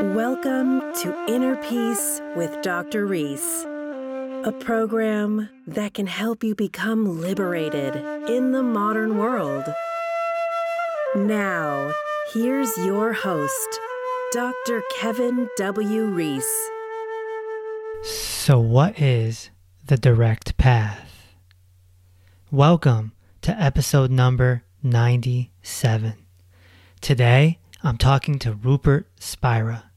Welcome 0.00 0.80
to 1.02 1.14
Inner 1.28 1.56
Peace 1.56 2.22
with 2.34 2.62
Dr. 2.62 3.04
Reese, 3.04 3.64
a 3.66 4.54
program 4.58 5.50
that 5.66 5.92
can 5.92 6.06
help 6.06 6.42
you 6.42 6.54
become 6.54 7.20
liberated 7.20 7.96
in 8.26 8.52
the 8.52 8.62
modern 8.62 9.18
world. 9.18 9.64
Now, 11.14 11.92
here's 12.32 12.74
your 12.78 13.12
host, 13.12 13.80
Dr. 14.32 14.82
Kevin 14.96 15.50
W. 15.58 16.06
Reese. 16.06 16.70
So, 18.02 18.58
what 18.58 18.98
is 18.98 19.50
the 19.84 19.98
direct 19.98 20.56
path? 20.56 21.34
Welcome 22.50 23.12
to 23.42 23.52
episode 23.52 24.10
number 24.10 24.62
97. 24.82 26.14
Today, 27.02 27.58
I'm 27.82 27.98
talking 27.98 28.38
to 28.38 28.54
Rupert 28.54 29.06
Spira. 29.18 29.89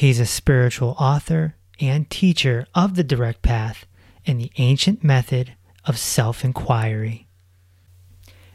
He's 0.00 0.18
a 0.18 0.24
spiritual 0.24 0.96
author 0.98 1.56
and 1.78 2.08
teacher 2.08 2.66
of 2.74 2.94
the 2.94 3.04
direct 3.04 3.42
path 3.42 3.84
and 4.26 4.40
the 4.40 4.50
ancient 4.56 5.04
method 5.04 5.52
of 5.84 5.98
self 5.98 6.42
inquiry. 6.42 7.28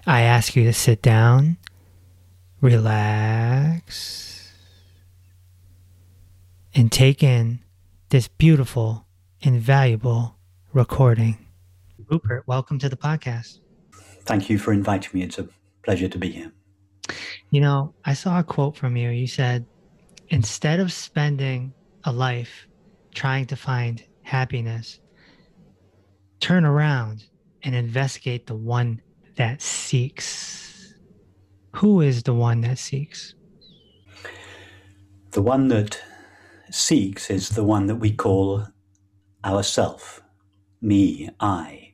I 0.08 0.22
ask 0.22 0.56
you 0.56 0.64
to 0.64 0.74
sit 0.74 1.04
down, 1.04 1.58
relax, 2.62 4.56
and 6.74 6.92
take 6.92 7.22
in 7.22 7.60
this 8.10 8.28
beautiful 8.28 9.06
and 9.44 9.62
valuable 9.62 10.38
recording. 10.74 11.38
Rupert, 12.10 12.48
welcome 12.48 12.80
to 12.80 12.90
the 12.90 12.98
podcast. 12.98 13.60
Thank 14.24 14.50
you 14.50 14.58
for 14.58 14.74
inviting 14.74 15.12
me. 15.14 15.22
It's 15.22 15.38
a 15.38 15.48
pleasure 15.84 16.08
to 16.08 16.18
be 16.18 16.32
here. 16.32 16.52
You 17.52 17.62
know, 17.62 17.94
I 18.04 18.16
saw 18.16 18.40
a 18.40 18.44
quote 18.44 18.76
from 18.76 18.98
you. 18.98 19.10
You 19.12 19.28
said, 19.28 19.68
instead 20.36 20.82
of 20.82 20.92
spending 20.92 21.74
a 22.04 22.12
life 22.12 22.68
trying 23.14 23.46
to 23.46 23.56
find 23.56 24.04
happiness, 24.22 25.00
turn 26.42 26.66
around 26.66 27.24
and 27.64 27.74
investigate 27.74 28.46
the 28.46 28.54
one 28.54 29.02
that 29.38 29.62
seeks. 29.62 30.94
Who 31.78 32.02
is 32.02 32.24
the 32.24 32.34
one 32.34 32.60
that 32.62 32.78
seeks? 32.78 33.34
The 35.32 35.42
one 35.42 35.70
that 35.70 36.02
seeks 36.70 37.30
is 37.30 37.50
the 37.52 37.64
one 37.64 37.88
that 37.88 37.96
we 37.96 38.12
call 38.12 38.68
ourself, 39.46 40.22
me, 40.82 41.30
I. 41.40 41.94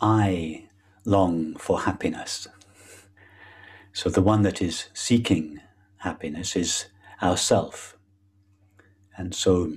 I 0.00 0.64
long 1.04 1.56
for 1.56 1.82
happiness. 1.82 2.48
So 3.92 4.08
the 4.08 4.22
one 4.22 4.40
that 4.44 4.62
is 4.62 4.88
seeking 4.94 5.60
happiness 5.98 6.56
is 6.56 6.86
ourself. 7.22 7.96
And 9.16 9.34
so 9.34 9.74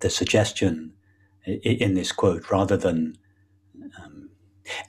the 0.00 0.10
suggestion 0.10 0.92
in 1.46 1.94
this 1.94 2.12
quote, 2.12 2.50
rather 2.50 2.76
than 2.76 3.16
um, 4.02 4.30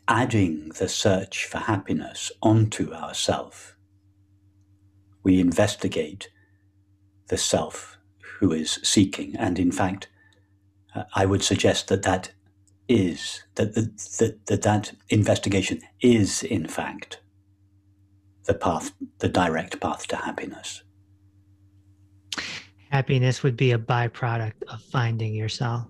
adding 0.08 0.70
the 0.78 0.90
search 0.90 1.45
for 1.45 1.58
happiness 1.60 2.32
onto 2.42 2.94
ourself, 2.94 3.76
we 5.23 5.40
investigate 5.40 6.30
the 7.28 7.38
self 7.38 7.98
who 8.40 8.52
is 8.52 8.80
seeking. 8.84 9.36
And 9.38 9.60
in 9.60 9.72
fact, 9.72 10.10
uh, 10.95 11.04
I 11.14 11.26
would 11.26 11.44
suggest 11.44 11.88
that 11.88 12.04
that 12.04 12.32
is, 12.88 13.44
that, 13.56 13.76
that, 13.76 14.45
that 14.48 14.62
that 14.64 14.92
investigation 15.10 15.82
is, 16.02 16.44
in 16.44 16.67
fact, 16.67 17.22
the 18.45 18.54
path, 18.54 18.92
the 19.20 19.30
direct 19.30 19.80
path 19.80 20.08
to 20.08 20.16
happiness. 20.16 20.84
Happiness 22.90 23.44
would 23.44 23.56
be 23.56 23.72
a 23.72 23.78
byproduct 23.78 24.64
of 24.68 24.82
finding 24.82 25.34
yourself. 25.34 25.86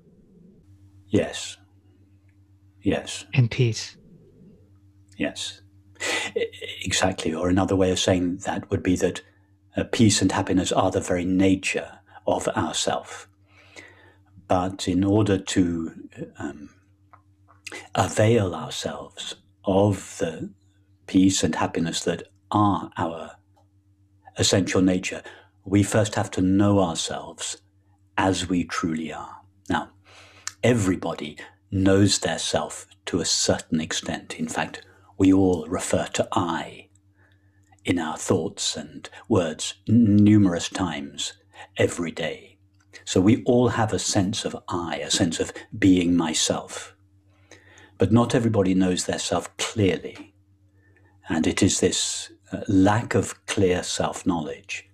Yes. 1.07 1.57
Yes. 2.81 3.25
And 3.33 3.49
peace. 3.49 3.97
Yes. 5.17 5.61
Exactly. 6.83 7.33
Or 7.33 7.49
another 7.49 7.75
way 7.75 7.91
of 7.91 7.99
saying 7.99 8.37
that 8.39 8.69
would 8.69 8.83
be 8.83 8.95
that 8.97 9.21
uh, 9.75 9.83
peace 9.91 10.21
and 10.21 10.31
happiness 10.31 10.71
are 10.71 10.91
the 10.91 11.01
very 11.01 11.25
nature 11.25 11.99
of 12.27 12.47
ourself. 12.49 13.27
But 14.47 14.87
in 14.87 15.03
order 15.03 15.37
to 15.37 16.09
um, 16.37 16.69
avail 17.95 18.55
ourselves 18.55 19.35
of 19.63 20.17
the 20.19 20.49
peace 21.07 21.43
and 21.43 21.55
happiness 21.55 22.03
that 22.03 22.23
are 22.51 22.89
our 22.97 23.31
essential 24.37 24.81
nature, 24.81 25.21
we 25.69 25.83
first 25.83 26.15
have 26.15 26.31
to 26.31 26.41
know 26.41 26.79
ourselves 26.79 27.57
as 28.17 28.49
we 28.49 28.63
truly 28.63 29.13
are. 29.13 29.41
Now, 29.69 29.91
everybody 30.63 31.37
knows 31.69 32.19
their 32.19 32.39
self 32.39 32.87
to 33.05 33.19
a 33.19 33.25
certain 33.25 33.79
extent. 33.79 34.39
In 34.39 34.47
fact, 34.47 34.83
we 35.19 35.31
all 35.31 35.67
refer 35.67 36.07
to 36.13 36.27
I 36.31 36.89
in 37.85 37.99
our 37.99 38.17
thoughts 38.17 38.75
and 38.75 39.07
words 39.27 39.75
numerous 39.87 40.69
times 40.69 41.33
every 41.77 42.11
day. 42.11 42.57
So 43.05 43.21
we 43.21 43.43
all 43.43 43.69
have 43.69 43.93
a 43.93 43.99
sense 43.99 44.45
of 44.45 44.55
I, 44.67 44.97
a 44.97 45.11
sense 45.11 45.39
of 45.39 45.53
being 45.77 46.15
myself. 46.15 46.95
But 47.99 48.11
not 48.11 48.33
everybody 48.33 48.73
knows 48.73 49.05
their 49.05 49.19
self 49.19 49.55
clearly. 49.57 50.33
And 51.27 51.45
it 51.45 51.61
is 51.61 51.79
this 51.79 52.31
uh, 52.51 52.61
lack 52.67 53.13
of 53.13 53.45
clear 53.45 53.83
self 53.83 54.25
knowledge 54.25 54.88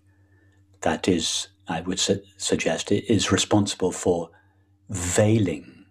that 0.86 1.08
is, 1.08 1.48
I 1.68 1.82
would 1.82 2.00
su- 2.00 2.22
suggest, 2.38 2.92
is 2.92 3.32
responsible 3.32 3.92
for 3.92 4.30
veiling 4.90 5.86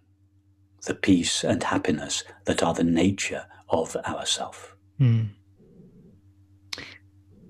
the 0.85 0.95
peace 0.95 1.43
and 1.43 1.61
happiness 1.61 2.23
that 2.45 2.63
are 2.63 2.73
the 2.73 2.85
nature 2.85 3.45
of 3.69 3.95
ourself. 3.97 4.75
Mm. 4.99 5.31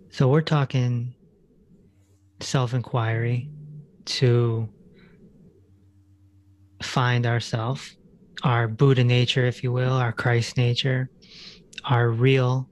So 0.09 0.27
we're 0.27 0.41
talking 0.41 1.13
self 2.39 2.73
inquiry 2.73 3.47
to 4.05 4.67
find 6.81 7.27
ourself, 7.27 7.95
our 8.43 8.67
Buddha 8.67 9.03
nature, 9.03 9.45
if 9.45 9.63
you 9.63 9.71
will, 9.71 9.93
our 9.93 10.11
Christ 10.11 10.57
nature, 10.57 11.11
our 11.83 12.09
real 12.09 12.67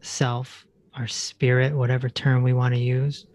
self, 0.00 0.66
our 0.94 1.06
spirit, 1.06 1.74
whatever 1.74 2.08
term 2.08 2.42
we 2.42 2.54
want 2.54 2.74
to 2.74 2.80
use. 2.80 3.26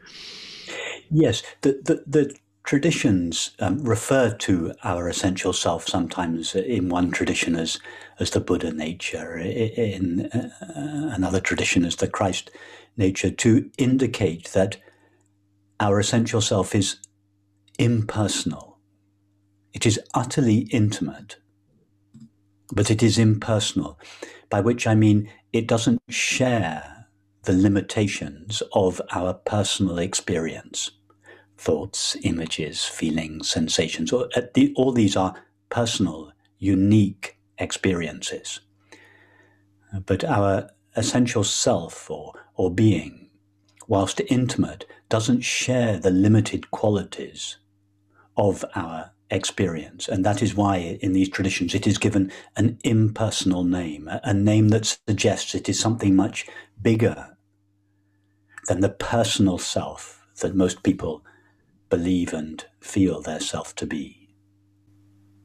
Yes, 1.10 1.44
the, 1.62 1.82
the, 1.84 2.04
the 2.08 2.36
traditions 2.64 3.52
um, 3.60 3.84
refer 3.84 4.34
to 4.34 4.74
our 4.84 5.10
essential 5.10 5.54
self 5.54 5.88
sometimes 5.88 6.56
in 6.56 6.90
one 6.90 7.12
tradition 7.12 7.56
as, 7.56 7.80
as 8.20 8.32
the 8.32 8.40
Buddha 8.40 8.72
nature, 8.72 9.38
in 9.38 10.28
uh, 10.28 10.50
another 11.14 11.40
tradition 11.40 11.86
as 11.86 11.98
the 11.98 12.08
Christ 12.08 12.52
nature, 12.98 13.32
to 13.32 13.70
indicate 13.78 14.50
that 14.54 14.78
our 15.80 16.00
essential 16.00 16.42
self 16.42 16.74
is 16.74 16.98
impersonal. 17.78 18.78
It 19.74 19.86
is 19.86 20.00
utterly 20.14 20.68
intimate, 20.72 21.38
but 22.72 22.90
it 22.90 23.04
is 23.04 23.18
impersonal, 23.18 24.00
by 24.50 24.62
which 24.62 24.88
I 24.88 24.96
mean 24.96 25.30
it 25.52 25.68
doesn't 25.68 26.00
share 26.10 26.93
the 27.44 27.54
limitations 27.54 28.64
of 28.74 29.02
our 29.12 29.34
personal 29.34 30.00
experience 30.00 30.92
thoughts, 31.58 32.18
images, 32.24 32.84
feelings, 32.84 33.48
sensations. 33.50 34.12
All, 34.12 34.28
uh, 34.36 34.42
all 34.76 34.92
these 34.92 35.16
are 35.16 35.34
personal, 35.70 36.34
unique 36.60 37.38
experiences. 37.58 38.60
But 40.06 40.26
our 40.26 40.72
essential 40.96 41.44
self 41.44 42.10
or, 42.12 42.34
or 42.56 42.70
being, 42.70 43.30
whilst 43.88 44.20
intimate, 44.28 44.86
doesn't 45.08 45.42
share 45.42 45.98
the 45.98 46.12
limited 46.12 46.70
qualities 46.72 47.58
of 48.36 48.66
our 48.76 49.12
experience. 49.30 50.08
And 50.08 50.26
that 50.26 50.42
is 50.42 50.56
why 50.56 50.98
in 51.02 51.14
these 51.14 51.30
traditions 51.30 51.74
it 51.74 51.88
is 51.88 51.98
given 51.98 52.32
an 52.56 52.78
impersonal 52.84 53.64
name, 53.64 54.10
a 54.24 54.34
name 54.34 54.70
that 54.70 54.98
suggests 55.08 55.56
it 55.56 55.70
is 55.70 55.80
something 55.80 56.16
much 56.16 56.46
bigger 56.82 57.33
than 58.68 58.82
the 58.82 58.90
personal 58.90 59.58
self 59.58 60.26
that 60.42 60.56
most 60.56 60.84
people 60.84 61.24
believe 61.90 62.34
and 62.34 62.66
feel 62.80 63.22
their 63.22 63.40
self 63.40 63.76
to 63.76 63.86
be. 63.86 64.30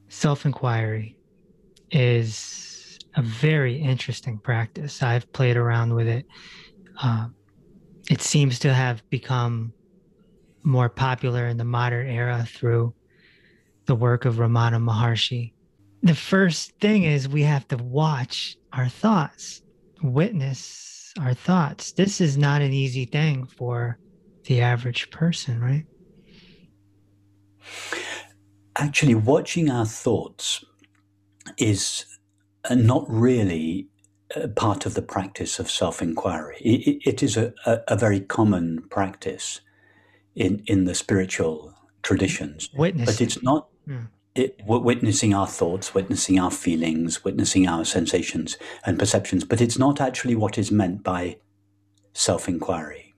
Self 0.09 0.47
inquiry 0.47 1.19
is 1.91 2.99
a 3.17 3.23
very 3.23 3.77
interesting 3.77 4.39
practice. 4.39 5.03
I've 5.03 5.31
played 5.33 5.57
around 5.57 5.95
with 5.95 6.09
it. 6.09 6.27
Uh, 7.03 7.29
it 8.11 8.23
seems 8.23 8.59
to 8.61 8.73
have 8.73 9.09
become 9.11 9.73
more 10.63 10.89
popular 10.89 11.47
in 11.47 11.57
the 11.57 11.65
modern 11.65 12.09
era 12.09 12.47
through 12.49 12.95
the 13.87 13.95
work 13.95 14.25
of 14.25 14.37
Ramana 14.37 14.83
Maharshi. 14.83 15.53
The 16.03 16.15
first 16.15 16.73
thing 16.81 17.05
is 17.05 17.29
we 17.29 17.43
have 17.43 17.67
to 17.69 17.77
watch 17.77 18.57
our 18.73 18.89
thoughts, 18.89 19.63
witness 20.03 20.98
our 21.19 21.35
thoughts. 21.35 21.93
This 21.93 22.21
is 22.21 22.37
not 22.37 22.63
an 22.63 22.73
easy 22.73 23.05
thing 23.05 23.47
for 23.47 23.99
the 24.45 24.61
average 24.61 25.11
person, 25.11 25.61
right? 25.61 25.85
Actually, 28.77 29.15
watching 29.15 29.71
our 29.71 29.87
thoughts 29.87 30.65
is 31.59 32.05
uh, 32.69 32.75
not 32.75 33.05
really 33.09 33.89
part 34.57 34.87
of 34.87 34.95
the 34.95 35.03
practice 35.03 35.59
of 35.59 35.71
self 35.71 36.03
inquiry. 36.03 36.57
It, 36.61 37.03
it 37.05 37.23
is 37.23 37.37
a, 37.37 37.53
a, 37.67 37.97
very 37.97 38.21
common 38.21 38.85
practice 38.91 39.61
in, 40.35 40.63
in 40.67 40.85
the 40.85 40.95
spiritual 40.95 41.75
traditions. 42.03 42.71
Witnessing. 42.75 43.07
But 43.07 43.21
it's 43.21 43.43
not. 43.43 43.69
Hmm. 43.87 44.05
It, 44.35 44.61
witnessing 44.67 45.35
our 45.35 45.47
thoughts, 45.47 45.95
witnessing 45.95 46.39
our 46.39 46.51
feelings, 46.51 47.25
witnessing 47.25 47.67
our 47.67 47.85
sensations 47.85 48.57
and 48.87 48.99
perceptions, 48.99 49.45
but 49.45 49.61
it's 49.61 49.79
not 49.79 50.01
actually 50.01 50.37
what 50.37 50.59
is 50.59 50.71
meant 50.71 51.03
by 51.03 51.39
self 52.13 52.49
inquiry. 52.49 53.15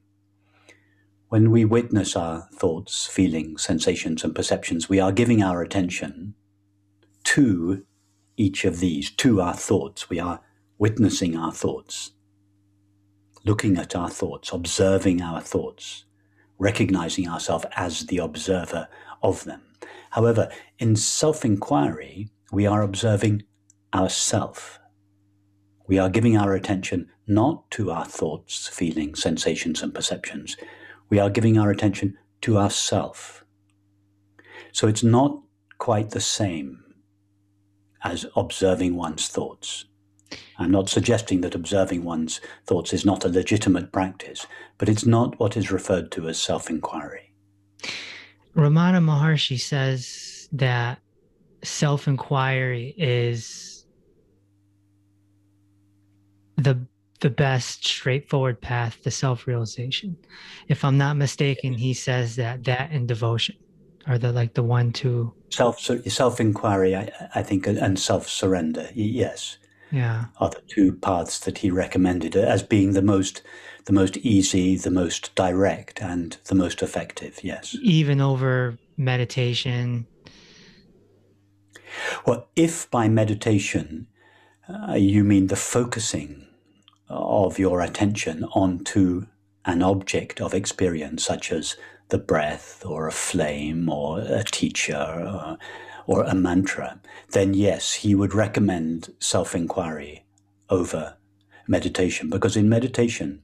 When 1.28 1.50
we 1.50 1.64
witness 1.64 2.16
our 2.16 2.48
thoughts, 2.54 3.06
feelings, 3.06 3.62
sensations, 3.62 4.24
and 4.24 4.34
perceptions, 4.34 4.88
we 4.88 4.98
are 4.98 5.12
giving 5.12 5.42
our 5.42 5.62
attention 5.62 6.34
to 7.24 7.84
each 8.36 8.64
of 8.64 8.80
these, 8.80 9.10
to 9.12 9.40
our 9.40 9.54
thoughts. 9.54 10.08
We 10.10 10.18
are 10.18 10.40
witnessing 10.78 11.36
our 11.36 11.52
thoughts, 11.52 12.12
looking 13.44 13.76
at 13.76 13.94
our 13.94 14.10
thoughts, 14.10 14.52
observing 14.52 15.22
our 15.22 15.40
thoughts, 15.40 16.04
recognizing 16.58 17.28
ourselves 17.28 17.66
as 17.76 18.06
the 18.06 18.18
observer 18.18 18.88
of 19.22 19.44
them. 19.44 19.62
However, 20.10 20.50
in 20.78 20.96
self 20.96 21.44
inquiry, 21.44 22.30
we 22.52 22.66
are 22.66 22.82
observing 22.82 23.44
ourself. 23.94 24.78
We 25.86 25.98
are 25.98 26.10
giving 26.10 26.36
our 26.36 26.54
attention 26.54 27.08
not 27.26 27.70
to 27.72 27.90
our 27.90 28.04
thoughts, 28.04 28.68
feelings, 28.68 29.22
sensations, 29.22 29.82
and 29.82 29.94
perceptions. 29.94 30.56
We 31.08 31.18
are 31.18 31.30
giving 31.30 31.58
our 31.58 31.70
attention 31.70 32.16
to 32.42 32.58
ourself. 32.58 33.44
So 34.72 34.86
it's 34.86 35.02
not 35.02 35.40
quite 35.78 36.10
the 36.10 36.20
same 36.20 36.84
as 38.02 38.26
observing 38.36 38.96
one's 38.96 39.28
thoughts. 39.28 39.84
I'm 40.58 40.70
not 40.70 40.88
suggesting 40.88 41.40
that 41.40 41.54
observing 41.54 42.04
one's 42.04 42.40
thoughts 42.66 42.92
is 42.92 43.04
not 43.04 43.24
a 43.24 43.28
legitimate 43.28 43.92
practice, 43.92 44.46
but 44.78 44.88
it's 44.88 45.06
not 45.06 45.38
what 45.40 45.56
is 45.56 45.72
referred 45.72 46.12
to 46.12 46.28
as 46.28 46.40
self 46.40 46.70
inquiry. 46.70 47.29
Ramana 48.56 49.00
Maharshi 49.02 49.60
says 49.60 50.48
that 50.52 50.98
self 51.62 52.08
inquiry 52.08 52.94
is 52.96 53.86
the 56.56 56.86
the 57.20 57.30
best 57.30 57.86
straightforward 57.86 58.60
path 58.60 59.02
to 59.02 59.10
self 59.10 59.46
realization. 59.46 60.16
If 60.68 60.84
I'm 60.84 60.98
not 60.98 61.16
mistaken, 61.16 61.74
he 61.74 61.94
says 61.94 62.36
that 62.36 62.64
that 62.64 62.90
and 62.90 63.06
devotion 63.06 63.56
are 64.06 64.18
the 64.18 64.32
like 64.32 64.54
the 64.54 64.62
one 64.62 64.92
two 64.92 65.32
self 65.50 65.80
self 65.80 66.40
inquiry. 66.40 66.96
I, 66.96 67.10
I 67.34 67.42
think 67.42 67.66
and 67.66 67.98
self 67.98 68.28
surrender. 68.28 68.88
Yes, 68.94 69.58
yeah. 69.90 70.26
are 70.38 70.50
the 70.50 70.62
two 70.68 70.92
paths 70.92 71.40
that 71.40 71.58
he 71.58 71.70
recommended 71.70 72.36
as 72.36 72.62
being 72.62 72.92
the 72.92 73.02
most 73.02 73.42
the 73.86 73.92
most 73.94 74.18
easy, 74.18 74.76
the 74.76 74.90
most 74.90 75.34
direct, 75.34 76.02
and 76.02 76.36
the 76.44 76.54
most 76.54 76.82
effective. 76.82 77.40
Yes. 77.42 77.74
Even 77.82 78.20
over 78.20 78.78
meditation. 78.96 80.06
Well, 82.26 82.48
if 82.54 82.90
by 82.90 83.08
meditation 83.08 84.06
uh, 84.68 84.94
you 84.94 85.24
mean 85.24 85.48
the 85.48 85.56
focusing 85.56 86.46
of 87.08 87.58
your 87.58 87.80
attention 87.80 88.44
onto 88.52 89.26
an 89.64 89.82
object 89.82 90.40
of 90.40 90.54
experience, 90.54 91.24
such 91.24 91.50
as 91.50 91.76
the 92.10 92.18
breath 92.18 92.84
or 92.84 93.08
a 93.08 93.12
flame 93.12 93.88
or 93.88 94.20
a 94.20 94.44
teacher 94.44 94.96
or 94.96 95.58
or 96.06 96.24
a 96.24 96.34
mantra, 96.34 97.00
then 97.32 97.54
yes, 97.54 97.94
he 97.94 98.14
would 98.14 98.34
recommend 98.34 99.12
self 99.18 99.54
inquiry 99.54 100.24
over 100.68 101.16
meditation 101.66 102.28
because 102.28 102.56
in 102.56 102.68
meditation, 102.68 103.42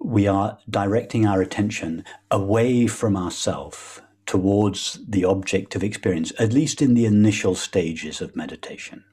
we 0.00 0.26
are 0.26 0.58
directing 0.68 1.26
our 1.26 1.40
attention 1.40 2.04
away 2.30 2.86
from 2.86 3.16
ourself 3.16 4.02
towards 4.26 4.98
the 5.06 5.24
object 5.24 5.74
of 5.74 5.84
experience, 5.84 6.32
at 6.38 6.52
least 6.52 6.80
in 6.80 6.94
the 6.94 7.04
initial 7.04 7.54
stages 7.54 8.20
of 8.20 8.34
meditation. 8.34 9.04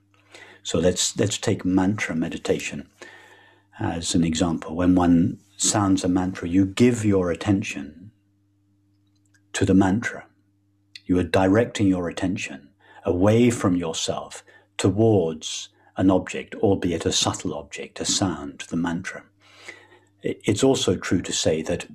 So 0.64 0.80
let's, 0.80 1.18
let's 1.18 1.38
take 1.38 1.66
mantra 1.66 2.16
meditation 2.16 2.88
as 3.80 4.16
an 4.16 4.24
example. 4.24 4.76
When 4.76 4.96
one 4.96 5.40
sounds 5.58 6.04
a 6.04 6.08
mantra, 6.08 6.48
you 6.48 6.66
give 6.66 7.04
your 7.04 7.32
attention 7.32 8.12
to 9.54 9.66
the 9.66 9.74
mantra. 9.74 10.26
You 11.10 11.18
are 11.18 11.24
directing 11.24 11.88
your 11.88 12.08
attention 12.08 12.70
away 13.04 13.50
from 13.50 13.76
yourself 13.76 14.44
towards 14.78 15.70
an 15.98 16.12
object, 16.12 16.54
albeit 16.54 17.04
a 17.04 17.12
subtle 17.12 17.56
object, 17.56 18.00
a 18.00 18.06
sound, 18.06 18.66
the 18.70 18.78
mantra. 18.78 19.24
It's 20.22 20.64
also 20.64 20.96
true 20.96 21.24
to 21.24 21.34
say 21.34 21.64
that 21.64 21.88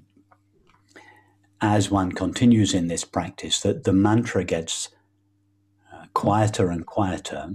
as 1.60 1.92
one 1.92 2.10
continues 2.10 2.74
in 2.74 2.88
this 2.88 3.04
practice, 3.04 3.60
that 3.60 3.84
the 3.84 3.92
mantra 3.92 4.42
gets 4.42 4.88
uh, 5.92 6.06
quieter 6.12 6.68
and 6.70 6.84
quieter, 6.84 7.54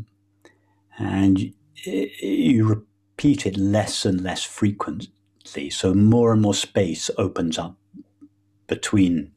and 0.98 1.54
you 1.84 2.68
repeat 2.68 3.46
it 3.46 3.58
less 3.58 4.06
and 4.06 4.22
less 4.22 4.46
frequently. 4.46 5.70
So 5.70 5.94
more 5.94 6.32
and 6.32 6.42
more 6.42 6.54
space 6.54 7.12
opens 7.18 7.58
up 7.58 7.76
between 8.68 9.34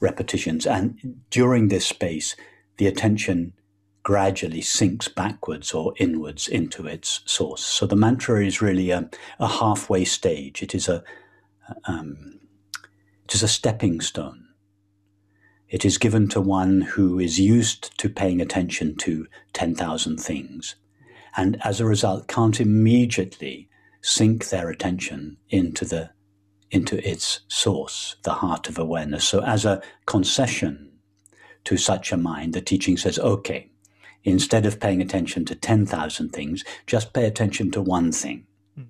repetitions, 0.00 0.66
and 0.66 1.20
during 1.30 1.68
this 1.68 1.86
space, 1.86 2.36
the 2.76 2.86
attention 2.86 3.52
gradually 4.02 4.62
sinks 4.62 5.08
backwards 5.08 5.72
or 5.72 5.92
inwards 5.98 6.48
into 6.48 6.86
its 6.86 7.20
source. 7.26 7.62
So 7.62 7.86
the 7.86 7.96
mantra 7.96 8.44
is 8.44 8.62
really 8.62 8.90
a, 8.90 9.10
a 9.38 9.48
halfway 9.48 10.04
stage. 10.04 10.62
It 10.62 10.74
is 10.74 10.88
a 10.88 11.02
um, 11.84 12.40
it 13.24 13.34
is 13.34 13.42
a 13.42 13.48
stepping 13.48 14.00
stone. 14.00 14.46
It 15.68 15.84
is 15.84 15.98
given 15.98 16.28
to 16.28 16.40
one 16.40 16.80
who 16.80 17.18
is 17.18 17.38
used 17.38 17.98
to 17.98 18.08
paying 18.08 18.40
attention 18.40 18.96
to 18.96 19.26
10,000 19.52 20.16
things 20.16 20.76
and 21.38 21.56
as 21.64 21.80
a 21.80 21.86
result 21.86 22.26
can't 22.26 22.60
immediately 22.60 23.68
sink 24.02 24.48
their 24.48 24.70
attention 24.70 25.36
into 25.50 25.84
the 25.84 26.10
into 26.70 27.06
its 27.08 27.40
source, 27.48 28.16
the 28.22 28.34
heart 28.34 28.68
of 28.68 28.78
awareness. 28.78 29.24
So 29.24 29.42
as 29.42 29.64
a 29.64 29.82
concession 30.06 30.90
to 31.64 31.76
such 31.76 32.12
a 32.12 32.16
mind, 32.16 32.52
the 32.52 32.60
teaching 32.60 32.96
says, 32.96 33.18
okay, 33.18 33.70
instead 34.24 34.66
of 34.66 34.80
paying 34.80 35.00
attention 35.00 35.44
to 35.46 35.54
10,000 35.54 36.30
things, 36.30 36.64
just 36.86 37.12
pay 37.12 37.24
attention 37.24 37.70
to 37.72 37.80
one 37.80 38.12
thing. 38.12 38.46
Mm. 38.78 38.86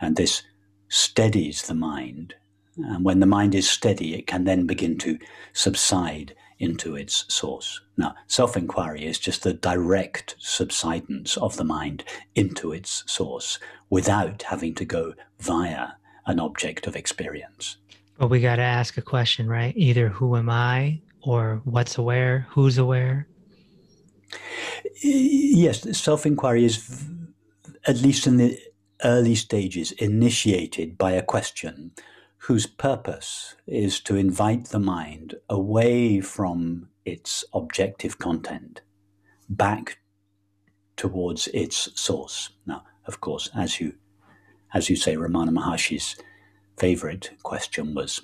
And 0.00 0.16
this 0.16 0.42
steadies 0.88 1.62
the 1.62 1.74
mind. 1.74 2.34
And 2.76 3.04
when 3.04 3.20
the 3.20 3.26
mind 3.26 3.54
is 3.54 3.68
steady, 3.68 4.14
it 4.14 4.26
can 4.26 4.44
then 4.44 4.66
begin 4.66 4.96
to 4.98 5.18
subside 5.52 6.34
into 6.58 6.94
its 6.94 7.24
source. 7.32 7.80
Now, 7.96 8.14
self 8.26 8.56
inquiry 8.56 9.04
is 9.04 9.18
just 9.18 9.42
the 9.42 9.52
direct 9.52 10.36
subsidence 10.38 11.36
of 11.36 11.56
the 11.56 11.64
mind 11.64 12.04
into 12.34 12.72
its 12.72 13.02
source 13.06 13.58
without 13.88 14.42
having 14.42 14.74
to 14.76 14.84
go 14.84 15.14
via 15.40 15.92
an 16.26 16.40
object 16.40 16.86
of 16.86 16.96
experience. 16.96 17.76
But 18.18 18.28
we 18.28 18.40
got 18.40 18.56
to 18.56 18.62
ask 18.62 18.96
a 18.98 19.02
question, 19.02 19.48
right? 19.48 19.74
Either 19.76 20.08
who 20.08 20.36
am 20.36 20.50
I 20.50 21.00
or 21.22 21.62
what's 21.64 21.98
aware, 21.98 22.46
who's 22.50 22.78
aware? 22.78 23.26
Yes, 25.02 25.98
self 25.98 26.26
inquiry 26.26 26.64
is, 26.64 27.04
at 27.86 28.00
least 28.00 28.26
in 28.26 28.36
the 28.36 28.58
early 29.02 29.34
stages, 29.34 29.92
initiated 29.92 30.98
by 30.98 31.12
a 31.12 31.22
question 31.22 31.92
whose 32.44 32.66
purpose 32.66 33.56
is 33.66 34.00
to 34.00 34.16
invite 34.16 34.66
the 34.66 34.78
mind 34.78 35.34
away 35.48 36.20
from 36.20 36.88
its 37.04 37.44
objective 37.52 38.18
content 38.18 38.82
back 39.48 39.98
towards 40.96 41.48
its 41.48 41.88
source. 42.00 42.50
Now, 42.66 42.84
of 43.06 43.20
course, 43.20 43.50
as 43.54 43.80
you 43.80 43.94
as 44.74 44.90
you 44.90 44.96
say, 44.96 45.16
Ramana 45.16 45.50
Maharshi's 45.50 46.16
favorite 46.76 47.30
question 47.42 47.94
was 47.94 48.20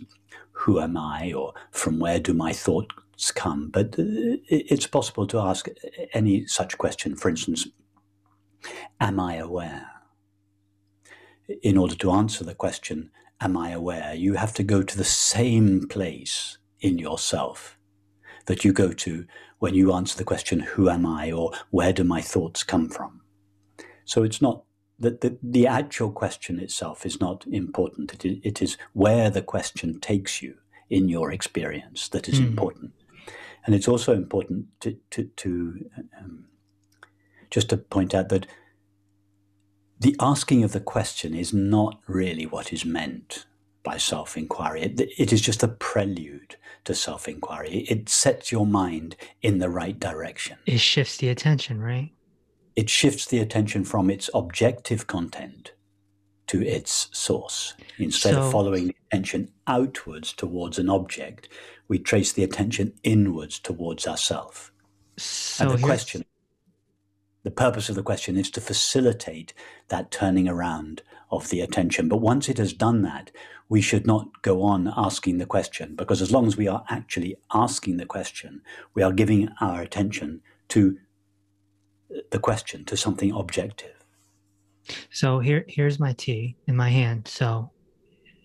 who 0.52 0.80
am 0.80 0.96
I 0.96 1.32
or 1.32 1.52
from 1.70 1.98
where 1.98 2.18
do 2.18 2.32
my 2.32 2.52
thoughts 2.52 3.30
come? 3.30 3.68
But 3.68 3.98
uh, 3.98 4.40
it's 4.48 4.86
possible 4.86 5.26
to 5.26 5.38
ask 5.38 5.68
any 6.14 6.46
such 6.46 6.78
question. 6.78 7.16
For 7.16 7.28
instance, 7.28 7.68
am 9.00 9.20
I 9.20 9.36
aware? 9.36 9.86
In 11.62 11.76
order 11.76 11.94
to 11.96 12.10
answer 12.10 12.42
the 12.42 12.54
question, 12.54 13.10
am 13.40 13.56
I 13.56 13.70
aware, 13.70 14.14
you 14.14 14.34
have 14.34 14.54
to 14.54 14.62
go 14.62 14.82
to 14.82 14.96
the 14.96 15.04
same 15.04 15.86
place 15.88 16.58
in 16.80 16.98
yourself 16.98 17.78
that 18.46 18.64
you 18.64 18.72
go 18.72 18.92
to 18.92 19.26
when 19.58 19.74
you 19.74 19.92
answer 19.92 20.16
the 20.16 20.24
question, 20.24 20.60
who 20.60 20.88
am 20.88 21.06
I 21.06 21.32
or 21.32 21.52
where 21.70 21.92
do 21.92 22.04
my 22.04 22.20
thoughts 22.20 22.62
come 22.62 22.88
from? 22.88 23.22
So 24.04 24.22
it's 24.22 24.42
not 24.42 24.65
that 24.98 25.20
the, 25.20 25.38
the 25.42 25.66
actual 25.66 26.10
question 26.10 26.58
itself 26.58 27.04
is 27.04 27.20
not 27.20 27.46
important. 27.46 28.14
It 28.14 28.24
is, 28.24 28.38
it 28.42 28.62
is 28.62 28.78
where 28.92 29.30
the 29.30 29.42
question 29.42 30.00
takes 30.00 30.40
you 30.40 30.56
in 30.88 31.08
your 31.08 31.32
experience 31.32 32.08
that 32.08 32.28
is 32.28 32.40
mm. 32.40 32.46
important. 32.46 32.92
And 33.64 33.74
it's 33.74 33.88
also 33.88 34.14
important 34.14 34.66
to, 34.80 34.96
to, 35.10 35.24
to 35.24 35.90
um, 36.18 36.44
just 37.50 37.68
to 37.70 37.76
point 37.76 38.14
out 38.14 38.28
that 38.28 38.46
the 39.98 40.16
asking 40.20 40.62
of 40.62 40.72
the 40.72 40.80
question 40.80 41.34
is 41.34 41.52
not 41.52 42.00
really 42.06 42.46
what 42.46 42.72
is 42.72 42.84
meant 42.84 43.46
by 43.82 43.96
self 43.96 44.36
inquiry. 44.36 44.82
It, 44.82 45.00
it 45.18 45.32
is 45.32 45.40
just 45.40 45.62
a 45.62 45.68
prelude 45.68 46.56
to 46.84 46.94
self 46.94 47.28
inquiry. 47.28 47.86
It 47.88 48.08
sets 48.08 48.52
your 48.52 48.66
mind 48.66 49.16
in 49.42 49.58
the 49.58 49.70
right 49.70 49.98
direction. 49.98 50.58
It 50.66 50.80
shifts 50.80 51.16
the 51.16 51.28
attention, 51.28 51.80
right? 51.80 52.10
It 52.76 52.90
shifts 52.90 53.26
the 53.26 53.38
attention 53.38 53.84
from 53.84 54.10
its 54.10 54.28
objective 54.34 55.06
content 55.06 55.72
to 56.48 56.62
its 56.62 57.08
source. 57.12 57.74
Instead 57.98 58.34
so, 58.34 58.42
of 58.42 58.52
following 58.52 58.88
the 58.88 58.96
attention 59.10 59.50
outwards 59.66 60.32
towards 60.32 60.78
an 60.78 60.88
object, 60.88 61.48
we 61.88 61.98
trace 61.98 62.32
the 62.32 62.44
attention 62.44 62.92
inwards 63.02 63.58
towards 63.58 64.06
ourselves. 64.06 64.70
So 65.16 65.64
and 65.64 65.78
the 65.78 65.82
question, 65.84 66.24
the 67.42 67.50
purpose 67.50 67.88
of 67.88 67.94
the 67.94 68.02
question 68.02 68.36
is 68.36 68.50
to 68.50 68.60
facilitate 68.60 69.54
that 69.88 70.10
turning 70.10 70.48
around 70.48 71.02
of 71.30 71.48
the 71.48 71.60
attention. 71.60 72.08
But 72.08 72.20
once 72.20 72.48
it 72.48 72.58
has 72.58 72.72
done 72.72 73.02
that, 73.02 73.30
we 73.68 73.80
should 73.80 74.06
not 74.06 74.42
go 74.42 74.62
on 74.62 74.92
asking 74.96 75.38
the 75.38 75.46
question 75.46 75.96
because 75.96 76.22
as 76.22 76.30
long 76.30 76.46
as 76.46 76.56
we 76.56 76.68
are 76.68 76.84
actually 76.88 77.36
asking 77.52 77.96
the 77.96 78.06
question, 78.06 78.62
we 78.94 79.02
are 79.02 79.12
giving 79.12 79.48
our 79.60 79.80
attention 79.80 80.42
to 80.68 80.98
the 82.30 82.38
question, 82.38 82.84
to 82.86 82.96
something 82.96 83.32
objective. 83.32 83.92
So 85.10 85.40
here, 85.40 85.64
here's 85.68 85.98
my 85.98 86.12
tea 86.12 86.56
in 86.66 86.76
my 86.76 86.88
hand. 86.88 87.26
So, 87.28 87.70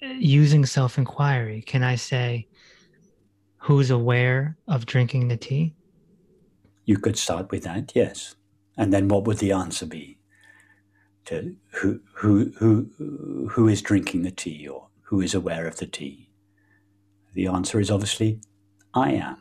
using 0.01 0.66
self 0.66 0.98
inquiry, 0.98 1.62
can 1.62 1.84
I 1.84 1.96
say, 1.96 2.48
who's 3.58 3.92
aware 3.92 4.58
of 4.68 4.86
drinking 4.86 5.28
the 5.28 5.38
tea? 5.38 5.75
You 6.86 6.98
could 6.98 7.18
start 7.18 7.51
with 7.51 7.63
that, 7.63 7.92
yes. 7.96 8.36
And 8.78 8.92
then 8.92 9.08
what 9.08 9.25
would 9.25 9.38
the 9.38 9.51
answer 9.51 9.86
be? 9.86 10.18
To 11.25 11.56
who, 11.74 12.00
who, 12.16 12.51
who, 12.58 13.48
who 13.51 13.68
is 13.68 13.82
drinking 13.82 14.24
the 14.24 14.32
tea 14.32 14.68
or 14.68 14.88
who 15.04 15.22
is 15.22 15.36
aware 15.36 15.68
of 15.68 15.78
the 15.78 15.86
tea? 15.86 16.30
The 17.34 17.48
answer 17.48 17.80
is 17.80 17.92
obviously, 17.92 18.40
I 18.94 19.12
am. 19.12 19.38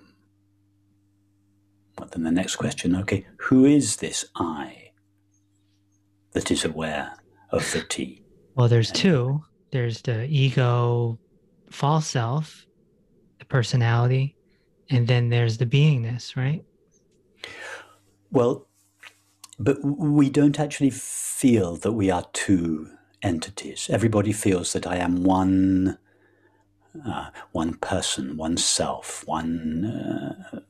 But 2.01 2.13
then 2.13 2.25
the 2.25 2.33
next 2.33 2.57
question, 2.57 2.97
okay, 2.97 3.27
who 3.37 3.67
is 3.67 3.97
this 3.97 4.25
I 4.35 4.91
that 6.33 6.51
is 6.51 6.65
aware 6.65 7.13
of 7.51 7.71
the 7.73 7.83
tea? 7.83 8.25
Well, 8.55 8.69
there's 8.69 8.91
two. 8.91 9.45
There's 9.71 10.01
the 10.03 10.25
ego, 10.25 11.19
false 11.71 12.07
self, 12.07 12.67
the 13.39 13.45
personality, 13.45 14.35
and 14.89 15.07
then 15.07 15.29
there's 15.29 15.59
the 15.59 15.67
beingness, 15.67 16.37
right? 16.37 16.65
Well, 18.33 18.67
but 19.59 19.77
we 19.85 20.31
don't 20.31 20.59
actually 20.59 20.91
feel 20.91 21.77
that 21.77 21.93
we 21.93 22.11
are 22.11 22.27
two 22.33 22.89
entities. 23.23 23.91
Everybody 23.93 24.33
feels 24.33 24.73
that 24.73 24.87
I 24.87 24.97
am 24.97 25.23
one, 25.23 25.99
uh, 27.07 27.29
one 27.53 27.75
person, 27.75 28.39
one 28.39 28.57
self, 28.57 29.23
one, 29.27 29.85
uh, 29.85 30.61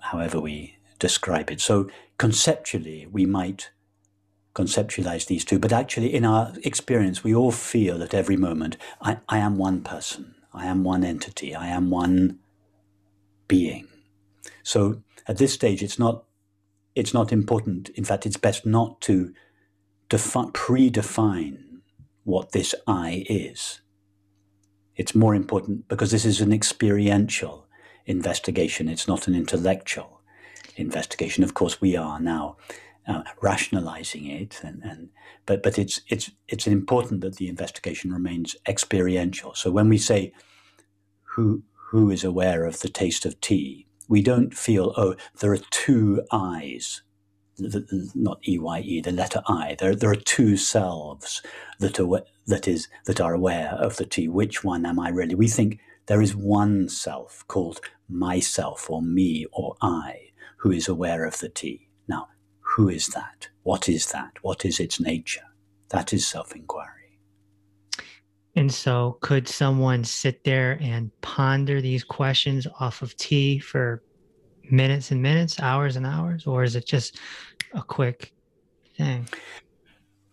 however 0.00 0.40
we 0.40 0.78
describe 0.98 1.50
it. 1.50 1.60
So 1.60 1.88
conceptually, 2.18 3.06
we 3.10 3.26
might 3.26 3.70
conceptualize 4.54 5.26
these 5.26 5.44
two, 5.44 5.58
but 5.58 5.72
actually, 5.72 6.14
in 6.14 6.24
our 6.24 6.52
experience, 6.62 7.24
we 7.24 7.34
all 7.34 7.50
feel 7.50 8.02
at 8.02 8.14
every 8.14 8.36
moment, 8.36 8.76
I, 9.00 9.18
I 9.28 9.38
am 9.38 9.58
one 9.58 9.82
person, 9.82 10.34
I 10.52 10.66
am 10.66 10.84
one 10.84 11.04
entity, 11.04 11.54
I 11.54 11.66
am 11.68 11.90
one 11.90 12.38
being. 13.48 13.88
So 14.62 15.02
at 15.26 15.38
this 15.38 15.52
stage, 15.52 15.82
it's 15.82 15.98
not 15.98 16.24
it's 16.94 17.12
not 17.12 17.32
important. 17.32 17.88
In 17.90 18.04
fact, 18.04 18.24
it's 18.24 18.36
best 18.36 18.64
not 18.64 19.00
to 19.02 19.32
defi- 20.08 20.52
predefine 20.52 21.80
what 22.22 22.52
this 22.52 22.74
I 22.86 23.24
is. 23.28 23.80
It's 24.96 25.14
more 25.14 25.34
important 25.34 25.88
because 25.88 26.12
this 26.12 26.24
is 26.24 26.40
an 26.40 26.52
experiential 26.52 27.63
investigation. 28.06 28.88
It's 28.88 29.08
not 29.08 29.28
an 29.28 29.34
intellectual 29.34 30.20
investigation. 30.76 31.44
Of 31.44 31.54
course, 31.54 31.80
we 31.80 31.96
are 31.96 32.20
now 32.20 32.56
uh, 33.06 33.22
rationalizing 33.42 34.26
it, 34.26 34.60
and, 34.62 34.82
and 34.82 35.10
but 35.46 35.62
but 35.62 35.78
it's 35.78 36.00
it's 36.08 36.30
it's 36.48 36.66
important 36.66 37.20
that 37.20 37.36
the 37.36 37.48
investigation 37.48 38.12
remains 38.12 38.56
experiential. 38.66 39.54
So 39.54 39.70
when 39.70 39.88
we 39.88 39.98
say 39.98 40.32
who 41.34 41.62
who 41.90 42.10
is 42.10 42.24
aware 42.24 42.64
of 42.64 42.80
the 42.80 42.88
taste 42.88 43.24
of 43.24 43.40
tea, 43.40 43.86
we 44.08 44.22
don't 44.22 44.54
feel, 44.54 44.92
oh, 44.96 45.14
there 45.40 45.52
are 45.52 45.60
two 45.70 46.22
eyes, 46.32 47.02
not 47.58 48.40
EYE, 48.46 49.00
the 49.04 49.12
letter 49.12 49.42
I. 49.46 49.76
There, 49.78 49.94
there 49.94 50.10
are 50.10 50.16
two 50.16 50.56
selves 50.56 51.42
that 51.78 52.00
are, 52.00 52.22
that, 52.46 52.66
is, 52.68 52.88
that 53.06 53.20
are 53.20 53.34
aware 53.34 53.70
of 53.70 53.96
the 53.96 54.06
tea. 54.06 54.28
Which 54.28 54.64
one 54.64 54.84
am 54.84 54.98
I 54.98 55.08
really? 55.08 55.34
We 55.34 55.48
think 55.48 55.78
there 56.06 56.22
is 56.22 56.36
one 56.36 56.88
self 56.88 57.44
called 57.48 57.80
myself 58.08 58.90
or 58.90 59.02
me 59.02 59.46
or 59.52 59.76
I 59.80 60.30
who 60.58 60.70
is 60.70 60.88
aware 60.88 61.24
of 61.24 61.38
the 61.38 61.48
tea. 61.48 61.88
Now, 62.08 62.28
who 62.60 62.88
is 62.88 63.08
that? 63.08 63.48
What 63.62 63.88
is 63.88 64.06
that? 64.12 64.32
What 64.42 64.64
is 64.64 64.80
its 64.80 65.00
nature? 65.00 65.44
That 65.90 66.12
is 66.12 66.26
self 66.26 66.54
inquiry. 66.54 67.18
And 68.56 68.72
so, 68.72 69.18
could 69.20 69.48
someone 69.48 70.04
sit 70.04 70.44
there 70.44 70.78
and 70.80 71.10
ponder 71.22 71.80
these 71.80 72.04
questions 72.04 72.66
off 72.78 73.02
of 73.02 73.16
tea 73.16 73.58
for 73.58 74.02
minutes 74.70 75.10
and 75.10 75.20
minutes, 75.22 75.58
hours 75.60 75.96
and 75.96 76.06
hours, 76.06 76.46
or 76.46 76.62
is 76.62 76.76
it 76.76 76.86
just 76.86 77.18
a 77.72 77.82
quick 77.82 78.32
thing? 78.96 79.28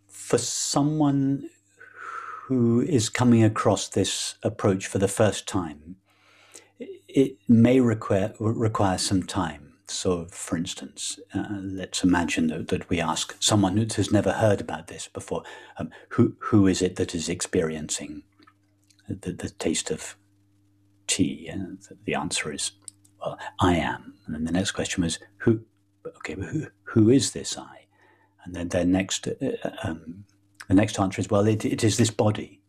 For 0.07 0.37
someone 0.37 1.49
who 2.51 2.81
is 2.81 3.07
coming 3.07 3.45
across 3.45 3.87
this 3.87 4.35
approach 4.43 4.85
for 4.85 4.97
the 4.97 5.07
first 5.07 5.47
time, 5.47 5.95
it 7.07 7.37
may 7.47 7.79
require 7.79 8.33
require 8.39 8.97
some 8.97 9.23
time. 9.23 9.71
So, 9.87 10.25
for 10.25 10.57
instance, 10.57 11.17
uh, 11.33 11.45
let's 11.61 12.03
imagine 12.03 12.47
that, 12.47 12.67
that, 12.67 12.89
we 12.89 12.99
ask 12.99 13.37
someone 13.39 13.77
who 13.77 13.85
has 13.95 14.11
never 14.11 14.33
heard 14.33 14.59
about 14.59 14.87
this 14.87 15.07
before, 15.07 15.43
um, 15.77 15.91
who 16.09 16.35
who 16.39 16.67
is 16.67 16.81
it 16.81 16.97
that 16.97 17.15
is 17.15 17.29
experiencing 17.29 18.23
the, 19.07 19.31
the 19.31 19.49
taste 19.49 19.89
of 19.89 20.17
tea? 21.07 21.47
And 21.47 21.81
the 22.03 22.15
answer 22.15 22.51
is, 22.51 22.73
well, 23.21 23.39
I 23.61 23.75
am. 23.75 24.15
And 24.25 24.35
then 24.35 24.43
the 24.43 24.51
next 24.51 24.71
question 24.71 25.03
was, 25.03 25.19
who? 25.37 25.61
Okay, 26.05 26.33
who 26.33 26.67
who 26.83 27.09
is 27.09 27.31
this 27.31 27.57
I? 27.57 27.87
And 28.43 28.53
then 28.53 28.67
their 28.67 28.85
next 28.85 29.25
uh, 29.29 29.69
um, 29.83 30.25
the 30.71 30.75
next 30.75 30.97
answer 30.97 31.19
is, 31.19 31.29
well, 31.29 31.47
it, 31.47 31.65
it 31.65 31.83
is 31.83 31.97
this 31.97 32.11
body. 32.11 32.61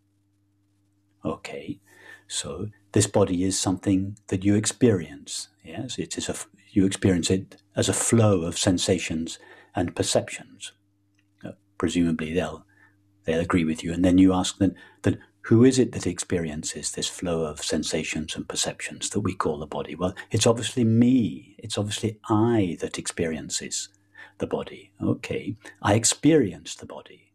Okay, 1.25 1.79
so 2.27 2.67
this 2.91 3.07
body 3.07 3.45
is 3.45 3.61
something 3.61 4.19
that 4.27 4.43
you 4.43 4.57
experience. 4.57 5.51
Yes, 5.65 6.01
it 6.01 6.19
is 6.19 6.29
a 6.29 6.35
you 6.73 6.85
experience 6.85 7.31
it 7.31 7.63
as 7.77 7.89
a 7.89 7.93
flow 7.93 8.43
of 8.43 8.59
sensations 8.59 9.39
and 9.77 9.95
perceptions. 9.95 10.73
Uh, 11.45 11.53
presumably, 11.79 12.33
they'll 12.35 12.67
they'll 13.25 13.39
agree 13.39 13.65
with 13.65 13.85
you, 13.85 13.93
and 13.93 14.05
then 14.05 14.19
you 14.19 14.33
ask 14.33 14.59
them 14.59 14.75
that 15.03 15.21
who 15.43 15.63
is 15.63 15.79
it 15.79 15.93
that 15.93 16.05
experiences 16.05 16.91
this 16.91 17.09
flow 17.09 17.45
of 17.45 17.63
sensations 17.63 18.35
and 18.35 18.49
perceptions 18.49 19.11
that 19.11 19.21
we 19.21 19.33
call 19.33 19.61
the 19.61 19.67
body? 19.67 19.95
Well, 19.95 20.17
it's 20.33 20.49
obviously 20.49 20.83
me. 20.83 21.55
It's 21.59 21.79
obviously 21.79 22.19
I 22.29 22.79
that 22.81 22.99
experiences 22.99 23.91
the 24.39 24.49
body. 24.49 24.91
Okay, 25.01 25.57
I 25.81 25.95
experience 25.95 26.75
the 26.75 26.87
body. 26.87 27.32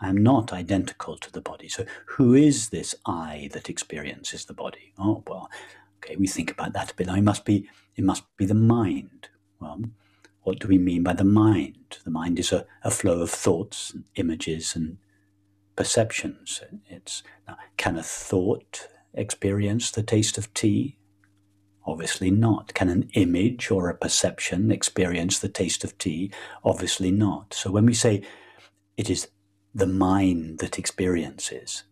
I 0.00 0.08
am 0.08 0.22
not 0.22 0.52
identical 0.52 1.16
to 1.16 1.32
the 1.32 1.40
body. 1.40 1.68
So, 1.68 1.84
who 2.06 2.34
is 2.34 2.68
this 2.68 2.94
I 3.06 3.48
that 3.52 3.70
experiences 3.70 4.44
the 4.44 4.54
body? 4.54 4.92
Oh, 4.98 5.22
well, 5.26 5.50
okay, 5.98 6.16
we 6.16 6.26
think 6.26 6.50
about 6.50 6.72
that 6.74 6.92
a 6.92 6.94
bit. 6.94 7.06
Now, 7.06 7.14
it 7.14 7.22
must 7.22 7.44
be 7.44 7.68
it 7.96 8.04
must 8.04 8.24
be 8.36 8.44
the 8.44 8.54
mind. 8.54 9.28
Well, 9.60 9.80
what 10.42 10.58
do 10.60 10.68
we 10.68 10.78
mean 10.78 11.02
by 11.02 11.14
the 11.14 11.24
mind? 11.24 11.98
The 12.04 12.10
mind 12.10 12.38
is 12.38 12.52
a, 12.52 12.66
a 12.84 12.90
flow 12.90 13.20
of 13.22 13.30
thoughts, 13.30 13.90
and 13.90 14.04
images, 14.16 14.76
and 14.76 14.98
perceptions. 15.76 16.60
It's 16.86 17.22
now, 17.48 17.56
can 17.76 17.96
a 17.96 18.02
thought 18.02 18.88
experience 19.14 19.90
the 19.90 20.02
taste 20.02 20.36
of 20.38 20.52
tea? 20.54 20.98
Obviously 21.86 22.30
not. 22.30 22.74
Can 22.74 22.88
an 22.88 23.08
image 23.14 23.70
or 23.70 23.88
a 23.88 23.96
perception 23.96 24.70
experience 24.70 25.38
the 25.38 25.48
taste 25.48 25.84
of 25.84 25.96
tea? 25.98 26.32
Obviously 26.64 27.10
not. 27.10 27.54
So 27.54 27.70
when 27.70 27.86
we 27.86 27.94
say 27.94 28.22
it 28.96 29.08
is 29.08 29.28
the 29.76 29.86
mind 29.86 30.58
that 30.60 30.78
experiences, 30.78 31.84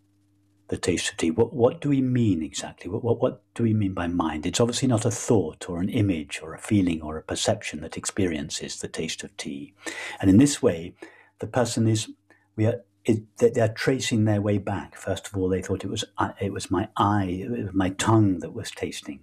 the 0.68 0.78
taste 0.78 1.10
of 1.10 1.18
tea. 1.18 1.30
What, 1.30 1.52
what 1.52 1.82
do 1.82 1.90
we 1.90 2.00
mean 2.00 2.42
exactly? 2.42 2.90
What, 2.90 3.04
what, 3.04 3.20
what 3.20 3.42
do 3.54 3.62
we 3.62 3.74
mean 3.74 3.92
by 3.92 4.06
mind? 4.06 4.46
It's 4.46 4.60
obviously 4.60 4.88
not 4.88 5.04
a 5.04 5.10
thought 5.10 5.68
or 5.68 5.80
an 5.80 5.90
image 5.90 6.40
or 6.42 6.54
a 6.54 6.58
feeling 6.58 7.02
or 7.02 7.18
a 7.18 7.22
perception 7.22 7.82
that 7.82 7.98
experiences 7.98 8.80
the 8.80 8.88
taste 8.88 9.22
of 9.22 9.36
tea. 9.36 9.74
And 10.18 10.30
in 10.30 10.38
this 10.38 10.62
way, 10.62 10.94
the 11.40 11.46
person 11.46 11.86
is 11.86 12.08
we 12.56 12.64
are 12.66 12.80
it, 13.04 13.22
they're 13.36 13.68
tracing 13.68 14.24
their 14.24 14.40
way 14.40 14.56
back. 14.56 14.96
First 14.96 15.26
of 15.26 15.36
all, 15.36 15.50
they 15.50 15.60
thought 15.60 15.84
it 15.84 15.90
was 15.90 16.04
uh, 16.16 16.30
it 16.40 16.54
was 16.54 16.70
my 16.70 16.88
eye, 16.96 17.44
it 17.44 17.50
was 17.50 17.74
my 17.74 17.90
tongue 17.90 18.38
that 18.38 18.54
was 18.54 18.70
tasting 18.70 19.20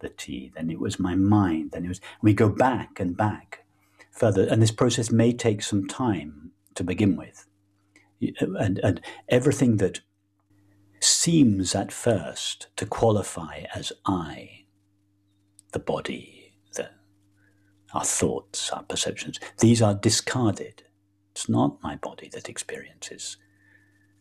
the 0.00 0.10
tea. 0.10 0.52
Then 0.54 0.68
it 0.70 0.78
was 0.78 1.00
my 1.00 1.14
mind. 1.14 1.70
Then 1.70 1.86
it 1.86 1.88
was. 1.88 2.02
We 2.20 2.34
go 2.34 2.50
back 2.50 3.00
and 3.00 3.16
back 3.16 3.64
further, 4.10 4.46
and 4.46 4.60
this 4.60 4.70
process 4.70 5.10
may 5.10 5.32
take 5.32 5.62
some 5.62 5.86
time 5.86 6.50
to 6.74 6.84
begin 6.84 7.16
with, 7.16 7.46
and 8.38 8.78
and 8.78 9.00
everything 9.28 9.76
that 9.78 10.00
seems 11.00 11.74
at 11.74 11.92
first 11.92 12.68
to 12.76 12.86
qualify 12.86 13.64
as 13.74 13.92
I, 14.06 14.64
the 15.72 15.78
body, 15.78 16.54
the 16.74 16.90
our 17.94 18.04
thoughts, 18.04 18.70
our 18.70 18.82
perceptions, 18.82 19.38
these 19.58 19.82
are 19.82 19.94
discarded 19.94 20.82
it's 21.36 21.50
not 21.50 21.82
my 21.82 21.96
body 21.96 22.30
that 22.32 22.48
experiences 22.48 23.36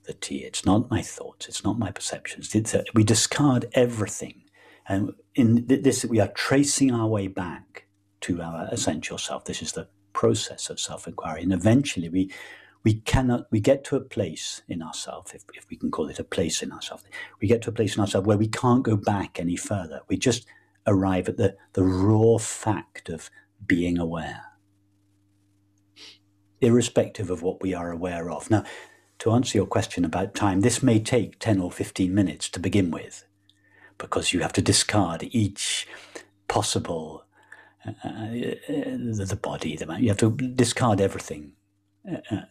the 0.04 0.12
tea. 0.12 0.40
It's 0.40 0.66
not 0.66 0.92
my 0.92 1.02
thoughts. 1.02 1.48
It's 1.48 1.64
not 1.64 1.80
my 1.80 1.90
perceptions. 1.90 2.54
A, 2.54 2.84
we 2.94 3.06
discard 3.06 3.68
everything. 3.72 4.44
And 4.90 5.14
in 5.34 5.66
this, 5.66 6.04
we 6.04 6.20
are 6.20 6.28
tracing 6.28 6.92
our 6.92 7.08
way 7.08 7.28
back 7.28 7.86
to 8.20 8.42
our 8.42 8.68
essential 8.70 9.18
self. 9.18 9.46
This 9.46 9.62
is 9.62 9.72
the 9.72 9.88
process 10.12 10.70
of 10.70 10.78
self 10.78 11.08
inquiry. 11.08 11.42
And 11.42 11.54
eventually, 11.54 12.10
we, 12.10 12.34
we 12.86 12.94
cannot, 13.01 13.48
we 13.51 13.60
get 13.60 13.84
to 13.86 13.98
a 13.98 14.01
place 14.01 14.62
in 14.70 14.82
ourselves, 14.82 15.34
if, 15.34 15.44
if 15.54 15.70
we 15.70 15.75
can 15.75 15.92
call 15.92 16.08
it 16.08 16.20
a 16.20 16.24
place 16.24 16.63
in 16.63 16.72
ourselves, 16.72 17.04
we 17.42 17.48
get 17.50 17.62
to 17.63 17.70
a 17.70 17.74
place 17.74 17.96
in 17.96 18.01
ourselves 18.01 18.25
where 18.25 18.38
we 18.38 18.48
can't 18.48 18.84
go 18.84 18.96
back 18.96 19.39
any 19.39 19.58
further. 19.58 20.01
We 20.08 20.15
just 20.18 20.46
arrive 20.88 21.27
at 21.27 21.36
the, 21.36 21.58
the 21.74 21.84
raw 21.84 22.38
fact 22.38 23.10
of 23.10 23.30
being 23.65 23.98
aware 23.98 24.56
irrespective 26.62 27.30
of 27.30 27.42
what 27.42 27.62
we 27.62 27.74
are 27.74 27.92
aware 27.92 28.30
of. 28.30 28.50
Now, 28.50 28.63
to 29.20 29.32
answer 29.32 29.58
your 29.58 29.68
question 29.68 30.04
about 30.04 30.36
time, 30.36 30.62
this 30.62 30.84
may 30.84 31.00
take 31.00 31.39
10 31.39 31.60
or 31.60 31.72
15 31.72 32.13
minutes 32.13 32.50
to 32.50 32.60
begin 32.60 32.92
with, 32.92 33.25
because 33.98 34.34
you 34.34 34.42
have 34.42 34.54
to 34.54 34.62
discard 34.62 35.27
each 35.32 35.88
possible, 36.48 37.25
uh, 37.86 37.92
uh, 38.10 38.51
the 38.68 39.39
body, 39.42 39.75
the, 39.75 39.86
you 40.00 40.10
have 40.10 40.18
to 40.18 40.32
discard 40.32 41.00
everything. 41.00 41.54
Uh, 42.10 42.42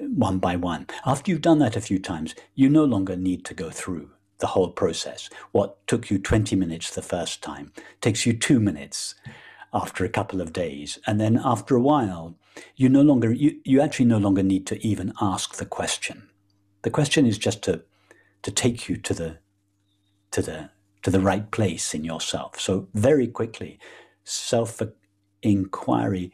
one 0.00 0.38
by 0.38 0.56
one. 0.56 0.86
After 1.04 1.30
you've 1.30 1.40
done 1.40 1.58
that 1.60 1.76
a 1.76 1.80
few 1.80 1.98
times, 1.98 2.34
you 2.54 2.68
no 2.68 2.84
longer 2.84 3.16
need 3.16 3.44
to 3.46 3.54
go 3.54 3.70
through 3.70 4.10
the 4.38 4.48
whole 4.48 4.70
process. 4.70 5.30
What 5.52 5.86
took 5.86 6.10
you 6.10 6.18
20 6.18 6.56
minutes 6.56 6.94
the 6.94 7.02
first 7.02 7.42
time 7.42 7.72
takes 8.00 8.26
you 8.26 8.32
two 8.32 8.60
minutes 8.60 9.14
after 9.72 10.04
a 10.04 10.10
couple 10.10 10.40
of 10.40 10.52
days. 10.52 10.98
And 11.06 11.20
then 11.20 11.40
after 11.42 11.76
a 11.76 11.80
while, 11.80 12.36
you 12.76 12.88
no 12.88 13.02
longer 13.02 13.32
you, 13.32 13.60
you 13.64 13.80
actually 13.80 14.06
no 14.06 14.18
longer 14.18 14.42
need 14.42 14.66
to 14.66 14.86
even 14.86 15.12
ask 15.20 15.56
the 15.56 15.66
question. 15.66 16.28
The 16.82 16.90
question 16.90 17.26
is 17.26 17.38
just 17.38 17.62
to 17.64 17.82
to 18.42 18.50
take 18.50 18.88
you 18.88 18.96
to 18.96 19.14
the 19.14 19.38
to 20.30 20.42
the 20.42 20.70
to 21.02 21.10
the 21.10 21.20
right 21.20 21.50
place 21.50 21.94
in 21.94 22.04
yourself. 22.04 22.60
So 22.60 22.88
very 22.94 23.26
quickly, 23.28 23.78
self 24.24 24.80
inquiry 25.42 26.32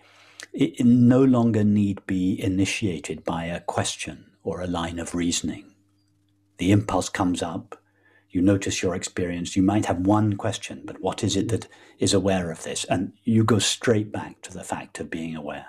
it, 0.52 0.85
no 0.85 1.23
longer 1.23 1.64
need 1.64 2.06
be 2.06 2.40
initiated 2.42 3.25
by 3.25 3.44
a 3.44 3.61
question 3.61 4.26
or 4.42 4.61
a 4.61 4.66
line 4.66 4.99
of 4.99 5.14
reasoning. 5.14 5.73
The 6.59 6.73
impulse 6.73 7.09
comes 7.09 7.42
up, 7.42 7.82
you 8.32 8.40
notice 8.40 8.82
your 8.82 8.94
experience. 8.94 9.56
You 9.56 9.62
might 9.62 9.85
have 9.85 10.06
one 10.06 10.38
question, 10.38 10.82
but 10.87 11.02
what 11.02 11.23
is 11.23 11.37
it 11.37 11.50
that 11.50 11.68
is 11.99 12.14
aware 12.14 12.50
of 12.50 12.62
this? 12.62 12.85
And 12.85 13.12
you 13.25 13.44
go 13.44 13.59
straight 13.59 14.11
back 14.11 14.40
to 14.42 14.52
the 14.52 14.64
fact 14.64 14.99
of 15.00 15.11
being 15.11 15.37
aware. 15.37 15.66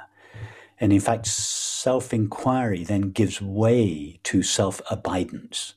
And 0.79 0.93
in 0.93 1.01
fact, 1.01 1.27
self 1.27 2.13
inquiry 2.13 2.85
then 2.85 3.11
gives 3.11 3.41
way 3.41 4.21
to 4.23 4.41
self 4.43 4.81
abidance. 4.89 5.73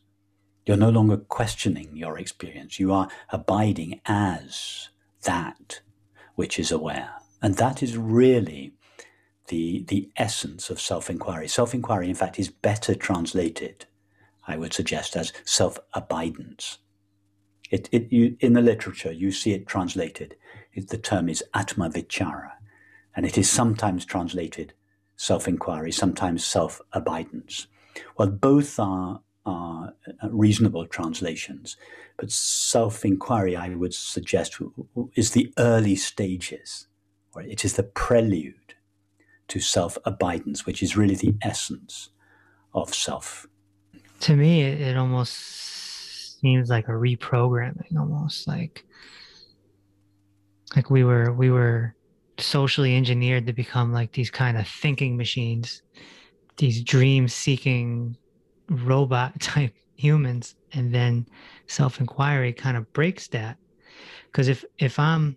You're 0.65 0.77
no 0.77 0.91
longer 0.91 1.17
questioning 1.17 1.97
your 1.97 2.19
experience. 2.19 2.79
You 2.79 2.93
are 2.93 3.09
abiding 3.31 4.01
as 4.07 4.89
that 5.23 5.81
which 6.37 6.59
is 6.59 6.71
aware. 6.71 7.15
And 7.43 7.57
that 7.57 7.83
is 7.83 7.97
really 7.97 8.75
the, 9.49 9.85
the 9.89 10.11
essence 10.17 10.71
of 10.71 10.81
self 10.81 11.11
inquiry. 11.11 11.49
Self 11.49 11.75
inquiry, 11.75 12.09
in 12.09 12.15
fact, 12.15 12.39
is 12.39 12.49
better 12.49 12.95
translated 12.95 13.87
I 14.47 14.57
would 14.57 14.73
suggest, 14.73 15.17
as 15.17 15.33
self 15.45 15.79
abidance. 15.95 16.79
It, 17.71 17.89
it, 17.91 18.37
in 18.41 18.53
the 18.53 18.63
literature, 18.63 19.13
you 19.13 19.33
see 19.33 19.53
it 19.53 19.67
translated. 19.67 20.37
It, 20.73 20.89
the 20.89 20.99
term 20.99 21.29
is 21.29 21.43
atma 21.53 21.91
vichara, 21.91 22.53
and 23.15 23.27
it 23.27 23.37
is 23.37 23.51
sometimes 23.51 24.05
translated 24.05 24.73
self 25.17 25.49
inquiry, 25.49 25.91
sometimes 25.91 26.45
self 26.45 26.81
abidance. 26.93 27.67
Well, 28.17 28.31
both 28.31 28.79
are, 28.79 29.21
are 29.45 29.95
uh, 30.23 30.29
reasonable 30.31 30.87
translations, 30.87 31.77
but 32.17 32.31
self 32.31 33.05
inquiry, 33.05 33.57
I 33.57 33.71
would 33.71 33.95
suggest, 33.95 34.61
is 35.15 35.33
the 35.33 35.53
early 35.59 35.97
stages, 35.97 36.87
or 37.35 37.43
it 37.43 37.65
is 37.65 37.75
the 37.75 37.83
prelude 37.83 38.66
to 39.49 39.61
self 39.61 39.99
abidance, 40.05 40.67
which 40.67 40.83
is 40.83 40.97
really 40.97 41.15
the 41.15 41.35
essence 41.43 42.11
of 42.75 42.95
self. 42.95 43.47
To 44.21 44.37
me 44.37 44.63
it, 44.63 44.97
almost 44.97 46.41
seems 46.41 46.69
like 46.69 46.89
a 46.89 46.93
reprogramming 46.93 47.97
almost 47.99 48.47
like 48.47 48.85
like 50.75 50.91
we 50.91 51.05
were 51.05 51.33
we 51.33 51.51
were 51.51 51.95
socially 52.39 52.97
engineered 52.97 53.47
to 53.47 53.53
become 53.53 53.93
like 53.93 54.13
these 54.13 54.31
kind 54.31 54.59
of 54.59 54.69
thinking 54.69 55.17
machines 55.17 55.83
these 56.57 56.83
dream 56.83 57.29
seeking 57.29 58.17
robot 58.69 59.39
type 59.41 59.73
humans 59.97 60.55
and 60.73 60.95
then 60.95 61.27
self-inquiry 61.67 62.53
kind 62.53 62.77
of 62.77 62.91
breaks 62.93 63.29
that. 63.29 63.57
Because 64.27 64.49
if 64.49 64.65
if 64.79 64.99
i'm 64.99 65.37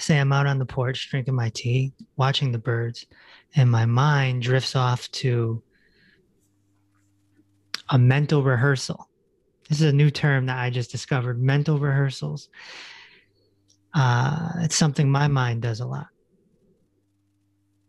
say 0.00 0.18
i'm 0.18 0.32
out 0.32 0.46
on 0.46 0.58
the 0.58 0.66
porch 0.66 1.08
drinking 1.10 1.34
my 1.34 1.50
tea 1.50 1.92
watching 2.16 2.52
the 2.52 2.58
birds 2.58 3.06
and 3.56 3.70
my 3.70 3.86
mind 3.86 4.42
drifts 4.42 4.76
off 4.76 5.10
to 5.10 5.62
a 7.90 7.98
mental 7.98 8.42
rehearsal. 8.42 9.08
This 9.68 9.80
is 9.80 9.90
a 9.90 9.92
new 9.92 10.10
term 10.10 10.46
that 10.46 10.58
I 10.58 10.70
just 10.70 10.90
discovered 10.90 11.40
mental 11.40 11.78
rehearsals. 11.78 12.48
Uh, 13.94 14.50
it's 14.60 14.76
something 14.76 15.10
my 15.10 15.28
mind 15.28 15.62
does 15.62 15.80
a 15.80 15.86
lot. 15.86 16.08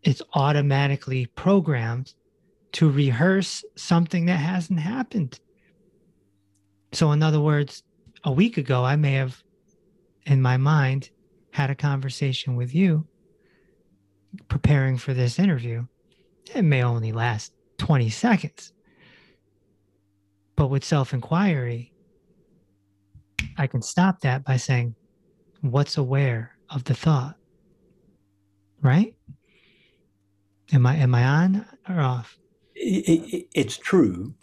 It's 0.03 0.21
automatically 0.33 1.25
programmed 1.25 2.13
to 2.73 2.89
rehearse 2.89 3.63
something 3.75 4.25
that 4.27 4.37
hasn't 4.37 4.79
happened. 4.79 5.39
So, 6.93 7.11
in 7.11 7.21
other 7.21 7.41
words, 7.41 7.83
a 8.23 8.31
week 8.31 8.57
ago, 8.57 8.83
I 8.83 8.95
may 8.95 9.13
have, 9.13 9.41
in 10.25 10.41
my 10.41 10.57
mind, 10.57 11.09
had 11.51 11.69
a 11.69 11.75
conversation 11.75 12.55
with 12.55 12.73
you 12.73 13.07
preparing 14.47 14.97
for 14.97 15.13
this 15.13 15.39
interview. 15.39 15.85
It 16.53 16.63
may 16.63 16.83
only 16.83 17.11
last 17.11 17.53
20 17.77 18.09
seconds. 18.09 18.73
But 20.55 20.67
with 20.67 20.83
self 20.83 21.13
inquiry, 21.13 21.93
I 23.57 23.67
can 23.67 23.81
stop 23.81 24.21
that 24.21 24.43
by 24.43 24.57
saying, 24.57 24.95
what's 25.61 25.97
aware 25.97 26.57
of 26.69 26.83
the 26.83 26.93
thought? 26.93 27.35
Right? 28.81 29.15
Am 30.71 30.85
I 30.85 30.97
am 30.97 31.15
I 31.15 31.23
on 31.23 31.65
or 31.87 31.99
off? 31.99 32.37
It, 32.75 33.33
it, 33.33 33.47
it's 33.53 33.77
true. 33.77 34.35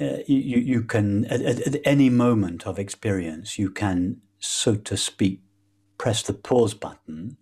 Uh, 0.00 0.18
you, 0.26 0.58
you 0.58 0.82
can 0.82 1.26
at, 1.26 1.42
at, 1.42 1.76
any 1.84 2.08
moment 2.08 2.66
of 2.66 2.78
experience 2.78 3.58
you 3.58 3.70
can 3.70 4.16
so 4.38 4.74
to 4.74 4.96
speak 4.96 5.42
press 6.00 6.22
the 6.22 6.32
pause 6.32 6.74
button 6.74 7.36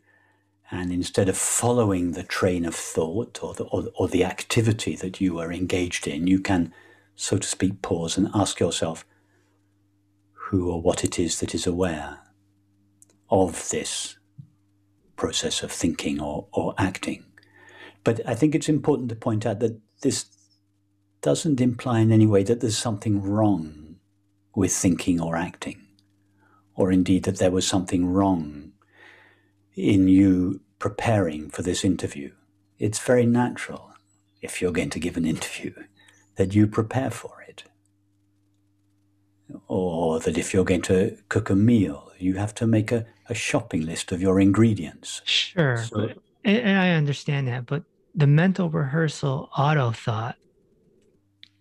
and 0.71 0.93
instead 0.93 1.29
of 1.29 1.37
following 1.37 2.13
the 2.13 2.25
train 2.25 2.65
of 2.65 2.75
thought 2.75 3.43
or 3.43 3.55
the, 3.55 3.65
or, 3.65 3.85
or 3.95 4.09
the 4.09 4.25
activity 4.25 4.97
that 4.97 5.21
you 5.21 5.39
are 5.39 5.53
engaged 5.53 6.09
in 6.09 6.27
you 6.27 6.41
can 6.41 6.73
so 7.21 7.37
to 7.37 7.49
speak, 7.49 7.83
pause 7.83 8.17
and 8.17 8.29
ask 8.33 8.61
yourself 8.61 9.05
who 10.33 10.71
or 10.71 10.81
what 10.81 11.03
it 11.03 11.19
is 11.19 11.41
that 11.41 11.53
is 11.53 11.67
aware 11.67 12.21
of 13.29 13.69
this 13.71 14.17
process 15.17 15.65
of 15.65 15.73
thinking 15.73 16.21
or, 16.21 16.47
or 16.53 16.75
acting. 16.79 17.25
But 18.05 18.21
I 18.25 18.37
think 18.37 18.55
it's 18.55 18.69
important 18.69 19.09
to 19.09 19.17
point 19.17 19.45
out 19.45 19.59
that 19.59 19.81
this 20.03 20.27
doesn't 21.23 21.61
imply 21.61 21.99
in 21.99 22.13
any 22.13 22.27
way 22.27 22.45
that 22.45 22.61
there's 22.61 22.79
something 22.79 23.21
wrong 23.21 23.97
with 24.55 24.73
thinking 24.73 25.21
or 25.21 25.35
acting, 25.35 25.88
or 26.79 26.93
indeed 26.93 27.25
that 27.25 27.39
there 27.39 27.51
was 27.51 27.67
something 27.67 28.07
wrong 28.07 28.71
in 29.75 30.07
you 30.07 30.61
preparing 30.79 31.51
for 31.51 31.61
this 31.61 31.85
interview. 31.85 32.31
It's 32.79 33.01
very 33.01 33.27
natural 33.27 33.91
if 34.41 34.63
you're 34.63 34.71
going 34.71 34.91
to 34.91 35.01
give 35.01 35.17
an 35.17 35.25
interview 35.25 35.75
that 36.37 36.55
you 36.55 36.69
prepare 36.69 37.11
for 37.11 37.45
it. 37.49 37.65
Or 39.67 40.21
that 40.21 40.39
if 40.39 40.55
you're 40.55 40.65
going 40.65 40.83
to 40.83 41.19
cook 41.29 41.51
a 41.51 41.57
meal, 41.57 42.13
you 42.17 42.35
have 42.35 42.55
to 42.55 42.67
make 42.67 42.93
a, 42.93 43.07
a 43.29 43.35
shopping 43.35 43.85
list 43.85 44.13
of 44.13 44.23
your 44.23 44.39
ingredients. 44.39 45.21
Sure. 45.25 45.79
So, 45.79 46.11
and 46.45 46.79
I 46.79 46.91
understand 46.91 47.49
that, 47.49 47.67
but 47.67 47.83
the 48.15 48.29
mental 48.29 48.71
rehearsal 48.71 49.51
auto 49.59 49.91
thought 49.91 50.37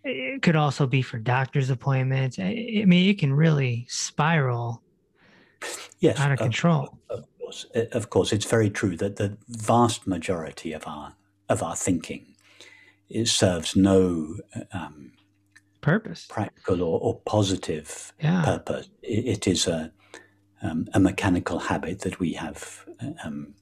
it 0.04 0.44
could 0.44 0.56
also 0.56 0.86
be 0.86 1.02
for 1.02 1.18
doctor's 1.18 1.72
appointments. 1.72 2.38
I 2.38 2.84
mean, 2.86 3.10
it 3.10 3.18
can 3.18 3.34
really 3.34 3.88
spiral 3.90 4.84
yes, 6.00 6.20
out 6.20 6.32
of 6.32 6.40
control. 6.40 6.98
Of, 7.10 7.20
of 7.20 7.40
course, 7.40 7.66
of 7.92 8.10
course, 8.10 8.34
it's 8.34 8.46
very 8.46 8.70
true 8.70 8.98
that 8.98 9.16
the 9.16 9.38
vast 9.48 10.08
majority 10.08 10.74
of 10.74 10.88
our 10.88 11.16
of 11.50 11.64
our 11.64 11.76
thinking 11.76 12.36
it 13.10 13.28
serves 13.28 13.76
no 13.76 14.36
um, 14.74 15.14
purpose, 15.82 16.26
practical 16.30 16.82
or, 16.82 17.00
or 17.00 17.22
positive 17.22 18.14
yeah. 18.22 18.44
purpose. 18.44 18.90
It, 19.02 19.26
it 19.26 19.48
is 19.48 19.68
a 19.68 19.92
um, 20.62 20.88
a 20.94 21.00
mechanical 21.00 21.60
habit 21.60 22.00
that 22.00 22.20
we 22.20 22.34
have 22.34 22.86
um, 23.24 23.54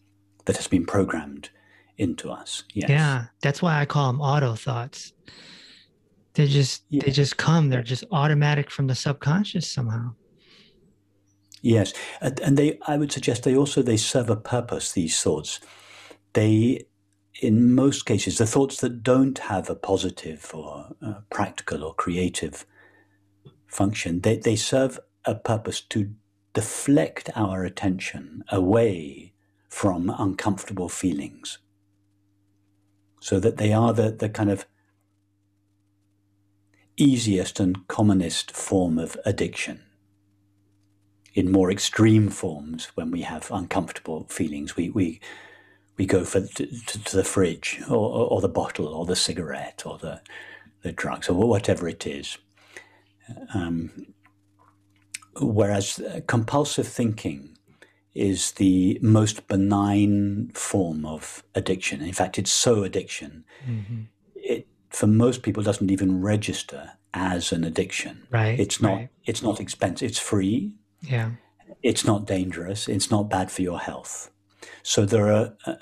that 0.46 0.56
has 0.56 0.68
been 0.68 0.86
programmed 0.86 1.50
into 1.98 2.32
us. 2.32 2.64
Yes. 2.74 2.90
Yeah, 2.90 3.26
that's 3.42 3.62
why 3.62 3.80
I 3.80 3.86
call 3.86 4.12
them 4.12 4.22
auto 4.22 4.56
thoughts. 4.56 5.14
They 6.34 6.48
just 6.48 6.84
yeah. 6.90 7.04
they 7.06 7.12
just 7.12 7.38
come. 7.38 7.70
They're 7.70 7.84
just 7.84 8.04
automatic 8.12 8.70
from 8.72 8.88
the 8.88 8.96
subconscious 8.96 9.70
somehow. 9.70 10.14
Yes, 11.66 11.94
and 12.22 12.58
they 12.58 12.80
I 12.88 12.98
would 12.98 13.12
suggest 13.12 13.44
they 13.44 13.58
also 13.58 13.82
they 13.82 13.98
serve 13.98 14.30
a 14.30 14.36
purpose. 14.36 14.92
These 14.94 15.20
thoughts, 15.22 15.60
they 16.34 16.86
in 17.42 17.74
most 17.74 18.06
cases 18.06 18.38
the 18.38 18.48
thoughts 18.48 18.82
that 18.82 19.04
don't 19.04 19.40
have 19.40 19.70
a 19.70 19.76
positive 19.76 20.52
or 20.54 20.96
uh, 21.06 21.16
practical 21.32 21.84
or 21.84 21.94
creative 21.96 22.66
function 23.68 24.22
they 24.22 24.38
they 24.38 24.56
serve 24.56 25.00
a 25.26 25.36
purpose 25.36 25.82
to 25.82 26.12
deflect 26.54 27.30
our 27.36 27.66
attention 27.66 28.44
away 28.50 29.34
from 29.70 30.14
uncomfortable 30.20 30.90
feelings 30.90 31.60
so 33.22 33.40
that 33.40 33.58
they 33.58 33.74
are 33.74 33.94
the, 33.94 34.12
the 34.12 34.30
kind 34.30 34.52
of 34.52 34.66
easiest 36.98 37.60
and 37.60 37.88
commonest 37.88 38.52
form 38.52 39.00
of 39.00 39.18
addiction. 39.26 39.82
In 41.36 41.52
more 41.52 41.70
extreme 41.70 42.30
forms, 42.30 42.86
when 42.96 43.12
we 43.12 43.22
have 43.22 43.52
uncomfortable 43.52 44.26
feelings, 44.30 44.76
we, 44.76 44.90
we, 44.90 45.20
we 45.98 46.06
go 46.06 46.24
for 46.24 46.42
to, 46.42 46.66
to 46.66 47.16
the 47.16 47.24
fridge 47.24 47.82
or, 47.90 47.98
or, 47.98 48.28
or, 48.32 48.42
the 48.42 48.50
bottle 48.50 48.88
or 48.88 49.06
the 49.06 49.16
cigarette 49.16 49.84
or 49.86 49.98
the, 49.98 50.22
the 50.82 50.92
drugs 50.92 51.30
or 51.30 51.36
whatever 51.36 51.88
it 51.88 52.08
is. 52.08 52.38
Um, 53.54 53.92
whereas 55.40 56.02
compulsive 56.28 56.88
thinking 56.88 57.56
is 58.14 58.54
the 58.54 58.98
most 59.02 59.48
benign 59.48 60.50
form 60.54 61.06
of 61.06 61.44
addiction. 61.54 62.02
In 62.02 62.14
fact, 62.14 62.40
it's 62.40 62.52
so 62.52 62.84
addiction. 62.84 63.44
Mm-hmm. 63.70 64.02
It 64.36 64.68
for 64.90 65.08
most 65.08 65.44
people 65.44 65.62
doesn't 65.62 65.92
even 65.92 66.22
register 66.22 66.92
as 67.14 67.52
an 67.52 67.66
addiction. 67.66 68.26
Right. 68.32 68.58
It's 68.58 68.82
not 68.82 68.94
right. 68.94 69.10
it's 69.26 69.44
not 69.44 69.60
expensive. 69.60 70.10
It's 70.10 70.20
free. 70.20 70.72
Yeah. 71.08 71.32
It's 71.84 72.06
not 72.06 72.26
dangerous. 72.26 72.88
It's 72.88 73.12
not 73.12 73.30
bad 73.30 73.52
for 73.52 73.62
your 73.62 73.80
health. 73.80 74.32
So 74.84 75.06
there 75.06 75.32
are 75.32 75.54
uh, 75.66 75.76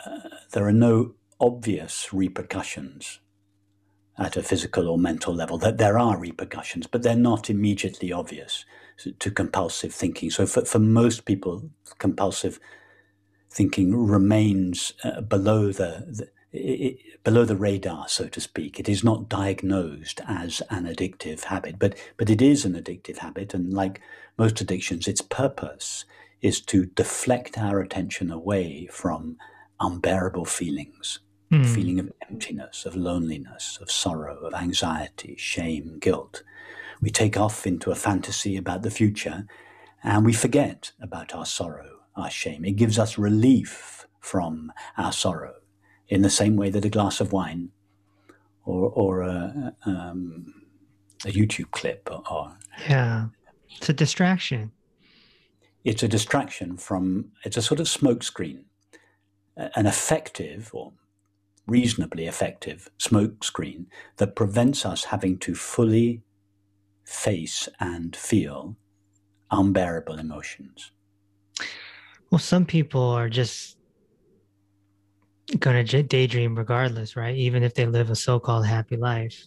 there 0.52 0.68
are 0.68 0.74
no 0.74 1.16
obvious 1.40 2.14
repercussions 2.14 3.20
at 4.18 4.38
a 4.38 4.44
physical 4.44 4.88
or 4.88 4.98
mental 4.98 5.34
level. 5.34 5.58
That 5.58 5.78
there 5.78 5.98
are 5.98 6.18
repercussions, 6.18 6.88
but 6.88 7.04
they're 7.04 7.16
not 7.16 7.50
immediately 7.50 8.12
obvious 8.12 8.66
to 9.20 9.32
compulsive 9.32 9.94
thinking. 9.94 10.30
So 10.30 10.46
for, 10.46 10.66
for 10.66 10.80
most 10.80 11.26
people, 11.26 11.70
compulsive 11.98 12.60
thinking 13.50 13.96
remains 13.96 14.94
uh, 15.04 15.22
below 15.22 15.68
the, 15.68 16.06
the 16.08 16.30
it, 16.54 17.24
below 17.24 17.46
the 17.46 17.56
radar, 17.56 18.08
so 18.08 18.28
to 18.28 18.40
speak. 18.40 18.80
It 18.80 18.88
is 18.88 19.04
not 19.04 19.30
diagnosed 19.30 20.22
as 20.28 20.62
an 20.70 20.86
addictive 20.86 21.46
habit, 21.46 21.80
but 21.80 21.96
but 22.18 22.30
it 22.30 22.42
is 22.42 22.66
an 22.66 22.74
addictive 22.74 23.18
habit, 23.18 23.54
and 23.54 23.74
like 23.74 24.02
most 24.38 24.62
addictions, 24.62 25.08
its 25.08 25.22
purpose 25.22 26.06
is 26.42 26.62
to 26.62 26.86
deflect 26.86 27.58
our 27.58 27.80
attention 27.80 28.32
away 28.32 28.88
from 28.92 29.38
unbearable 29.80 30.46
feelings, 30.46 31.20
mm. 31.52 31.66
feeling 31.66 32.00
of 32.00 32.12
emptiness, 32.30 32.86
of 32.86 32.96
loneliness, 32.96 33.80
of 33.82 33.90
sorrow, 33.90 34.38
of 34.40 34.54
anxiety, 34.54 35.36
shame, 35.38 35.98
guilt, 36.00 36.44
we 37.04 37.10
take 37.10 37.36
off 37.38 37.68
into 37.68 37.92
a 37.92 37.96
fantasy 37.96 38.56
about 38.56 38.82
the 38.82 38.90
future 38.90 39.46
and 40.04 40.26
we 40.26 40.32
forget 40.32 40.94
about 41.02 41.36
our 41.36 41.46
sorrow, 41.46 42.00
our 42.16 42.30
shame. 42.30 42.64
It 42.64 42.78
gives 42.78 42.98
us 42.98 43.18
relief 43.18 44.08
from 44.22 44.72
our 44.98 45.12
sorrow 45.12 45.56
in 46.10 46.22
the 46.22 46.30
same 46.30 46.56
way 46.56 46.70
that 46.70 46.86
a 46.86 46.90
glass 46.90 47.20
of 47.20 47.32
wine 47.32 47.70
or, 48.66 48.90
or 48.90 49.22
a, 49.22 49.76
um, 49.86 50.54
a 51.26 51.30
YouTube 51.30 51.72
clip 51.72 52.10
or 52.32 52.56
yeah, 52.88 53.28
it's 53.78 53.90
a 53.90 53.94
distraction. 53.94 54.72
It's 55.84 56.04
a 56.04 56.08
distraction 56.08 56.78
from, 56.78 57.32
it's 57.44 57.58
a 57.58 57.62
sort 57.62 57.80
of 57.80 57.88
smokescreen, 57.88 58.64
an 59.58 59.86
effective 59.86 60.70
or 60.74 60.94
reasonably 61.68 62.28
effective 62.28 62.90
smokescreen 63.00 63.86
that 64.18 64.36
prevents 64.36 64.86
us 64.86 65.06
having 65.06 65.38
to 65.40 65.56
fully 65.56 66.22
face 67.06 67.70
and 67.80 68.16
feel 68.16 68.76
unbearable 69.52 70.18
emotions? 70.18 70.92
Well, 72.30 72.40
some 72.40 72.66
people 72.66 73.02
are 73.02 73.30
just 73.30 73.78
going 75.60 75.86
to 75.86 76.04
daydream 76.04 76.56
regardless, 76.56 77.16
right? 77.16 77.36
Even 77.36 77.64
if 77.64 77.74
they 77.74 77.86
live 77.86 78.10
a 78.10 78.16
so 78.16 78.40
called 78.40 78.66
happy 78.66 78.98
life. 78.98 79.44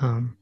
Um, 0.00 0.36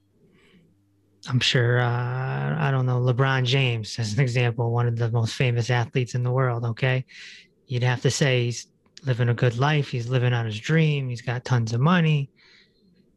I'm 1.28 1.40
sure, 1.40 1.80
uh, 1.80 2.56
I 2.58 2.70
don't 2.70 2.86
know, 2.86 3.00
LeBron 3.00 3.44
James, 3.44 3.98
as 3.98 4.14
an 4.14 4.20
example, 4.20 4.72
one 4.72 4.86
of 4.86 4.96
the 4.96 5.10
most 5.10 5.34
famous 5.34 5.68
athletes 5.68 6.14
in 6.14 6.22
the 6.22 6.30
world, 6.30 6.64
okay? 6.64 7.04
You'd 7.66 7.82
have 7.82 8.00
to 8.02 8.10
say 8.10 8.44
he's 8.44 8.68
living 9.04 9.28
a 9.28 9.34
good 9.34 9.58
life. 9.58 9.88
He's 9.88 10.08
living 10.08 10.32
out 10.32 10.46
his 10.46 10.58
dream. 10.58 11.08
He's 11.08 11.22
got 11.22 11.44
tons 11.44 11.72
of 11.72 11.80
money. 11.80 12.30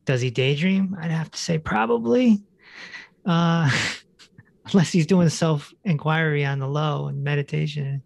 Does 0.05 0.21
he 0.21 0.29
daydream? 0.29 0.97
I'd 0.99 1.11
have 1.11 1.31
to 1.31 1.39
say 1.39 1.57
probably 1.57 2.43
uh, 3.25 3.69
unless 4.71 4.91
he's 4.91 5.05
doing 5.05 5.29
self 5.29 5.73
inquiry 5.83 6.45
on 6.45 6.59
the 6.59 6.67
low 6.67 7.07
and 7.07 7.23
meditation. 7.23 8.03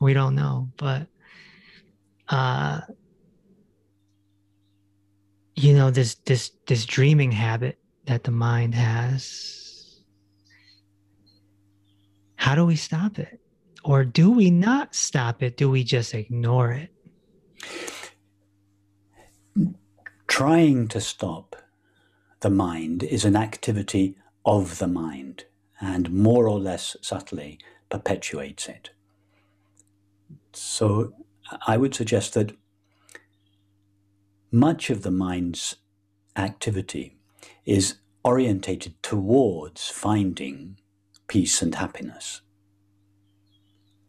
We 0.00 0.14
don't 0.14 0.34
know, 0.34 0.68
but 0.76 1.06
uh, 2.28 2.80
you 5.58 5.74
know 5.74 5.90
this 5.90 6.14
this 6.26 6.52
this 6.66 6.86
dreaming 6.86 7.32
habit 7.32 7.78
that 8.06 8.24
the 8.24 8.30
mind 8.30 8.74
has. 8.74 10.02
How 12.36 12.54
do 12.54 12.64
we 12.64 12.76
stop 12.76 13.18
it? 13.18 13.40
Or 13.84 14.04
do 14.04 14.30
we 14.30 14.50
not 14.50 14.94
stop 14.94 15.42
it? 15.42 15.56
Do 15.56 15.70
we 15.70 15.82
just 15.82 16.14
ignore 16.14 16.72
it? 16.72 16.90
Trying 20.28 20.88
to 20.88 21.00
stop 21.00 21.56
the 22.40 22.50
mind 22.50 23.02
is 23.02 23.24
an 23.24 23.34
activity 23.34 24.16
of 24.44 24.78
the 24.78 24.86
mind 24.86 25.44
and 25.80 26.12
more 26.12 26.46
or 26.46 26.60
less 26.60 26.96
subtly 27.02 27.58
perpetuates 27.90 28.68
it. 28.68 28.90
So 30.52 31.12
I 31.66 31.76
would 31.76 31.94
suggest 31.94 32.34
that 32.34 32.52
much 34.50 34.90
of 34.90 35.02
the 35.02 35.10
mind's 35.10 35.76
activity 36.36 37.16
is 37.66 37.96
orientated 38.24 39.02
towards 39.02 39.88
finding 39.88 40.78
peace 41.26 41.60
and 41.60 41.74
happiness. 41.74 42.40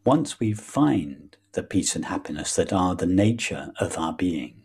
Once 0.05 0.39
we 0.39 0.53
find 0.53 1.37
the 1.53 1.63
peace 1.63 1.95
and 1.95 2.05
happiness 2.05 2.55
that 2.55 2.71
are 2.71 2.95
the 2.95 3.05
nature 3.05 3.71
of 3.79 3.97
our 3.97 4.13
being, 4.13 4.63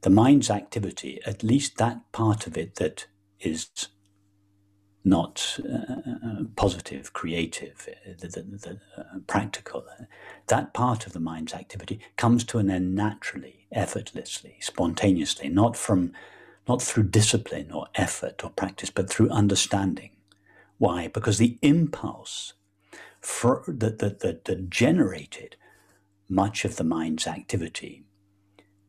the 0.00 0.10
mind's 0.10 0.50
activity, 0.50 1.20
at 1.26 1.42
least 1.42 1.76
that 1.76 2.00
part 2.12 2.46
of 2.46 2.56
it 2.56 2.76
that 2.76 3.06
is 3.40 3.68
not 5.04 5.58
uh, 5.70 6.44
positive, 6.56 7.12
creative, 7.12 7.88
uh, 7.90 8.12
the, 8.18 8.28
the, 8.28 8.42
the 8.42 8.80
uh, 8.96 9.18
practical. 9.26 9.84
That 10.46 10.72
part 10.72 11.06
of 11.06 11.12
the 11.12 11.20
mind's 11.20 11.52
activity 11.52 12.00
comes 12.16 12.42
to 12.44 12.58
an 12.58 12.70
end 12.70 12.94
naturally, 12.94 13.66
effortlessly, 13.70 14.56
spontaneously, 14.60 15.50
not 15.50 15.76
from, 15.76 16.12
not 16.66 16.80
through 16.80 17.04
discipline 17.04 17.70
or 17.70 17.86
effort 17.94 18.42
or 18.42 18.50
practice, 18.50 18.90
but 18.90 19.10
through 19.10 19.28
understanding. 19.30 20.10
Why? 20.78 21.08
Because 21.08 21.38
the 21.38 21.58
impulse 21.60 22.54
that, 23.20 23.98
that, 23.98 24.44
that 24.44 24.70
generated 24.70 25.56
much 26.28 26.64
of 26.64 26.76
the 26.76 26.84
mind's 26.84 27.26
activity 27.26 28.04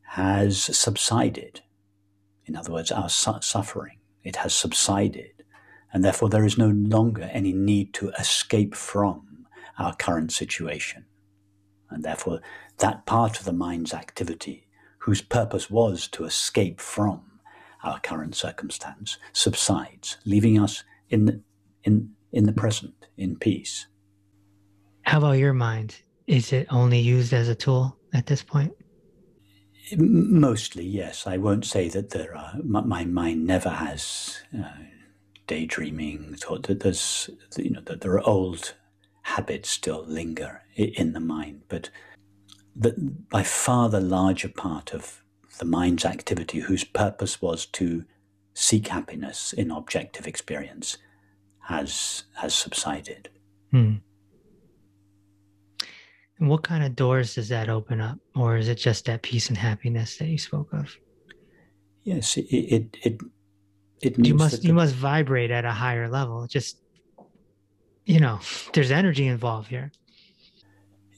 has 0.09 0.63
subsided. 0.63 1.61
In 2.45 2.55
other 2.55 2.71
words, 2.71 2.91
our 2.91 3.09
su- 3.09 3.41
suffering, 3.41 3.97
it 4.23 4.37
has 4.37 4.53
subsided 4.53 5.34
and 5.95 6.03
therefore 6.03 6.27
there 6.27 6.43
is 6.43 6.57
no 6.57 6.67
longer 6.67 7.29
any 7.31 7.53
need 7.53 7.93
to 7.93 8.09
escape 8.19 8.75
from 8.75 9.47
our 9.79 9.95
current 9.95 10.29
situation. 10.29 11.05
And 11.89 12.03
therefore, 12.03 12.41
that 12.79 13.05
part 13.05 13.39
of 13.39 13.45
the 13.45 13.53
mind's 13.53 13.93
activity 13.93 14.67
whose 14.97 15.21
purpose 15.21 15.69
was 15.69 16.09
to 16.09 16.25
escape 16.25 16.81
from 16.81 17.21
our 17.81 18.01
current 18.01 18.35
circumstance, 18.35 19.17
subsides, 19.31 20.17
leaving 20.25 20.59
us 20.59 20.83
in 21.09 21.25
the, 21.27 21.41
in, 21.85 22.11
in 22.33 22.43
the 22.43 22.51
present, 22.51 23.07
in 23.15 23.37
peace. 23.37 23.87
How 25.03 25.19
about 25.19 25.37
your 25.37 25.53
mind? 25.53 26.01
Is 26.27 26.51
it 26.51 26.67
only 26.71 26.99
used 26.99 27.31
as 27.31 27.47
a 27.47 27.55
tool 27.55 27.97
at 28.13 28.25
this 28.25 28.43
point? 28.43 28.73
Mostly, 29.95 30.83
yes. 30.83 31.25
I 31.25 31.37
won't 31.37 31.63
say 31.63 31.87
that 31.87 32.09
there 32.09 32.35
are. 32.35 32.55
My 32.65 33.05
mind 33.05 33.45
never 33.45 33.69
has 33.69 34.39
uh, 34.53 34.63
daydreaming. 35.47 36.37
Or 36.49 36.59
that 36.59 36.81
there's, 36.81 37.29
you 37.57 37.71
know, 37.71 37.81
that 37.85 38.01
there 38.01 38.13
are 38.13 38.27
old 38.27 38.73
habits 39.23 39.69
still 39.69 40.05
linger 40.05 40.61
in 40.75 41.13
the 41.13 41.19
mind, 41.19 41.61
but 41.67 41.89
the, 42.75 42.93
by 43.31 43.41
far 43.43 43.89
the 43.89 44.01
larger 44.01 44.49
part 44.49 44.93
of 44.93 45.23
the 45.57 45.65
mind's 45.65 46.05
activity, 46.05 46.59
whose 46.59 46.83
purpose 46.83 47.41
was 47.41 47.65
to 47.65 48.03
seek 48.53 48.87
happiness 48.89 49.53
in 49.53 49.71
objective 49.71 50.27
experience, 50.27 50.97
has 51.61 52.23
has 52.35 52.53
subsided. 52.53 53.29
Hmm. 53.71 53.95
And 56.39 56.49
what 56.49 56.63
kind 56.63 56.83
of 56.83 56.95
doors 56.95 57.35
does 57.35 57.49
that 57.49 57.69
open 57.69 58.01
up? 58.01 58.19
Or 58.35 58.57
is 58.57 58.67
it 58.67 58.75
just 58.75 59.05
that 59.05 59.21
peace 59.21 59.47
and 59.49 59.57
happiness 59.57 60.17
that 60.17 60.27
you 60.27 60.37
spoke 60.37 60.71
of? 60.73 60.95
Yes, 62.03 62.37
it 62.37 62.45
it 62.51 62.97
it, 63.03 63.21
it 64.01 64.17
you 64.17 64.35
must 64.35 64.61
the, 64.61 64.67
you 64.67 64.73
must 64.73 64.95
vibrate 64.95 65.51
at 65.51 65.65
a 65.65 65.71
higher 65.71 66.07
level. 66.09 66.47
Just 66.47 66.77
you 68.05 68.19
know, 68.19 68.39
there's 68.73 68.91
energy 68.91 69.27
involved 69.27 69.69
here. 69.69 69.91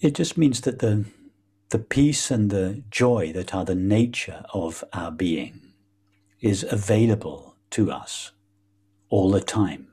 It 0.02 0.14
just 0.16 0.38
means 0.38 0.62
that 0.62 0.80
the 0.80 1.06
the 1.70 1.80
peace 1.80 2.32
and 2.32 2.50
the 2.50 2.84
joy 2.90 3.34
that 3.34 3.54
are 3.54 3.66
the 3.66 3.76
nature 3.76 4.44
of 4.54 4.84
our 4.94 5.12
being 5.12 5.74
is 6.40 6.64
available 6.64 7.56
to 7.72 7.92
us 7.92 8.32
all 9.10 9.32
the 9.32 9.42
time. 9.42 9.88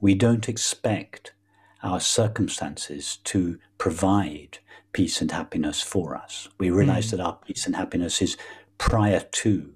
We 0.00 0.14
don't 0.14 0.48
expect 0.48 1.34
our 1.82 2.00
circumstances 2.00 3.18
to 3.24 3.58
provide 3.76 4.58
peace 4.92 5.20
and 5.20 5.30
happiness 5.30 5.82
for 5.82 6.14
us. 6.16 6.48
We 6.58 6.70
realize 6.70 7.08
mm. 7.08 7.10
that 7.12 7.20
our 7.20 7.38
peace 7.44 7.66
and 7.66 7.76
happiness 7.76 8.22
is 8.22 8.36
prior 8.78 9.20
to 9.20 9.74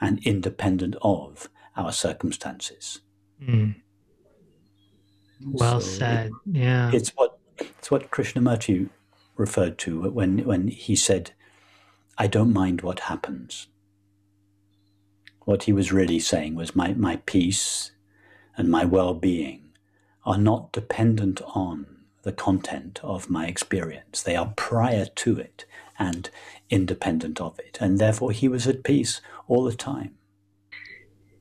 and 0.00 0.20
independent 0.24 0.94
of 1.02 1.48
our 1.78 1.92
circumstances. 1.92 3.00
Mm. 3.42 3.76
Well 5.46 5.80
so 5.80 5.88
said. 5.88 6.26
It, 6.26 6.32
yeah. 6.58 6.90
It's 6.92 7.10
what 7.10 7.38
it's 7.58 7.90
what 7.90 8.10
Krishnamurti 8.10 8.90
referred 9.36 9.78
to 9.78 10.10
when 10.10 10.44
when 10.44 10.68
he 10.68 10.96
said, 10.96 11.32
I 12.18 12.26
don't 12.26 12.52
mind 12.52 12.82
what 12.82 13.00
happens. 13.00 13.68
What 15.44 15.62
he 15.62 15.72
was 15.72 15.92
really 15.92 16.18
saying 16.18 16.56
was 16.56 16.76
my, 16.76 16.92
my 16.92 17.16
peace 17.24 17.92
and 18.56 18.68
my 18.68 18.84
well 18.84 19.14
being 19.14 19.70
are 20.26 20.36
not 20.36 20.72
dependent 20.72 21.40
on 21.54 21.86
the 22.22 22.32
content 22.32 23.00
of 23.02 23.30
my 23.30 23.46
experience. 23.46 24.22
They 24.22 24.36
are 24.36 24.52
prior 24.56 25.06
to 25.06 25.38
it 25.38 25.64
and 25.98 26.28
independent 26.68 27.40
of 27.40 27.58
it. 27.58 27.78
And 27.80 27.98
therefore, 27.98 28.32
he 28.32 28.48
was 28.48 28.66
at 28.66 28.84
peace 28.84 29.22
all 29.46 29.64
the 29.64 29.74
time. 29.74 30.17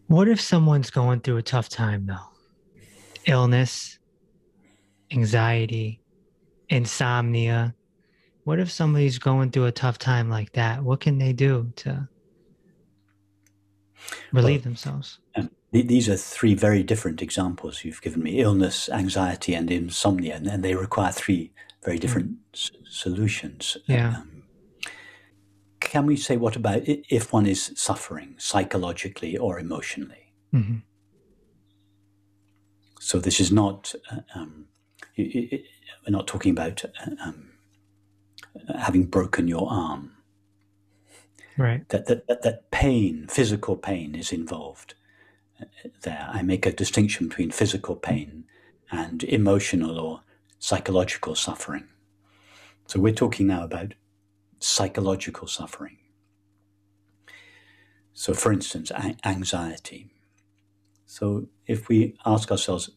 What 0.08 0.28
if 0.28 0.40
someone's 0.40 0.90
going 0.90 1.20
through 1.20 1.38
a 1.38 1.44
tough 1.44 1.70
time, 1.70 2.06
though? 2.06 2.16
Illness, 3.26 4.00
anxiety, 5.12 6.02
insomnia. 6.70 7.76
What 8.46 8.60
if 8.60 8.72
somebody's 8.72 9.20
going 9.20 9.52
through 9.52 9.66
a 9.66 9.72
tough 9.72 9.98
time 9.98 10.30
like 10.30 10.54
that? 10.54 10.82
What 10.82 11.02
can 11.02 11.18
they 11.18 11.34
do 11.34 11.72
to 11.78 12.08
relieve 14.32 14.62
well, 14.62 14.64
themselves? 14.64 15.20
these 15.72 16.08
are 16.08 16.16
three 16.16 16.54
very 16.56 16.82
different 16.82 17.22
examples 17.22 17.84
you've 17.84 18.02
given 18.02 18.24
me 18.24 18.40
illness, 18.40 18.90
anxiety, 18.90 19.54
and 19.54 19.70
insomnia, 19.70 20.36
and, 20.36 20.64
they 20.64 20.76
require 20.76 21.12
three 21.12 21.52
very 21.84 22.00
different 22.00 22.32
mm. 22.32 22.38
s- 22.54 22.72
solutions. 22.90 23.78
Yeah. 23.86 24.18
Um, 24.18 24.37
can 25.80 26.06
we 26.06 26.16
say 26.16 26.38
what 26.38 26.56
about 26.56 26.82
if 26.86 27.34
one 27.34 27.46
is 27.46 27.72
suffering 27.76 28.36
psychologically 28.38 29.38
or 29.38 29.60
emotionally? 29.60 30.34
Mm-hmm. 30.54 30.78
So 33.00 33.20
this 33.20 33.40
is 33.40 33.52
not, 33.52 33.94
uh, 34.12 34.20
um, 34.36 34.66
it, 35.16 35.54
it, 35.54 35.66
we're 36.06 36.12
not 36.12 36.28
talking 36.28 36.52
about 36.52 36.84
uh, 36.84 37.12
um, 37.24 37.52
having 38.78 39.06
broken 39.06 39.48
your 39.48 39.72
arm. 39.72 40.14
Right. 41.58 41.88
That, 41.90 42.06
that, 42.08 42.28
that, 42.28 42.44
that 42.44 42.70
pain, 42.72 43.28
physical 43.30 43.76
pain, 43.76 44.14
is 44.14 44.32
involved 44.32 44.94
there. 46.02 46.28
I 46.32 46.42
make 46.44 46.66
a 46.66 46.72
distinction 46.72 47.30
between 47.30 47.52
physical 47.52 47.96
pain 47.96 48.46
and 48.92 49.24
emotional 49.24 50.00
or 50.00 50.22
psychological 50.60 51.36
suffering. 51.36 51.88
So 52.88 53.00
we're 53.00 53.14
talking 53.14 53.48
now 53.48 53.64
about 53.64 53.94
psychological 54.60 55.48
suffering. 55.48 55.98
So, 58.14 58.34
for 58.34 58.52
instance, 58.52 58.92
anxiety. 59.26 60.12
So, 61.06 61.48
if 61.68 61.88
we 61.90 62.16
ask 62.26 62.52
ourselves, 62.52 62.92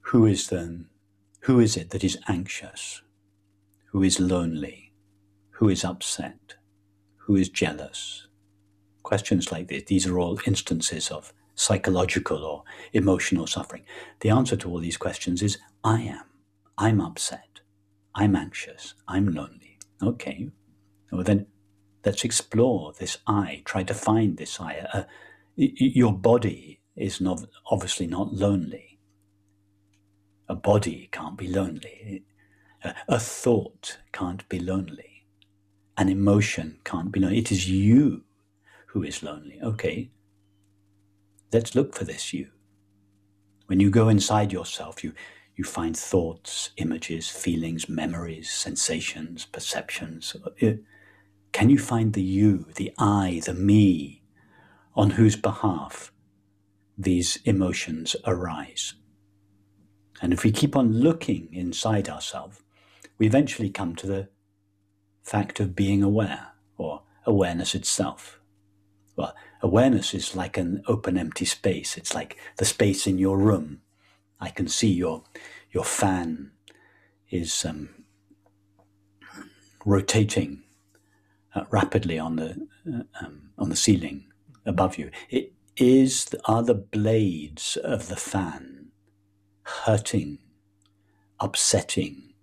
who 0.00 0.26
is 0.26 0.48
the, 0.48 0.84
who 1.42 1.60
is 1.60 1.76
it 1.76 1.90
that 1.90 2.04
is 2.04 2.18
anxious? 2.28 3.02
Who 3.92 4.02
is 4.02 4.20
lonely? 4.20 4.92
Who 5.52 5.68
is 5.68 5.84
upset? 5.84 6.56
Who 7.18 7.36
is 7.36 7.48
jealous? 7.48 8.26
questions 9.08 9.50
like 9.50 9.68
this. 9.68 9.84
These 9.84 10.06
are 10.06 10.18
all 10.18 10.38
instances 10.46 11.10
of 11.10 11.32
psychological 11.54 12.44
or 12.44 12.64
emotional 12.92 13.46
suffering. 13.46 13.84
The 14.20 14.30
answer 14.30 14.56
to 14.56 14.70
all 14.70 14.80
these 14.80 14.98
questions 14.98 15.42
is 15.42 15.58
I 15.82 16.02
am. 16.02 16.24
I'm 16.76 17.00
upset. 17.00 17.60
I'm 18.14 18.36
anxious. 18.36 18.94
I'm 19.08 19.28
lonely. 19.32 19.67
Okay. 20.02 20.48
Well, 21.10 21.24
then 21.24 21.46
let's 22.04 22.24
explore 22.24 22.92
this 22.98 23.18
I. 23.26 23.62
Try 23.64 23.82
to 23.84 23.94
find 23.94 24.36
this 24.36 24.60
I. 24.60 24.86
Uh, 24.92 25.04
your 25.56 26.12
body 26.12 26.80
is 26.96 27.20
not, 27.20 27.44
obviously 27.70 28.06
not 28.06 28.32
lonely. 28.32 28.98
A 30.48 30.54
body 30.54 31.08
can't 31.12 31.36
be 31.36 31.48
lonely. 31.48 32.24
A 33.08 33.18
thought 33.18 33.98
can't 34.12 34.48
be 34.48 34.58
lonely. 34.58 35.24
An 35.96 36.08
emotion 36.08 36.78
can't 36.84 37.10
be 37.10 37.20
lonely. 37.20 37.38
It 37.38 37.50
is 37.50 37.68
you 37.68 38.22
who 38.86 39.02
is 39.02 39.22
lonely. 39.22 39.58
Okay, 39.62 40.10
let's 41.52 41.74
look 41.74 41.94
for 41.94 42.04
this 42.04 42.32
you. 42.32 42.48
When 43.66 43.80
you 43.80 43.90
go 43.90 44.08
inside 44.08 44.52
yourself, 44.52 45.04
you, 45.04 45.12
you 45.58 45.64
find 45.64 45.96
thoughts, 45.96 46.70
images, 46.76 47.28
feelings, 47.28 47.88
memories, 47.88 48.48
sensations, 48.48 49.44
perceptions. 49.44 50.36
Uh, 50.62 50.74
can 51.50 51.68
you 51.68 51.78
find 51.78 52.12
the 52.12 52.22
you, 52.22 52.66
the 52.76 52.92
I, 52.96 53.42
the 53.44 53.54
me, 53.54 54.22
on 54.94 55.10
whose 55.10 55.34
behalf 55.34 56.12
these 56.96 57.40
emotions 57.44 58.14
arise? 58.24 58.94
And 60.22 60.32
if 60.32 60.44
we 60.44 60.52
keep 60.52 60.76
on 60.76 60.92
looking 60.92 61.48
inside 61.52 62.08
ourselves, 62.08 62.62
we 63.18 63.26
eventually 63.26 63.68
come 63.68 63.96
to 63.96 64.06
the 64.06 64.28
fact 65.24 65.58
of 65.58 65.74
being 65.74 66.04
aware 66.04 66.52
or 66.76 67.02
awareness 67.26 67.74
itself. 67.74 68.38
Well, 69.16 69.34
awareness 69.60 70.14
is 70.14 70.36
like 70.36 70.56
an 70.56 70.84
open, 70.86 71.18
empty 71.18 71.46
space. 71.46 71.96
It's 71.96 72.14
like 72.14 72.36
the 72.58 72.64
space 72.64 73.08
in 73.08 73.18
your 73.18 73.38
room. 73.38 73.80
I 74.40 74.50
can 74.50 74.68
see 74.68 74.92
your 74.92 75.24
your 75.72 75.84
fan 75.84 76.52
is 77.30 77.64
um, 77.64 77.90
rotating 79.84 80.62
uh, 81.54 81.64
rapidly 81.70 82.18
on 82.18 82.36
the 82.36 82.68
uh, 82.88 83.24
um, 83.24 83.50
on 83.58 83.68
the 83.70 83.76
ceiling 83.76 84.26
above 84.66 84.98
you. 84.98 85.10
It 85.30 85.52
is 85.76 86.28
are 86.46 86.62
the 86.62 86.74
blades 86.74 87.76
of 87.76 88.08
the 88.08 88.16
fan 88.16 88.88
hurting, 89.62 90.38
upsetting, 91.40 92.34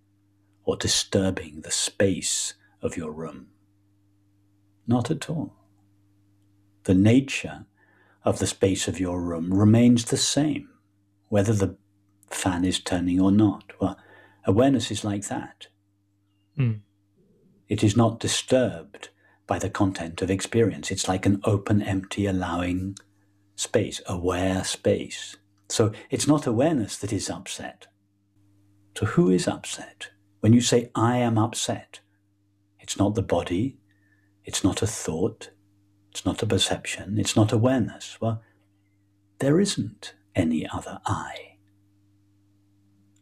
or 0.63 0.77
disturbing 0.77 1.61
the 1.61 1.71
space 1.71 2.53
of 2.81 2.97
your 2.97 3.11
room? 3.11 3.47
Not 4.87 5.11
at 5.11 5.29
all 5.29 5.53
the 6.85 6.95
nature 6.95 7.65
of 8.23 8.39
the 8.39 8.47
space 8.47 8.87
of 8.87 8.99
your 8.99 9.21
room 9.21 9.53
remains 9.53 10.05
the 10.05 10.17
same, 10.17 10.69
whether 11.29 11.53
the 11.53 11.75
fan 12.29 12.65
is 12.65 12.79
turning 12.79 13.19
or 13.19 13.31
not. 13.31 13.73
Well, 13.79 13.97
awareness 14.45 14.91
is 14.91 15.03
like 15.03 15.27
that. 15.27 15.67
Mm. 16.57 16.81
It 17.67 17.83
is 17.83 17.97
not 17.97 18.19
disturbed 18.19 19.09
by 19.47 19.59
the 19.59 19.69
content 19.69 20.21
of 20.21 20.31
experience. 20.31 20.91
It's 20.91 21.07
like 21.07 21.25
an 21.25 21.41
open, 21.43 21.81
empty, 21.81 22.25
allowing 22.27 22.97
space, 23.55 24.01
aware 24.07 24.63
space. 24.63 25.37
So 25.69 25.91
it's 26.09 26.27
not 26.27 26.47
awareness 26.47 26.97
that 26.97 27.13
is 27.13 27.29
upset. 27.29 27.87
So 28.97 29.05
who 29.07 29.29
is 29.29 29.47
upset? 29.47 30.09
When 30.41 30.53
you 30.53 30.61
say, 30.61 30.91
I 30.95 31.17
am 31.17 31.37
upset, 31.37 32.01
it's 32.79 32.97
not 32.97 33.15
the 33.15 33.23
body, 33.23 33.77
It's 34.45 34.63
not 34.63 34.81
a 34.81 34.87
thought. 34.87 35.49
It's 36.11 36.25
not 36.25 36.41
a 36.43 36.47
perception. 36.47 37.17
It's 37.19 37.35
not 37.35 37.51
awareness. 37.51 38.17
Well, 38.21 38.41
there 39.39 39.59
isn't 39.59 40.13
any 40.35 40.67
other 40.67 40.99
I. 41.05 41.54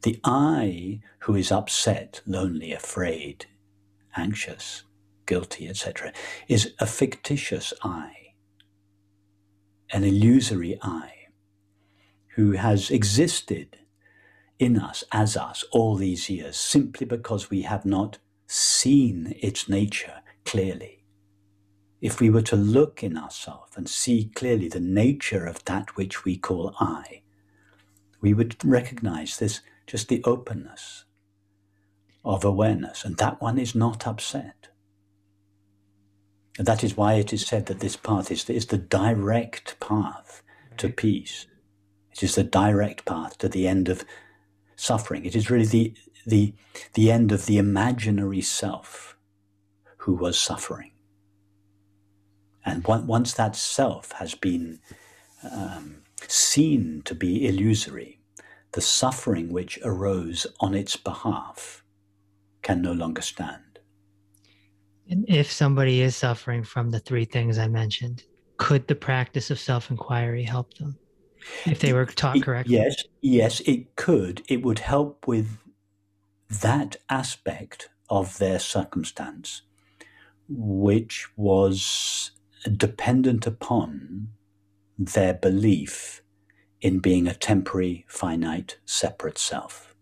The 0.03 0.19
I 0.25 0.99
who 1.19 1.35
is 1.35 1.49
upset, 1.51 2.21
lonely, 2.25 2.73
afraid, 2.73 3.45
anxious, 4.17 4.83
guilty, 5.25 5.69
etc., 5.69 6.11
is 6.49 6.73
a 6.79 6.85
fictitious 6.85 7.73
I, 7.83 8.11
an 9.91 10.03
illusory 10.03 10.77
I, 10.81 11.11
who 12.35 12.51
has 12.51 12.91
existed 12.91 13.77
in 14.59 14.77
us 14.77 15.05
as 15.13 15.37
us 15.37 15.63
all 15.71 15.95
these 15.95 16.29
years 16.29 16.57
simply 16.57 17.05
because 17.05 17.49
we 17.49 17.61
have 17.61 17.85
not 17.85 18.17
seen 18.45 19.35
its 19.39 19.69
nature 19.69 20.21
clearly. 20.43 21.05
If 22.01 22.19
we 22.19 22.29
were 22.29 22.41
to 22.43 22.57
look 22.57 23.03
in 23.03 23.17
ourselves 23.17 23.77
and 23.77 23.87
see 23.87 24.31
clearly 24.35 24.67
the 24.67 24.81
nature 24.81 25.45
of 25.45 25.63
that 25.63 25.95
which 25.95 26.25
we 26.25 26.35
call 26.37 26.75
I, 26.77 27.21
we 28.19 28.33
would 28.33 28.63
recognize 28.65 29.37
this 29.37 29.61
just 29.87 30.09
the 30.09 30.23
openness 30.23 31.05
of 32.23 32.43
awareness, 32.43 33.03
and 33.03 33.17
that 33.17 33.41
one 33.41 33.57
is 33.57 33.75
not 33.75 34.07
upset. 34.07 34.69
And 36.57 36.67
that 36.67 36.83
is 36.83 36.95
why 36.95 37.13
it 37.15 37.33
is 37.33 37.45
said 37.45 37.65
that 37.65 37.79
this 37.79 37.95
path 37.95 38.31
is, 38.31 38.49
is 38.49 38.67
the 38.67 38.77
direct 38.77 39.79
path 39.79 40.43
to 40.77 40.89
peace. 40.89 41.47
It 42.11 42.23
is 42.23 42.35
the 42.35 42.43
direct 42.43 43.05
path 43.05 43.37
to 43.39 43.49
the 43.49 43.67
end 43.67 43.89
of 43.89 44.05
suffering. 44.75 45.25
It 45.25 45.35
is 45.35 45.49
really 45.49 45.65
the, 45.65 45.93
the, 46.25 46.53
the 46.93 47.11
end 47.11 47.31
of 47.31 47.47
the 47.47 47.57
imaginary 47.57 48.41
self 48.41 49.17
who 49.97 50.13
was 50.13 50.39
suffering. 50.39 50.91
And 52.65 52.85
once 52.85 53.33
that 53.33 53.55
self 53.55 54.13
has 54.13 54.35
been 54.35 54.79
um, 55.51 56.03
seen 56.27 57.01
to 57.05 57.15
be 57.15 57.47
illusory, 57.47 58.19
the 58.73 58.81
suffering 58.81 59.49
which 59.49 59.79
arose 59.83 60.45
on 60.59 60.73
its 60.73 60.97
behalf 60.97 61.83
can 62.61 62.81
no 62.81 62.91
longer 62.91 63.21
stand. 63.21 63.79
And 65.09 65.25
if 65.27 65.51
somebody 65.51 66.01
is 66.01 66.15
suffering 66.15 66.63
from 66.63 66.89
the 66.89 66.99
three 66.99 67.25
things 67.25 67.57
I 67.57 67.67
mentioned, 67.67 68.23
could 68.57 68.87
the 68.87 68.95
practice 68.95 69.51
of 69.51 69.59
self 69.59 69.91
inquiry 69.91 70.43
help 70.43 70.73
them 70.75 70.97
if 71.65 71.79
they 71.79 71.93
were 71.93 72.05
taught 72.05 72.41
correctly? 72.41 72.75
Yes, 72.75 73.03
yes, 73.21 73.59
it 73.61 73.95
could. 73.95 74.41
It 74.47 74.63
would 74.63 74.79
help 74.79 75.27
with 75.27 75.59
that 76.49 76.95
aspect 77.09 77.89
of 78.09 78.37
their 78.37 78.59
circumstance, 78.59 79.63
which 80.47 81.27
was 81.35 82.31
dependent 82.77 83.45
upon 83.45 84.29
their 84.97 85.33
belief 85.33 86.22
in 86.83 86.99
being 86.99 87.27
a 87.27 87.33
temporary, 87.33 88.05
finite, 88.09 88.77
separate 88.85 89.37
self. 89.37 89.95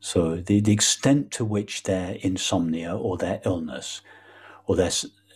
So 0.00 0.34
the, 0.34 0.60
the 0.60 0.72
extent 0.72 1.30
to 1.32 1.44
which 1.44 1.84
their 1.84 2.16
insomnia 2.20 2.94
or 2.94 3.16
their 3.16 3.40
illness, 3.44 4.00
or 4.66 4.74
their, 4.74 4.90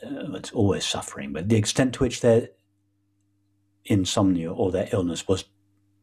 uh, 0.04 0.32
it's 0.32 0.50
always 0.50 0.84
suffering, 0.84 1.32
but 1.32 1.48
the 1.48 1.56
extent 1.56 1.94
to 1.94 2.00
which 2.00 2.22
their 2.22 2.48
insomnia 3.84 4.52
or 4.52 4.72
their 4.72 4.88
illness 4.92 5.28
was 5.28 5.44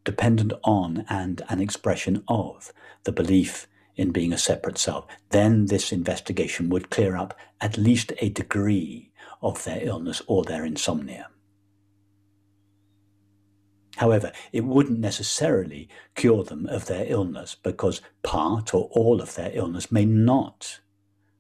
dependent 0.06 0.54
on 0.64 1.06
and 1.10 1.42
an 1.50 1.60
expression 1.60 2.24
of 2.30 2.72
the 3.04 3.12
belief 3.12 3.68
in 3.98 4.12
being 4.12 4.32
a 4.32 4.38
separate 4.38 4.78
self, 4.78 5.06
then 5.32 5.66
this 5.66 5.92
investigation 5.92 6.70
would 6.70 6.90
clear 6.90 7.18
up 7.18 7.38
at 7.60 7.78
least 7.78 8.14
a 8.20 8.30
degree 8.30 9.12
of 9.42 9.66
their 9.66 9.84
illness 9.84 10.22
or 10.28 10.46
their 10.46 10.64
insomnia. 10.64 11.28
However, 13.98 14.32
it 14.52 14.66
wouldn't 14.66 15.00
necessarily 15.00 15.88
cure 16.16 16.44
them 16.44 16.66
of 16.68 16.86
their 16.86 17.06
illness 17.08 17.56
because 17.62 18.02
part 18.24 18.74
or 18.74 18.90
all 18.92 19.22
of 19.22 19.36
their 19.36 19.52
illness 19.54 19.92
may 19.92 20.06
not 20.06 20.80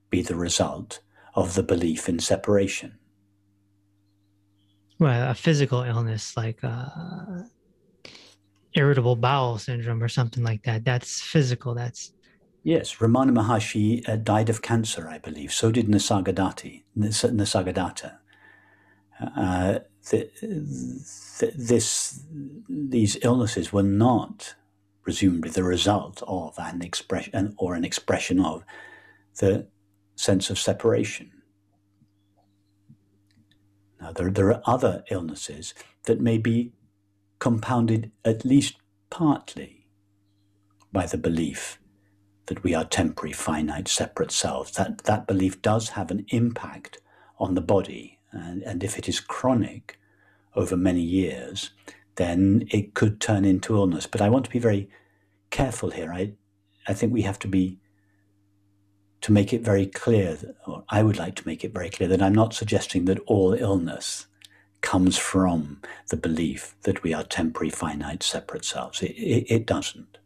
be 0.10 0.22
the 0.22 0.36
result 0.36 1.00
of 1.34 1.56
the 1.56 1.64
belief 1.64 2.08
in 2.08 2.20
separation. 2.20 3.00
Well, 5.00 5.32
a 5.32 5.34
physical 5.34 5.82
illness 5.82 6.38
like 6.38 6.60
uh, 6.64 6.86
irritable 8.76 9.16
bowel 9.16 9.58
syndrome 9.58 10.04
or 10.04 10.08
something 10.08 10.44
like 10.44 10.62
that, 10.64 10.86
that's 10.86 11.22
physical. 11.22 11.74
That's 11.74 12.14
Yes, 12.64 12.96
Ramana 12.96 13.32
Maharshi 13.32 14.08
uh, 14.08 14.16
died 14.16 14.50
of 14.50 14.62
cancer, 14.62 15.10
I 15.10 15.18
believe. 15.18 15.52
So 15.52 15.70
did 15.70 15.88
Nisargadatta. 15.88 16.84
Nisargadatta. 16.98 18.20
Uh, 19.36 19.80
the, 20.10 20.30
the, 20.42 21.52
this, 21.56 22.24
these 22.68 23.18
illnesses 23.22 23.72
were 23.72 23.84
not 23.84 24.56
presumably 25.02 25.50
the 25.50 25.64
result 25.64 26.22
of 26.28 26.56
an 26.58 26.82
expression 26.82 27.54
or 27.58 27.76
an 27.76 27.84
expression 27.84 28.40
of 28.40 28.64
the 29.40 29.68
sense 30.16 30.50
of 30.50 30.60
separation. 30.60 31.32
Now, 34.00 34.12
there, 34.12 34.30
there 34.30 34.50
are 34.54 34.62
other 34.66 35.04
illnesses 35.10 35.74
that 36.06 36.20
may 36.22 36.38
be 36.38 36.74
compounded 37.40 38.12
at 38.26 38.46
least 38.46 38.76
partly 39.10 39.88
by 40.92 41.06
the 41.06 41.18
belief 41.18 41.80
that 42.48 42.64
we 42.64 42.76
are 42.76 42.86
temporary, 42.86 43.34
finite, 43.34 43.88
separate 43.88 44.32
selves. 44.32 44.72
That, 44.74 45.06
that 45.06 45.28
belief 45.28 45.62
does 45.62 45.90
have 45.90 46.12
an 46.12 46.26
impact 46.30 47.00
on 47.40 47.56
the 47.56 47.62
body 47.62 48.13
and, 48.34 48.62
and 48.64 48.84
if 48.84 48.98
it 48.98 49.08
is 49.08 49.20
chronic 49.20 50.00
over 50.56 50.76
many 50.78 51.02
years, 51.02 51.72
then 52.16 52.68
it 52.72 52.94
could 52.94 53.20
turn 53.20 53.46
into 53.46 53.76
illness. 53.76 54.08
But 54.08 54.22
I 54.22 54.30
want 54.30 54.46
to 54.46 54.52
be 54.52 54.60
very 54.60 54.90
careful 55.50 55.92
here. 55.92 56.14
I, 56.14 56.34
I 56.88 56.94
think 56.94 57.14
we 57.14 57.24
have 57.24 57.40
to 57.40 57.48
be 57.48 57.80
to 59.22 59.32
make 59.32 59.54
it 59.54 59.62
very 59.62 59.86
clear, 59.86 60.38
or 60.68 60.84
I 60.90 61.02
would 61.02 61.18
like 61.18 61.36
to 61.36 61.48
make 61.48 61.64
it 61.64 61.74
very 61.74 61.90
clear 61.90 62.10
that 62.10 62.22
I'm 62.22 62.36
not 62.36 62.54
suggesting 62.54 63.06
that 63.06 63.20
all 63.26 63.54
illness 63.54 64.28
comes 64.82 65.18
from 65.18 65.82
the 66.10 66.18
belief 66.18 66.76
that 66.84 67.04
we 67.04 67.14
are 67.14 67.24
temporary, 67.24 67.70
finite, 67.70 68.22
separate 68.22 68.66
selves. 68.66 69.02
It, 69.02 69.12
it, 69.12 69.46
it 69.50 69.66
doesn't. 69.66 70.18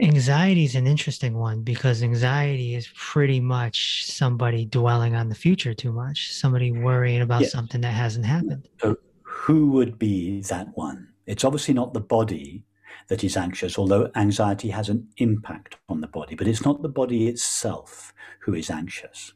Anxiety 0.00 0.64
is 0.64 0.76
an 0.76 0.86
interesting 0.86 1.34
one 1.34 1.62
because 1.62 2.02
anxiety 2.02 2.74
is 2.74 2.88
pretty 2.94 3.40
much 3.40 4.04
somebody 4.06 4.64
dwelling 4.64 5.14
on 5.14 5.28
the 5.28 5.34
future 5.34 5.74
too 5.74 5.92
much, 5.92 6.32
somebody 6.32 6.72
worrying 6.72 7.22
about 7.22 7.42
yes. 7.42 7.52
something 7.52 7.80
that 7.80 7.92
hasn't 7.92 8.24
happened. 8.24 8.68
So, 8.80 8.96
who 9.22 9.70
would 9.72 9.98
be 9.98 10.42
that 10.42 10.68
one? 10.74 11.08
It's 11.26 11.44
obviously 11.44 11.74
not 11.74 11.92
the 11.92 12.00
body 12.00 12.64
that 13.08 13.24
is 13.24 13.36
anxious, 13.36 13.78
although 13.78 14.10
anxiety 14.14 14.70
has 14.70 14.88
an 14.88 15.08
impact 15.18 15.76
on 15.88 16.00
the 16.00 16.06
body, 16.06 16.34
but 16.34 16.46
it's 16.46 16.64
not 16.64 16.82
the 16.82 16.88
body 16.88 17.28
itself 17.28 18.14
who 18.40 18.54
is 18.54 18.70
anxious. 18.70 19.34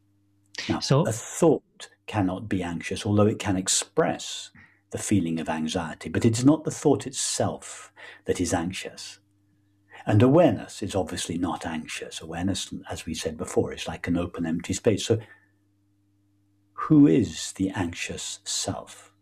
Now, 0.68 0.78
so, 0.78 1.06
a 1.06 1.12
thought 1.12 1.88
cannot 2.06 2.48
be 2.48 2.62
anxious, 2.62 3.04
although 3.04 3.26
it 3.26 3.38
can 3.38 3.56
express 3.56 4.50
the 4.90 4.98
feeling 4.98 5.40
of 5.40 5.48
anxiety, 5.48 6.08
but 6.08 6.24
it's 6.24 6.44
not 6.44 6.64
the 6.64 6.70
thought 6.70 7.06
itself 7.06 7.92
that 8.26 8.40
is 8.40 8.54
anxious. 8.54 9.18
And 10.06 10.22
awareness 10.22 10.82
is 10.82 10.94
obviously 10.94 11.38
not 11.38 11.64
anxious. 11.64 12.20
Awareness, 12.20 12.72
as 12.90 13.06
we 13.06 13.14
said 13.14 13.38
before, 13.38 13.72
is 13.72 13.88
like 13.88 14.06
an 14.06 14.18
open, 14.18 14.44
empty 14.44 14.74
space. 14.74 15.06
So, 15.06 15.18
who 16.74 17.06
is 17.06 17.52
the 17.52 17.70
anxious 17.70 18.40
self? 18.44 19.12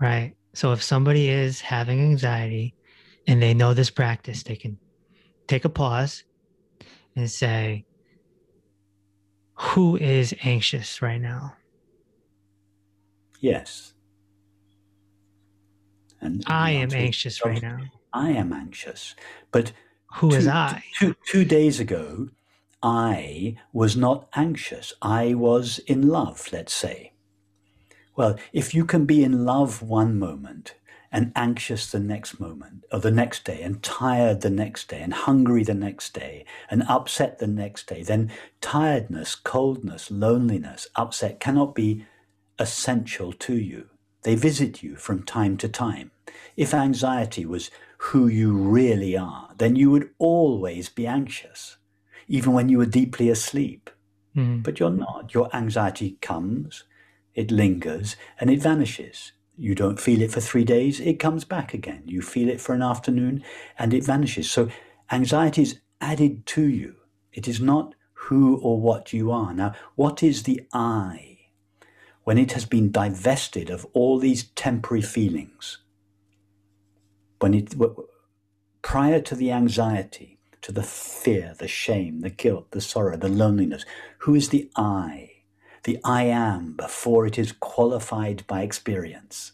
Right. 0.00 0.36
So, 0.54 0.72
if 0.72 0.82
somebody 0.82 1.28
is 1.28 1.60
having 1.60 2.00
anxiety 2.00 2.74
and 3.26 3.42
they 3.42 3.52
know 3.52 3.74
this 3.74 3.90
practice, 3.90 4.44
they 4.44 4.54
can 4.54 4.78
take 5.48 5.64
a 5.64 5.68
pause 5.68 6.22
and 7.16 7.28
say, 7.28 7.84
Who 9.54 9.96
is 9.96 10.32
anxious 10.44 11.02
right 11.02 11.20
now? 11.20 11.56
Yes. 13.40 13.94
And 16.20 16.44
I 16.46 16.72
am 16.72 16.92
anxious 16.92 17.44
right 17.44 17.60
now. 17.60 17.78
I 18.12 18.30
am 18.30 18.52
anxious. 18.52 19.14
But 19.50 19.72
who 20.16 20.30
two, 20.30 20.36
is 20.36 20.46
I? 20.46 20.82
Two, 20.98 21.14
two 21.26 21.44
days 21.44 21.80
ago, 21.80 22.30
I 22.82 23.56
was 23.72 23.96
not 23.96 24.28
anxious. 24.34 24.92
I 25.02 25.34
was 25.34 25.78
in 25.80 26.08
love, 26.08 26.48
let's 26.52 26.72
say. 26.72 27.12
Well, 28.16 28.38
if 28.52 28.74
you 28.74 28.84
can 28.84 29.04
be 29.04 29.22
in 29.22 29.44
love 29.44 29.82
one 29.82 30.18
moment 30.18 30.74
and 31.10 31.32
anxious 31.34 31.90
the 31.90 32.00
next 32.00 32.38
moment 32.38 32.84
or 32.92 33.00
the 33.00 33.10
next 33.10 33.44
day 33.44 33.62
and 33.62 33.82
tired 33.82 34.40
the 34.40 34.50
next 34.50 34.88
day 34.88 35.00
and 35.00 35.12
hungry 35.12 35.62
the 35.62 35.74
next 35.74 36.14
day 36.14 36.44
and 36.70 36.82
upset 36.88 37.38
the 37.38 37.46
next 37.46 37.86
day, 37.86 38.02
then 38.02 38.30
tiredness, 38.60 39.34
coldness, 39.34 40.10
loneliness, 40.10 40.88
upset 40.96 41.40
cannot 41.40 41.74
be 41.74 42.04
essential 42.58 43.32
to 43.32 43.54
you. 43.54 43.88
They 44.22 44.34
visit 44.34 44.82
you 44.82 44.96
from 44.96 45.22
time 45.22 45.56
to 45.58 45.68
time. 45.68 46.10
If 46.56 46.74
anxiety 46.74 47.46
was 47.46 47.70
who 48.08 48.26
you 48.26 48.52
really 48.56 49.16
are, 49.16 49.50
then 49.58 49.76
you 49.76 49.90
would 49.90 50.10
always 50.18 50.88
be 50.88 51.06
anxious, 51.06 51.76
even 52.26 52.52
when 52.52 52.68
you 52.68 52.78
were 52.78 52.86
deeply 52.86 53.28
asleep. 53.28 53.90
Mm. 54.36 54.62
but 54.62 54.78
you're 54.78 54.90
not. 54.90 55.34
Your 55.34 55.54
anxiety 55.54 56.16
comes, 56.20 56.84
it 57.34 57.50
lingers, 57.50 58.14
and 58.38 58.50
it 58.50 58.62
vanishes. 58.62 59.32
You 59.56 59.74
don't 59.74 59.98
feel 59.98 60.22
it 60.22 60.30
for 60.30 60.40
three 60.40 60.64
days, 60.64 61.00
it 61.00 61.18
comes 61.18 61.44
back 61.44 61.74
again. 61.74 62.02
You 62.06 62.22
feel 62.22 62.48
it 62.48 62.60
for 62.60 62.74
an 62.74 62.82
afternoon, 62.82 63.42
and 63.78 63.92
it 63.92 64.04
vanishes. 64.04 64.48
So 64.48 64.68
anxiety 65.10 65.62
is 65.62 65.80
added 66.00 66.46
to 66.46 66.62
you. 66.62 66.94
It 67.32 67.48
is 67.48 67.60
not 67.60 67.94
who 68.12 68.58
or 68.58 68.80
what 68.80 69.12
you 69.12 69.32
are. 69.32 69.52
Now, 69.52 69.74
what 69.96 70.22
is 70.22 70.44
the 70.44 70.62
I 70.72 71.38
when 72.22 72.38
it 72.38 72.52
has 72.52 72.64
been 72.64 72.92
divested 72.92 73.70
of 73.70 73.86
all 73.92 74.18
these 74.18 74.44
temporary 74.50 75.02
feelings? 75.02 75.78
When 77.40 77.54
it 77.54 77.74
prior 78.82 79.20
to 79.20 79.34
the 79.34 79.52
anxiety, 79.52 80.38
to 80.62 80.72
the 80.72 80.82
fear, 80.82 81.54
the 81.58 81.68
shame, 81.68 82.20
the 82.20 82.30
guilt, 82.30 82.70
the 82.72 82.80
sorrow, 82.80 83.16
the 83.16 83.28
loneliness, 83.28 83.84
who 84.18 84.34
is 84.34 84.48
the 84.48 84.70
I? 84.76 85.30
The 85.84 85.98
I 86.04 86.24
am 86.24 86.74
before 86.74 87.26
it 87.26 87.38
is 87.38 87.52
qualified 87.52 88.46
by 88.46 88.62
experience. 88.62 89.52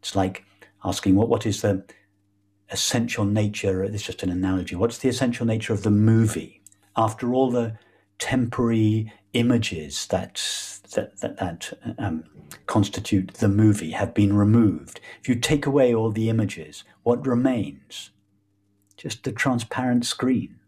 It's 0.00 0.16
like 0.16 0.44
asking 0.84 1.14
what 1.14 1.28
what 1.28 1.46
is 1.46 1.62
the 1.62 1.84
essential 2.70 3.24
nature, 3.24 3.84
it's 3.84 4.02
just 4.02 4.22
an 4.22 4.30
analogy, 4.30 4.74
what's 4.74 4.98
the 4.98 5.08
essential 5.08 5.46
nature 5.46 5.72
of 5.72 5.82
the 5.82 5.90
movie? 5.90 6.62
After 6.96 7.32
all 7.32 7.50
the 7.50 7.78
temporary 8.18 9.12
images 9.32 10.06
that 10.06 10.40
that, 10.94 11.20
that, 11.20 11.36
that 11.38 11.72
um, 11.98 12.24
constitute 12.66 13.34
the 13.34 13.48
movie 13.48 13.90
have 13.90 14.14
been 14.14 14.36
removed, 14.36 15.00
if 15.20 15.28
you 15.28 15.34
take 15.34 15.66
away 15.66 15.94
all 15.94 16.10
the 16.10 16.28
images, 16.28 16.84
what 17.02 17.26
remains? 17.26 18.10
Just 18.96 19.24
the 19.24 19.32
transparent 19.32 20.06
screen. 20.06 20.60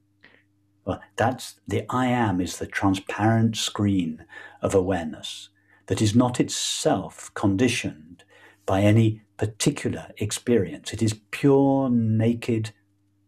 Well, 0.85 1.01
that's 1.17 1.61
the 1.67 1.85
I 1.89 2.07
am 2.07 2.41
is 2.41 2.59
the 2.59 2.67
transparent 2.67 3.57
screen 3.57 4.25
of 4.63 4.75
awareness 4.75 5.49
that 5.87 6.03
is 6.03 6.15
not 6.15 6.41
itself 6.41 7.33
conditioned 7.35 8.25
by 8.67 8.83
any 8.83 9.23
particular 9.37 10.09
experience. 10.19 10.93
It 10.93 11.03
is 11.03 11.21
pure, 11.31 11.89
naked, 11.89 12.73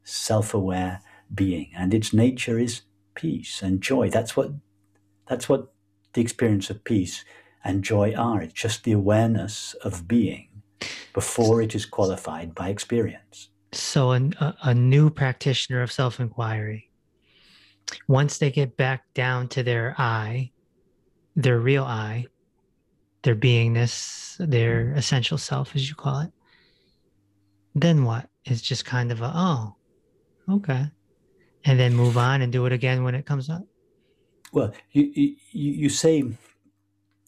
self 0.04 0.54
aware 0.54 1.00
being, 1.32 1.70
and 1.76 1.92
its 1.94 2.12
nature 2.12 2.58
is 2.58 2.82
peace 3.18 3.62
and 3.62 3.82
joy. 3.82 4.08
That's 4.08 4.36
what 4.36 4.52
that's 5.26 5.48
what 5.48 5.72
the 6.14 6.22
experience 6.22 6.70
of 6.70 6.84
peace 6.84 7.24
and 7.64 7.82
joy 7.82 8.14
are. 8.14 8.40
It's 8.40 8.54
just 8.54 8.84
the 8.84 8.92
awareness 8.92 9.74
of 9.82 10.08
being 10.08 10.48
before 11.12 11.60
it 11.60 11.74
is 11.74 11.84
qualified 11.84 12.54
by 12.54 12.68
experience. 12.68 13.50
So, 13.72 14.12
a, 14.12 14.54
a 14.62 14.74
new 14.74 15.10
practitioner 15.10 15.82
of 15.82 15.92
self 15.92 16.20
inquiry, 16.20 16.90
once 18.06 18.38
they 18.38 18.50
get 18.50 18.76
back 18.76 19.02
down 19.14 19.48
to 19.48 19.62
their 19.62 19.94
I, 19.98 20.52
their 21.36 21.58
real 21.58 21.84
I, 21.84 22.26
their 23.22 23.36
beingness, 23.36 24.36
their 24.38 24.92
essential 24.94 25.38
self, 25.38 25.74
as 25.74 25.88
you 25.88 25.96
call 25.96 26.20
it, 26.20 26.32
then 27.74 28.04
what? 28.04 28.28
It's 28.44 28.62
just 28.62 28.84
kind 28.84 29.12
of 29.12 29.20
a, 29.20 29.32
oh, 29.34 29.76
okay. 30.50 30.90
And 31.68 31.78
then 31.78 31.94
move 31.94 32.16
on 32.16 32.40
and 32.40 32.50
do 32.50 32.64
it 32.66 32.72
again 32.72 33.04
when 33.04 33.14
it 33.14 33.26
comes 33.26 33.50
up. 33.50 33.62
Well, 34.52 34.72
you, 34.92 35.12
you, 35.14 35.36
you 35.52 35.88
say, 35.90 36.24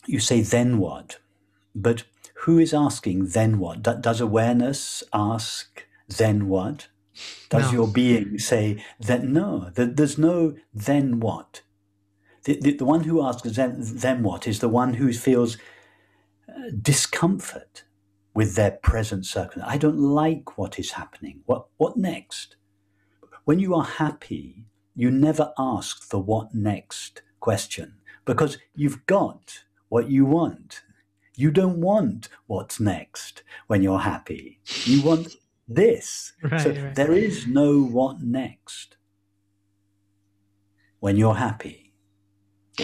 you 0.06 0.18
say, 0.18 0.40
then 0.40 0.78
what? 0.78 1.18
But 1.74 2.04
who 2.42 2.58
is 2.58 2.72
asking, 2.72 3.26
then 3.26 3.58
what? 3.58 3.82
Does 3.82 4.20
awareness 4.20 5.02
ask, 5.12 5.86
then 6.08 6.48
what? 6.48 6.88
Does 7.50 7.66
no. 7.66 7.72
your 7.72 7.88
being 7.88 8.38
say, 8.38 8.82
that 8.98 9.24
no? 9.24 9.70
That 9.74 9.96
there's 9.98 10.16
no 10.16 10.56
then 10.72 11.20
what. 11.20 11.60
The, 12.44 12.58
the, 12.58 12.76
the 12.78 12.86
one 12.86 13.04
who 13.04 13.22
asks, 13.22 13.56
then, 13.56 13.76
then 13.78 14.22
what, 14.22 14.48
is 14.48 14.60
the 14.60 14.70
one 14.70 14.94
who 14.94 15.12
feels 15.12 15.58
uh, 16.48 16.70
discomfort 16.80 17.84
with 18.32 18.54
their 18.54 18.70
present 18.70 19.26
circumstance. 19.26 19.70
I 19.70 19.76
don't 19.76 19.98
like 19.98 20.56
what 20.56 20.78
is 20.78 20.92
happening. 20.92 21.42
What, 21.44 21.66
what 21.76 21.98
next? 21.98 22.56
When 23.44 23.58
you 23.58 23.74
are 23.74 23.84
happy, 23.84 24.66
you 24.94 25.10
never 25.10 25.52
ask 25.58 26.08
the 26.08 26.18
what 26.18 26.54
next 26.54 27.22
question 27.40 27.94
because 28.24 28.58
you've 28.74 29.06
got 29.06 29.62
what 29.88 30.10
you 30.10 30.24
want. 30.24 30.82
You 31.36 31.50
don't 31.50 31.80
want 31.80 32.28
what's 32.46 32.78
next 32.78 33.42
when 33.66 33.82
you're 33.82 34.00
happy. 34.00 34.60
You 34.84 35.02
want 35.02 35.36
this. 35.66 36.32
Right, 36.42 36.60
so 36.60 36.70
right. 36.70 36.94
there 36.94 37.12
is 37.12 37.46
no 37.46 37.80
what 37.82 38.20
next 38.20 38.96
when 41.00 41.16
you're 41.16 41.34
happy, 41.34 41.94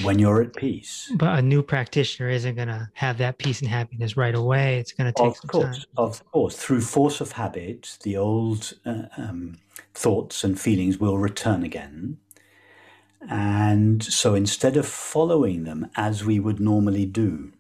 when 0.03 0.19
you're 0.19 0.41
at 0.43 0.55
peace. 0.57 1.13
But 1.17 1.39
a 1.39 1.43
new 1.43 1.63
practitioner 1.63 2.31
isn't 2.31 2.55
going 2.55 2.69
to 2.69 2.89
have 2.95 3.19
that 3.19 3.39
peace 3.39 3.61
and 3.61 3.69
happiness 3.69 4.17
right 4.17 4.35
away. 4.35 4.79
It's 4.79 4.93
going 4.93 5.13
to 5.13 5.23
take 5.23 5.27
of 5.27 5.37
some 5.37 5.49
course, 5.49 5.79
time. 5.79 5.87
Of 5.97 6.31
course, 6.33 6.57
through 6.57 6.81
force 6.81 7.21
of 7.21 7.33
habit, 7.33 7.99
the 8.03 8.17
old 8.17 8.73
uh, 8.87 9.03
um, 9.17 9.59
thoughts 9.97 10.45
and 10.45 10.61
feelings 10.61 10.99
will 10.99 11.19
return 11.19 11.63
again. 11.63 12.19
And 13.29 14.05
so 14.05 14.35
instead 14.35 14.77
of 14.77 14.87
following 14.87 15.65
them 15.65 15.91
as 15.97 16.25
we 16.25 16.39
would 16.39 16.61
normally 16.61 17.07
do, 17.07 17.53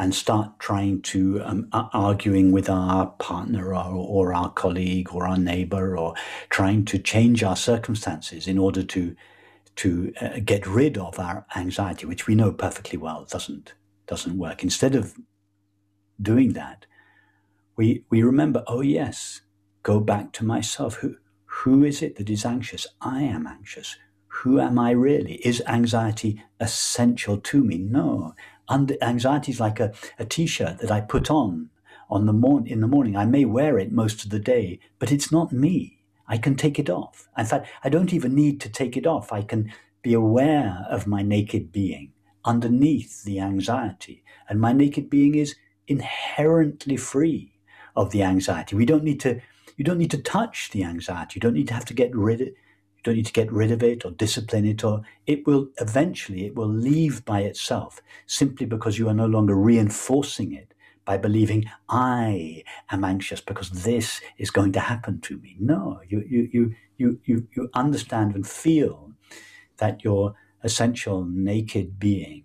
and 0.00 0.14
start 0.14 0.58
trying 0.58 1.02
to 1.02 1.42
um, 1.44 1.68
arguing 1.72 2.52
with 2.52 2.70
our 2.70 3.08
partner 3.18 3.74
or, 3.74 3.94
or, 3.94 4.32
our 4.32 4.50
colleague 4.50 5.12
or 5.12 5.26
our 5.26 5.36
neighbor 5.36 5.94
or 5.94 6.14
trying 6.48 6.86
to 6.86 6.98
change 6.98 7.42
our 7.42 7.54
circumstances 7.54 8.46
in 8.46 8.56
order 8.56 8.82
to 8.82 9.14
to 9.76 10.12
uh, 10.20 10.40
get 10.42 10.66
rid 10.66 10.96
of 10.96 11.18
our 11.18 11.44
anxiety, 11.54 12.06
which 12.06 12.26
we 12.26 12.34
know 12.34 12.50
perfectly 12.50 12.98
well 12.98 13.26
doesn't 13.30 13.74
doesn't 14.06 14.38
work. 14.38 14.62
Instead 14.62 14.94
of 14.94 15.14
doing 16.20 16.54
that, 16.54 16.86
we 17.76 18.02
we 18.08 18.22
remember, 18.22 18.64
oh 18.66 18.80
yes, 18.80 19.42
go 19.82 20.00
back 20.00 20.32
to 20.32 20.46
myself. 20.46 20.94
Who 20.96 21.16
who 21.60 21.84
is 21.84 22.00
it 22.00 22.16
that 22.16 22.30
is 22.30 22.46
anxious? 22.46 22.86
I 23.02 23.22
am 23.22 23.46
anxious. 23.46 23.96
Who 24.28 24.60
am 24.60 24.78
I 24.78 24.92
really? 24.92 25.34
Is 25.44 25.62
anxiety 25.66 26.42
essential 26.58 27.36
to 27.36 27.62
me? 27.62 27.76
No. 27.76 28.34
Anxiety 28.70 29.52
is 29.52 29.60
like 29.60 29.78
a, 29.78 29.92
a 30.18 30.24
t-shirt 30.24 30.78
that 30.78 30.90
I 30.90 31.02
put 31.02 31.30
on 31.30 31.68
on 32.08 32.24
the 32.24 32.32
morn 32.32 32.66
in 32.66 32.80
the 32.80 32.88
morning. 32.88 33.14
I 33.14 33.26
may 33.26 33.44
wear 33.44 33.78
it 33.78 33.92
most 33.92 34.24
of 34.24 34.30
the 34.30 34.38
day, 34.38 34.80
but 34.98 35.12
it's 35.12 35.30
not 35.30 35.52
me. 35.52 35.98
I 36.26 36.38
can 36.38 36.54
take 36.54 36.78
it 36.78 36.88
off. 36.88 37.28
In 37.36 37.44
fact, 37.44 37.68
I 37.84 37.90
don't 37.90 38.14
even 38.14 38.34
need 38.34 38.60
to 38.62 38.70
take 38.70 38.96
it 38.96 39.06
off. 39.06 39.32
I 39.32 39.42
can 39.42 39.70
be 40.00 40.14
aware 40.14 40.86
of 40.88 41.06
my 41.06 41.22
naked 41.22 41.72
being 41.72 42.12
underneath 42.44 43.22
the 43.24 43.38
anxiety. 43.38 44.24
And 44.48 44.60
my 44.60 44.72
naked 44.72 45.10
being 45.10 45.34
is 45.34 45.56
inherently 45.86 46.96
free 46.96 47.52
of 47.94 48.12
the 48.12 48.22
anxiety. 48.22 48.76
We 48.76 48.86
don't 48.86 49.04
need 49.04 49.20
to 49.20 49.40
you 49.80 49.84
don't 49.84 49.96
need 49.96 50.10
to 50.10 50.18
touch 50.18 50.68
the 50.72 50.84
anxiety. 50.84 51.32
You 51.36 51.40
don't 51.40 51.54
need 51.54 51.68
to 51.68 51.72
have 51.72 51.86
to 51.86 51.94
get 51.94 52.14
rid 52.14 52.42
of 52.42 52.48
it. 52.48 52.54
You 52.98 53.02
don't 53.02 53.14
need 53.14 53.24
to 53.24 53.32
get 53.32 53.50
rid 53.50 53.70
of 53.70 53.82
it 53.82 54.04
or 54.04 54.10
discipline 54.10 54.66
it 54.66 54.84
or 54.84 55.00
it 55.26 55.46
will 55.46 55.70
eventually 55.80 56.44
it 56.44 56.54
will 56.54 56.68
leave 56.68 57.24
by 57.24 57.40
itself 57.40 58.02
simply 58.26 58.66
because 58.66 58.98
you 58.98 59.08
are 59.08 59.14
no 59.14 59.24
longer 59.24 59.54
reinforcing 59.54 60.52
it 60.52 60.74
by 61.06 61.16
believing 61.16 61.64
I 61.88 62.62
am 62.90 63.04
anxious 63.04 63.40
because 63.40 63.70
this 63.70 64.20
is 64.36 64.50
going 64.50 64.72
to 64.72 64.80
happen 64.80 65.18
to 65.22 65.38
me. 65.38 65.56
No, 65.58 66.02
you 66.06 66.26
you 66.28 66.50
you 66.52 66.74
you 66.98 67.20
you, 67.24 67.48
you 67.56 67.70
understand 67.72 68.34
and 68.34 68.46
feel 68.46 69.12
that 69.78 70.04
your 70.04 70.34
essential 70.62 71.24
naked 71.24 71.98
being 71.98 72.44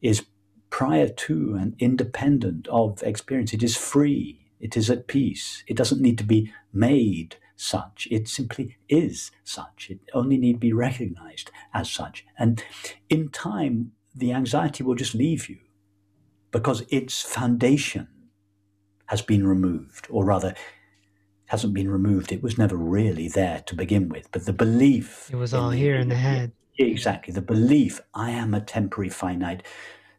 is 0.00 0.24
prior 0.70 1.08
to 1.08 1.56
and 1.60 1.74
independent 1.80 2.68
of 2.68 3.02
experience. 3.02 3.52
It 3.52 3.64
is 3.64 3.76
free. 3.76 4.46
It 4.60 4.76
is 4.76 4.90
at 4.90 5.06
peace. 5.06 5.64
It 5.66 5.76
doesn't 5.76 6.00
need 6.00 6.18
to 6.18 6.24
be 6.24 6.52
made 6.72 7.36
such. 7.56 8.06
It 8.10 8.28
simply 8.28 8.76
is 8.88 9.30
such. 9.44 9.88
It 9.90 10.00
only 10.14 10.36
need 10.36 10.60
be 10.60 10.72
recognized 10.72 11.50
as 11.74 11.90
such. 11.90 12.24
And 12.38 12.62
in 13.08 13.30
time, 13.30 13.92
the 14.14 14.32
anxiety 14.32 14.82
will 14.82 14.94
just 14.94 15.14
leave 15.14 15.48
you 15.48 15.58
because 16.50 16.82
its 16.88 17.22
foundation 17.22 18.08
has 19.06 19.22
been 19.22 19.46
removed, 19.46 20.06
or 20.10 20.24
rather, 20.24 20.54
hasn't 21.46 21.74
been 21.74 21.90
removed. 21.90 22.30
It 22.30 22.42
was 22.42 22.56
never 22.56 22.76
really 22.76 23.28
there 23.28 23.62
to 23.66 23.74
begin 23.74 24.08
with. 24.08 24.30
But 24.30 24.46
the 24.46 24.52
belief. 24.52 25.28
It 25.32 25.36
was 25.36 25.52
all 25.52 25.70
here 25.70 25.96
in 25.96 26.08
the 26.08 26.14
head. 26.14 26.52
Exactly. 26.78 27.34
The 27.34 27.42
belief 27.42 28.00
I 28.14 28.30
am 28.30 28.54
a 28.54 28.60
temporary, 28.60 29.10
finite 29.10 29.64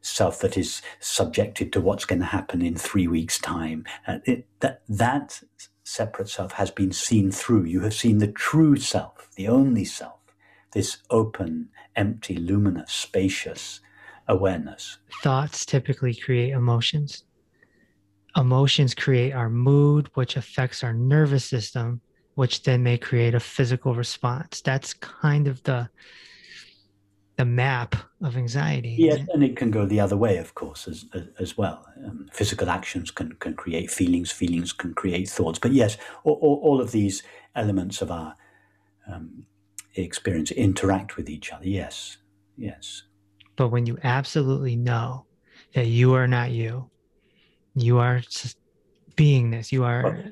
self 0.02 0.40
that 0.40 0.58
is 0.58 0.82
subjected 1.00 1.72
to 1.74 1.82
what's 1.82 2.06
going 2.06 2.20
to 2.20 2.26
happen 2.26 2.62
in 2.62 2.76
three 2.76 3.08
weeks' 3.08 3.40
time. 3.40 3.86
Uh, 4.08 4.18
it, 4.26 4.48
that, 4.60 4.82
that 4.90 5.42
separate 5.84 6.30
self 6.30 6.54
has 6.54 6.72
been 6.72 6.92
seen 6.92 7.32
through. 7.32 7.66
You 7.66 7.82
have 7.82 7.94
seen 7.94 8.18
the 8.18 8.28
true 8.28 8.76
self, 8.76 9.30
the 9.36 9.48
only 9.48 9.86
self, 9.86 10.20
this 10.74 10.98
open, 11.10 11.70
empty, 11.96 12.36
luminous, 12.36 12.92
spacious 12.92 13.80
awareness. 14.28 14.98
Thoughts 15.22 15.66
typically 15.66 16.16
create 16.16 16.52
emotions. 16.52 17.24
Emotions 18.36 18.96
create 18.96 19.34
our 19.34 19.50
mood, 19.50 20.10
which 20.14 20.38
affects 20.38 20.84
our 20.84 20.94
nervous 20.94 21.44
system, 21.44 22.00
which 22.36 22.64
then 22.64 22.82
may 22.82 22.98
create 22.98 23.36
a 23.36 23.40
physical 23.40 23.94
response. 23.94 24.62
That's 24.62 24.94
kind 24.94 25.48
of 25.48 25.62
the 25.64 25.90
the 27.38 27.46
map 27.46 27.96
of 28.22 28.38
anxiety. 28.38 28.96
Yes, 28.98 29.20
and 29.34 29.44
it 29.44 29.56
can 29.56 29.72
go 29.72 29.86
the 29.86 30.00
other 30.00 30.18
way, 30.18 30.38
of 30.38 30.54
course, 30.54 30.88
as 30.88 31.06
as, 31.40 31.58
well. 31.58 31.86
Um, 32.06 32.28
physical 32.32 32.70
actions 32.70 33.12
can 33.12 33.34
can 33.34 33.56
create 33.56 33.90
feelings. 33.90 34.32
Feelings 34.32 34.74
can 34.74 34.94
create 34.94 35.30
thoughts. 35.30 35.60
But 35.60 35.72
yes, 35.72 35.98
all, 36.24 36.38
all, 36.42 36.60
all 36.64 36.82
of 36.82 36.92
these 36.92 37.24
elements 37.56 38.02
of 38.02 38.12
our 38.12 38.36
um, 39.08 39.46
experience 39.96 40.52
interact 40.52 41.18
with 41.18 41.30
each 41.30 41.52
other. 41.52 41.68
Yes, 41.68 42.18
yes. 42.58 43.04
But 43.56 43.70
when 43.70 43.86
you 43.86 43.98
absolutely 44.04 44.76
know 44.76 45.26
that 45.74 45.88
you 45.88 46.14
are 46.14 46.28
not 46.28 46.52
you, 46.52 46.90
you 47.76 47.98
are 48.00 48.22
beingness. 49.16 49.72
You 49.72 49.84
are. 49.84 50.04
Well, 50.04 50.24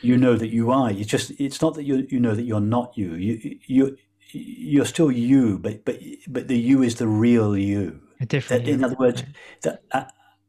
you 0.00 0.16
know 0.16 0.36
that 0.36 0.48
you 0.48 0.70
are. 0.70 0.90
You 0.92 1.04
just. 1.04 1.32
It's 1.38 1.60
not 1.60 1.74
that 1.74 1.84
you 1.84 2.06
you 2.08 2.20
know 2.20 2.34
that 2.34 2.44
you're 2.44 2.60
not 2.60 2.96
you. 2.96 3.14
You 3.14 3.58
you 3.66 3.96
you're 4.36 4.84
still 4.84 5.10
you, 5.10 5.58
but 5.58 5.84
but 5.84 6.00
but 6.28 6.48
the 6.48 6.58
you 6.58 6.82
is 6.82 6.96
the 6.96 7.08
real 7.08 7.56
you. 7.56 8.00
A 8.20 8.26
different. 8.26 8.64
That, 8.64 8.70
in 8.70 8.84
other 8.84 8.96
words, 8.96 9.24
that. 9.62 9.82
I, 9.92 10.06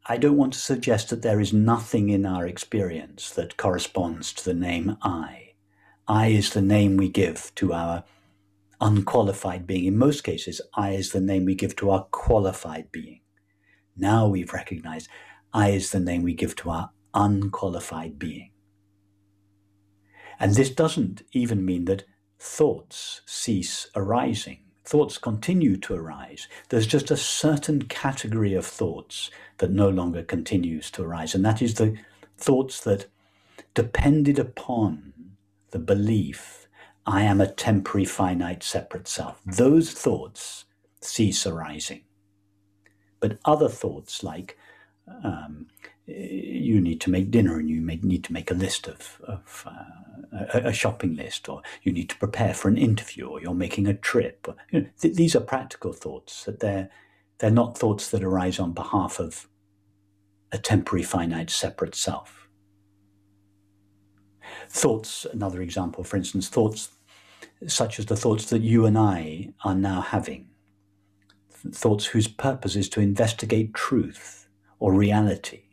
I 0.09 0.15
don't 0.15 0.37
want 0.37 0.53
to 0.53 0.59
suggest 0.59 1.09
that 1.09 1.21
there 1.21 1.41
is 1.41 1.51
nothing 1.51 2.07
in 2.07 2.25
our 2.25 2.47
experience 2.47 3.29
that 3.31 3.57
corresponds 3.57 4.31
to 4.33 4.45
the 4.45 4.53
name 4.53 4.95
I. 5.01 5.55
I 6.07 6.27
is 6.27 6.51
the 6.51 6.61
name 6.61 6.95
we 6.95 7.09
give 7.09 7.51
to 7.55 7.73
our 7.73 8.05
unqualified 8.79 9.67
being. 9.67 9.83
In 9.83 9.97
most 9.97 10.23
cases, 10.23 10.61
I 10.75 10.91
is 10.91 11.11
the 11.11 11.19
name 11.19 11.43
we 11.43 11.55
give 11.55 11.75
to 11.77 11.89
our 11.89 12.05
qualified 12.05 12.89
being. 12.89 13.19
Now 13.97 14.27
we've 14.27 14.53
recognized 14.53 15.09
I 15.53 15.71
is 15.71 15.91
the 15.91 15.99
name 15.99 16.23
we 16.23 16.33
give 16.33 16.55
to 16.57 16.69
our 16.69 16.91
unqualified 17.13 18.17
being. 18.17 18.51
And 20.39 20.53
this 20.53 20.69
doesn't 20.69 21.23
even 21.33 21.65
mean 21.65 21.85
that 21.85 22.05
thoughts 22.39 23.21
cease 23.25 23.87
arising. 23.95 24.59
Thoughts 24.85 25.17
continue 25.17 25.75
to 25.77 25.95
arise. 25.95 26.47
There's 26.69 26.87
just 26.87 27.11
a 27.11 27.17
certain 27.17 27.83
category 27.83 28.53
of 28.53 28.65
thoughts 28.65 29.29
that 29.57 29.71
no 29.71 29.89
longer 29.89 30.23
continues 30.23 30.89
to 30.91 31.03
arise, 31.03 31.35
and 31.35 31.43
that 31.45 31.61
is 31.61 31.73
the 31.75 31.97
thoughts 32.37 32.79
that 32.81 33.07
depended 33.73 34.39
upon 34.39 35.13
the 35.71 35.79
belief 35.79 36.67
I 37.05 37.21
am 37.23 37.39
a 37.39 37.47
temporary, 37.51 38.05
finite, 38.05 38.63
separate 38.63 39.07
self. 39.07 39.41
Those 39.45 39.91
thoughts 39.91 40.65
cease 41.01 41.47
arising. 41.47 42.03
But 43.21 43.39
other 43.45 43.69
thoughts 43.69 44.23
like 44.23 44.57
um, 45.23 45.67
you 46.07 46.79
need 46.79 47.01
to 47.01 47.09
make 47.09 47.31
dinner 47.31 47.59
and 47.59 47.69
you 47.69 47.81
may 47.81 47.97
need 48.01 48.23
to 48.23 48.33
make 48.33 48.49
a 48.49 48.55
list 48.55 48.87
of, 48.87 49.21
of 49.27 49.67
uh, 49.67 50.45
a, 50.53 50.67
a, 50.69 50.73
shopping 50.73 51.15
list 51.15 51.49
or 51.49 51.61
you 51.83 51.91
need 51.91 52.09
to 52.09 52.17
prepare 52.17 52.53
for 52.53 52.69
an 52.69 52.77
interview 52.77 53.27
or 53.27 53.41
you're 53.41 53.53
making 53.53 53.87
a 53.87 53.93
trip. 53.93 54.47
Or, 54.47 54.55
you 54.71 54.81
know, 54.81 54.87
th- 55.01 55.15
these 55.15 55.35
are 55.35 55.41
practical 55.41 55.91
thoughts 55.91 56.45
that 56.45 56.61
they're, 56.61 56.89
they're 57.39 57.51
not 57.51 57.77
thoughts 57.77 58.09
that 58.11 58.23
arise 58.23 58.57
on 58.57 58.71
behalf 58.71 59.19
of 59.19 59.47
a 60.53 60.57
temporary, 60.57 61.03
finite, 61.03 61.49
separate 61.49 61.93
self. 61.93 62.47
Thoughts, 64.69 65.25
another 65.33 65.61
example, 65.61 66.05
for 66.05 66.15
instance, 66.15 66.47
thoughts 66.47 66.91
such 67.67 67.99
as 67.99 68.05
the 68.05 68.15
thoughts 68.15 68.45
that 68.45 68.61
you 68.61 68.85
and 68.85 68.97
I 68.97 69.49
are 69.65 69.75
now 69.75 69.99
having, 69.99 70.47
thoughts 71.49 72.05
whose 72.05 72.29
purpose 72.29 72.77
is 72.77 72.87
to 72.89 73.01
investigate 73.01 73.73
truth 73.73 74.47
or 74.79 74.93
reality 74.93 75.66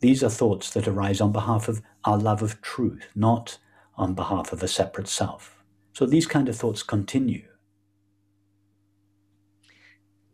these 0.00 0.24
are 0.24 0.30
thoughts 0.30 0.70
that 0.70 0.88
arise 0.88 1.20
on 1.20 1.32
behalf 1.32 1.68
of 1.68 1.82
our 2.04 2.18
love 2.18 2.42
of 2.42 2.60
truth, 2.62 3.06
not 3.14 3.58
on 3.96 4.14
behalf 4.14 4.52
of 4.52 4.62
a 4.62 4.68
separate 4.68 5.08
self. 5.08 5.62
So 5.92 6.06
these 6.06 6.26
kind 6.26 6.48
of 6.48 6.56
thoughts 6.56 6.82
continue. 6.82 7.46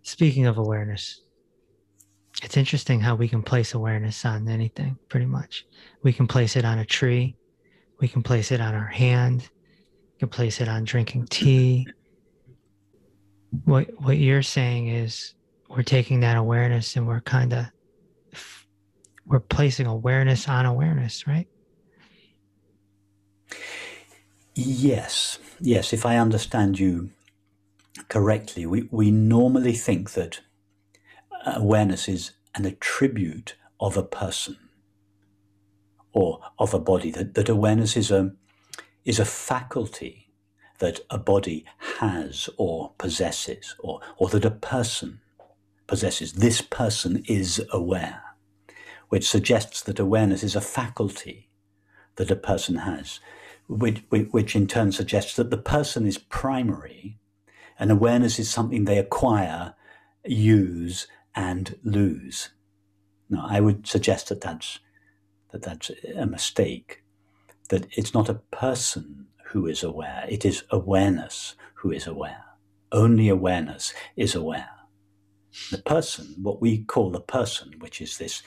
Speaking 0.03 0.47
of 0.47 0.57
awareness, 0.57 1.23
it's 2.43 2.57
interesting 2.57 3.01
how 3.01 3.17
we 3.17 3.29
can 3.29 3.43
place 3.43 3.75
awareness 3.75 4.25
on 4.25 4.49
anything, 4.49 4.97
pretty 5.09 5.27
much. 5.27 5.67
We 6.03 6.13
can 6.13 6.29
place 6.29 6.55
it 6.55 6.65
on 6.65 6.79
a 6.79 6.85
tree, 6.85 7.37
we 8.01 8.07
can 8.07 8.23
place 8.23 8.53
it 8.53 8.61
on 8.61 8.75
our 8.75 8.87
hand, 8.87 9.49
we 10.13 10.19
can 10.21 10.29
place 10.29 10.61
it 10.61 10.69
on 10.69 10.85
drinking 10.85 11.27
tea. 11.29 11.89
What 13.65 13.89
what 14.01 14.19
you're 14.19 14.43
saying 14.43 14.89
is 14.89 15.35
we're 15.69 15.83
taking 15.83 16.21
that 16.21 16.37
awareness 16.37 16.95
and 16.95 17.09
we're 17.09 17.23
kind 17.23 17.53
of 17.53 17.67
we're 19.27 19.41
placing 19.41 19.87
awareness 19.87 20.49
on 20.49 20.67
awareness, 20.67 21.27
right? 21.27 21.49
Yes, 24.55 25.39
yes. 25.61 25.93
If 25.93 26.07
I 26.07 26.17
understand 26.19 26.79
you 26.79 27.11
correctly, 28.09 28.67
we, 28.67 28.89
we 28.91 29.11
normally 29.11 29.75
think 29.75 30.13
that 30.13 30.41
awareness 31.47 32.09
is 32.09 32.33
an 32.55 32.65
attribute 32.65 33.57
of 33.81 33.97
a 33.97 34.03
person 34.03 34.57
or 36.13 36.41
of 36.59 36.73
a 36.73 36.79
body, 36.79 37.11
that, 37.11 37.35
that 37.35 37.49
awareness 37.49 37.97
is 37.97 38.11
a, 38.11 38.33
is 39.05 39.19
a 39.19 39.25
faculty 39.25 40.29
that 40.79 41.01
a 41.11 41.19
body 41.19 41.65
has 42.01 42.49
or 42.59 42.93
possesses, 42.99 43.75
or, 43.81 44.01
or 44.19 44.29
that 44.31 44.45
a 44.45 44.51
person 44.51 45.21
possesses. 45.87 46.35
This 46.35 46.61
person 46.63 47.23
is 47.27 47.63
aware 47.73 48.23
which 49.09 49.29
suggests 49.29 49.83
that 49.83 49.99
awareness 49.99 50.43
is 50.43 50.57
a 50.57 50.61
faculty 50.61 51.49
that 52.17 52.31
a 52.31 52.37
person 52.37 52.77
has, 52.77 53.21
which, 53.69 54.03
which 54.09 54.57
in 54.57 54.67
turn 54.67 54.93
suggests 54.93 55.37
that 55.37 55.51
the 55.51 55.57
person 55.57 56.07
is 56.07 56.19
primary 56.19 57.19
and 57.79 57.91
awareness 57.91 58.39
is 58.39 58.51
something 58.51 58.85
they 58.85 58.99
acquire, 58.99 59.75
use, 60.25 61.07
and 61.35 61.79
lose. 61.83 62.51
Now, 63.29 63.47
I 63.49 63.61
would 63.61 63.87
suggest 63.87 64.29
that 64.29 64.41
that's, 64.41 64.79
that 65.53 65.63
that's 65.63 65.91
a 66.17 66.27
mistake, 66.27 67.03
that 67.69 67.87
it's 67.97 68.15
not 68.15 68.29
a 68.29 68.35
person 68.35 69.27
who 69.49 69.67
is 69.67 69.83
aware, 69.83 70.25
it 70.29 70.45
is 70.45 70.65
awareness 70.71 71.55
who 71.75 71.93
is 71.93 72.07
aware. 72.07 72.45
Only 72.93 73.29
awareness 73.29 73.93
is 74.17 74.35
aware. 74.35 74.71
The 75.71 75.79
person, 75.79 76.37
what 76.41 76.61
we 76.61 76.85
call 76.85 77.11
the 77.11 77.21
person, 77.21 77.75
which 77.79 78.01
is 78.01 78.19
this 78.19 78.43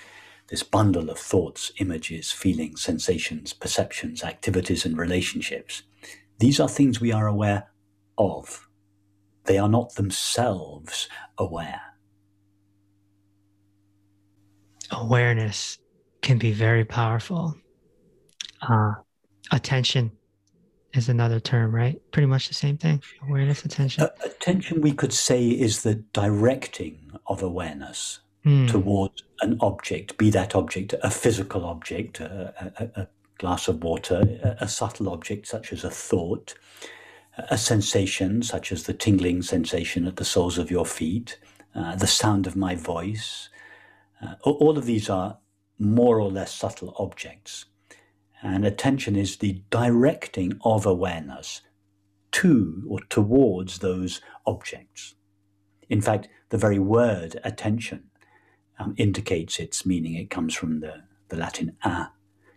this 0.50 0.64
bundle 0.64 1.10
of 1.10 1.20
thoughts, 1.20 1.72
images, 1.78 2.32
feelings, 2.32 2.82
sensations, 2.82 3.54
perceptions, 3.54 4.24
activities, 4.24 4.86
and 4.86 4.98
relationships. 4.98 5.84
These 6.40 6.60
are 6.60 6.70
things 6.70 7.00
we 7.00 7.12
are 7.12 7.28
aware 7.28 7.70
of. 8.18 8.68
They 9.46 9.58
are 9.58 9.70
not 9.70 9.96
themselves 9.96 11.08
aware. 11.38 11.82
Awareness 14.92 15.78
can 16.22 16.40
be 16.40 16.52
very 16.52 16.84
powerful. 16.84 17.56
Uh, 18.62 18.94
attention 19.52 20.12
is 20.94 21.10
another 21.10 21.40
term, 21.40 21.74
right? 21.74 22.02
Pretty 22.12 22.26
much 22.26 22.48
the 22.48 22.56
same 22.56 22.78
thing. 22.78 23.02
Awareness, 23.28 23.64
attention. 23.66 24.04
Uh, 24.04 24.10
attention, 24.26 24.82
we 24.82 24.92
could 24.92 25.14
say, 25.14 25.48
is 25.48 25.84
the 25.84 25.96
directing 25.96 27.12
of 27.28 27.44
awareness 27.44 28.20
mm. 28.46 28.70
towards 28.70 29.24
an 29.42 29.58
object, 29.62 30.18
be 30.18 30.30
that 30.30 30.56
object 30.56 30.94
a 31.02 31.10
physical 31.10 31.66
object, 31.66 32.20
a, 32.20 32.54
a, 32.80 33.02
a 33.02 33.08
glass 33.38 33.68
of 33.68 33.84
water, 33.84 34.22
a, 34.44 34.64
a, 34.64 34.68
subtle 34.68 35.10
object 35.10 35.48
such 35.48 35.72
as 35.72 35.84
a 35.84 35.90
thought, 35.90 36.54
a 37.50 37.58
sensation 37.58 38.42
such 38.44 38.72
as 38.72 38.84
the 38.84 38.94
tingling 38.94 39.42
sensation 39.42 40.06
at 40.06 40.18
the 40.18 40.26
soles 40.26 40.58
of 40.58 40.70
your 40.70 40.86
feet, 40.86 41.40
uh, 41.76 41.96
the 41.96 42.08
sound 42.08 42.46
of 42.48 42.56
my 42.56 42.76
voice. 42.76 43.50
Uh, 44.22 44.36
all 44.44 44.78
of 44.78 44.86
these 44.86 45.10
are 45.10 45.38
more 45.78 46.20
or 46.20 46.30
less 46.30 46.54
subtle 46.54 46.94
objects. 47.00 47.66
And 48.42 48.66
attention 48.66 49.16
is 49.16 49.38
the 49.38 49.62
directing 49.70 50.60
of 50.64 50.86
awareness 50.86 51.62
to 52.32 52.84
or 52.90 53.00
towards 53.10 53.80
those 53.80 54.22
objects. 54.46 55.16
In 55.90 56.02
fact, 56.02 56.28
the 56.50 56.58
very 56.58 56.80
word 56.80 57.40
attention 57.44 58.10
um, 58.80 58.96
indicates 58.98 59.60
its 59.60 59.86
meaning. 59.86 60.16
It 60.16 60.30
comes 60.30 60.54
from 60.56 60.80
the, 60.80 61.04
the 61.30 61.38
Latin 61.38 61.76
a, 61.84 62.08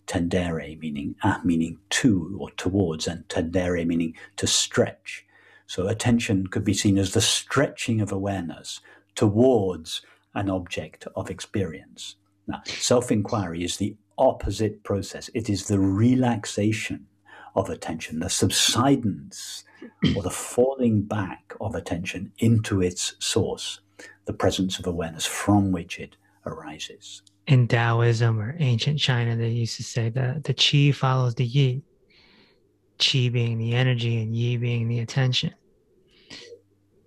tendere, 0.07 0.79
meaning 0.81 1.17
a, 1.23 1.41
meaning 1.45 1.79
to 1.91 2.37
or 2.41 2.51
towards, 2.53 3.07
and 3.07 3.27
tendere, 3.29 3.87
meaning 3.87 4.15
to 4.37 4.47
stretch. 4.47 5.27
So 5.67 5.89
attention 5.89 6.47
could 6.47 6.65
be 6.65 6.75
seen 6.75 6.99
as 6.99 7.13
the 7.13 7.21
stretching 7.21 8.01
of 8.01 8.13
awareness 8.13 8.81
towards 9.15 10.03
an 10.35 10.49
object 10.51 11.07
of 11.15 11.31
experience. 11.31 12.17
Now, 12.47 12.63
self 12.67 13.11
inquiry 13.11 13.65
is 13.65 13.77
the 13.77 13.97
opposite 14.19 14.83
process, 14.85 15.31
it 15.35 15.49
is 15.49 15.67
the 15.67 15.81
relaxation 15.81 17.07
of 17.55 17.69
attention, 17.69 18.21
the 18.21 18.31
subsidence 18.31 19.65
or 20.17 20.23
the 20.23 20.31
falling 20.31 21.03
back 21.03 21.55
of 21.61 21.75
attention 21.75 22.33
into 22.39 22.81
its 22.81 23.15
source 23.19 23.81
the 24.25 24.33
presence 24.33 24.79
of 24.79 24.87
awareness 24.87 25.27
from 25.27 25.73
which 25.73 25.99
it 25.99 26.17
arises. 26.47 27.23
In 27.47 27.67
Taoism 27.67 28.41
or 28.41 28.57
ancient 28.59 28.99
China, 28.99 29.37
they 29.37 29.49
used 29.49 29.77
to 29.77 29.83
say 29.83 30.09
that 30.11 30.45
the 30.45 30.55
qi 30.55 30.95
follows 30.95 31.35
the 31.35 31.45
yi, 31.45 31.83
qi 32.99 33.33
being 33.33 33.59
the 33.59 33.75
energy 33.75 34.23
and 34.23 34.35
yi 34.35 34.57
being 34.57 34.89
the 34.89 35.01
attention. 35.01 35.53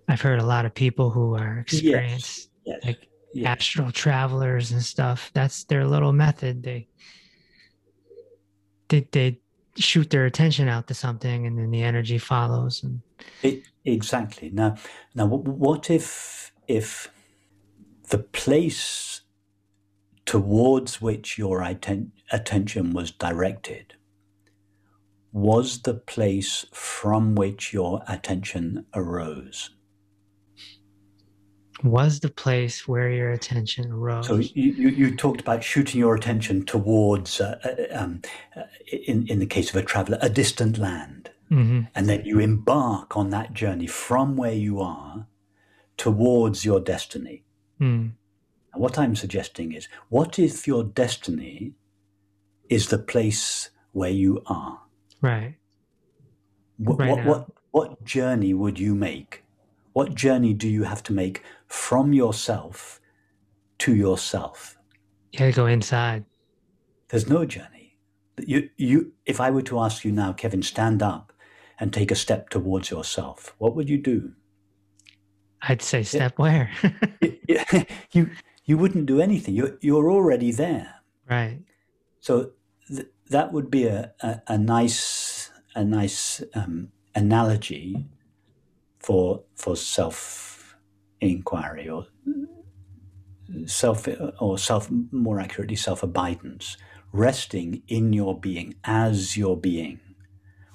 I've 0.08 0.20
heard 0.20 0.40
a 0.40 0.46
lot 0.46 0.66
of 0.66 0.74
people 0.74 1.10
who 1.10 1.34
are 1.34 1.58
experienced, 1.58 2.50
yes, 2.64 2.78
like 2.84 3.08
yes. 3.32 3.46
astral 3.46 3.90
travelers 3.90 4.70
and 4.72 4.82
stuff. 4.82 5.30
That's 5.34 5.64
their 5.64 5.86
little 5.86 6.12
method. 6.12 6.62
They 6.62 6.86
they 8.88 9.08
they 9.10 9.40
shoot 9.76 10.10
their 10.10 10.26
attention 10.26 10.68
out 10.68 10.86
to 10.88 10.94
something, 10.94 11.46
and 11.46 11.58
then 11.58 11.70
the 11.70 11.82
energy 11.82 12.18
follows. 12.18 12.82
And 12.84 13.00
it, 13.42 13.64
exactly. 13.84 14.50
Now, 14.50 14.76
now, 15.14 15.26
what 15.26 15.90
if 15.90 16.52
if 16.68 17.08
the 18.08 18.18
place 18.18 19.22
towards 20.24 21.00
which 21.00 21.38
your 21.38 21.62
atten- 21.62 22.12
attention 22.30 22.92
was 22.92 23.10
directed 23.10 23.94
was 25.32 25.82
the 25.82 25.94
place 25.94 26.66
from 26.72 27.34
which 27.34 27.72
your 27.72 28.02
attention 28.08 28.86
arose. 28.94 29.70
Was 31.84 32.20
the 32.20 32.30
place 32.30 32.88
where 32.88 33.10
your 33.10 33.32
attention 33.32 33.92
arose. 33.92 34.26
So 34.26 34.36
you, 34.36 34.72
you, 34.72 34.88
you 34.88 35.14
talked 35.14 35.42
about 35.42 35.62
shooting 35.62 36.00
your 36.00 36.14
attention 36.14 36.64
towards, 36.64 37.38
uh, 37.38 37.58
uh, 37.62 37.98
um, 37.98 38.22
uh, 38.56 38.62
in, 38.90 39.26
in 39.28 39.40
the 39.40 39.46
case 39.46 39.68
of 39.68 39.76
a 39.76 39.82
traveler, 39.82 40.18
a 40.22 40.30
distant 40.30 40.78
land. 40.78 41.30
Mm-hmm. 41.50 41.82
And 41.94 42.08
then 42.08 42.24
you 42.24 42.38
embark 42.40 43.16
on 43.16 43.28
that 43.30 43.52
journey 43.52 43.86
from 43.86 44.36
where 44.36 44.54
you 44.54 44.80
are 44.80 45.26
towards 45.96 46.64
your 46.64 46.80
destiny. 46.80 47.44
Mm. 47.80 48.12
And 48.72 48.82
what 48.82 48.98
I'm 48.98 49.16
suggesting 49.16 49.72
is 49.72 49.88
what 50.08 50.38
if 50.38 50.66
your 50.66 50.84
destiny 50.84 51.72
is 52.68 52.88
the 52.88 52.98
place 52.98 53.70
where 53.92 54.10
you 54.10 54.42
are? 54.46 54.80
Right. 55.20 55.56
What, 56.78 56.98
right 56.98 57.10
what, 57.10 57.24
what, 57.24 57.48
what 57.70 58.04
journey 58.04 58.52
would 58.54 58.78
you 58.78 58.94
make? 58.94 59.44
What 59.92 60.14
journey 60.14 60.52
do 60.52 60.68
you 60.68 60.82
have 60.84 61.02
to 61.04 61.12
make 61.12 61.42
from 61.66 62.12
yourself 62.12 63.00
to 63.78 63.94
yourself? 63.94 64.76
You 65.32 65.38
gotta 65.38 65.52
go 65.52 65.66
inside. 65.66 66.24
There's 67.08 67.28
no 67.28 67.44
journey. 67.46 67.96
You, 68.38 68.68
you, 68.76 69.12
if 69.24 69.40
I 69.40 69.50
were 69.50 69.62
to 69.62 69.80
ask 69.80 70.04
you 70.04 70.12
now, 70.12 70.32
Kevin, 70.34 70.62
stand 70.62 71.02
up 71.02 71.32
and 71.78 71.92
take 71.92 72.10
a 72.10 72.14
step 72.14 72.50
towards 72.50 72.90
yourself, 72.90 73.54
what 73.58 73.74
would 73.74 73.88
you 73.88 73.98
do? 73.98 74.32
I'd 75.62 75.82
say 75.82 76.02
step 76.02 76.38
where? 76.38 76.70
you, 78.12 78.30
you 78.64 78.78
wouldn't 78.78 79.06
do 79.06 79.20
anything. 79.20 79.54
You're, 79.54 79.78
you're 79.80 80.10
already 80.10 80.52
there. 80.52 80.94
Right. 81.28 81.60
So 82.20 82.52
th- 82.88 83.08
that 83.30 83.52
would 83.52 83.70
be 83.70 83.86
a, 83.86 84.12
a, 84.20 84.42
a 84.48 84.58
nice 84.58 85.50
a 85.74 85.84
nice 85.84 86.42
um, 86.54 86.88
analogy 87.14 88.06
for 88.98 89.42
for 89.54 89.76
self 89.76 90.76
inquiry 91.20 91.88
or 91.88 92.06
self 93.66 94.08
or 94.40 94.58
self 94.58 94.90
more 95.12 95.38
accurately 95.38 95.76
self 95.76 96.02
abidance 96.02 96.76
resting 97.12 97.82
in 97.88 98.12
your 98.12 98.38
being 98.38 98.74
as 98.84 99.36
your 99.36 99.56
being 99.56 100.00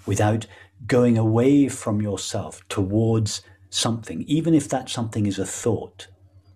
without 0.06 0.46
going 0.88 1.18
away 1.18 1.68
from 1.68 2.02
yourself 2.02 2.68
towards 2.70 3.42
something 3.72 4.22
even 4.28 4.54
if 4.54 4.70
that 4.70 4.90
something 4.90 5.26
is 5.26 5.40
a 5.40 5.46
thought 5.46 6.08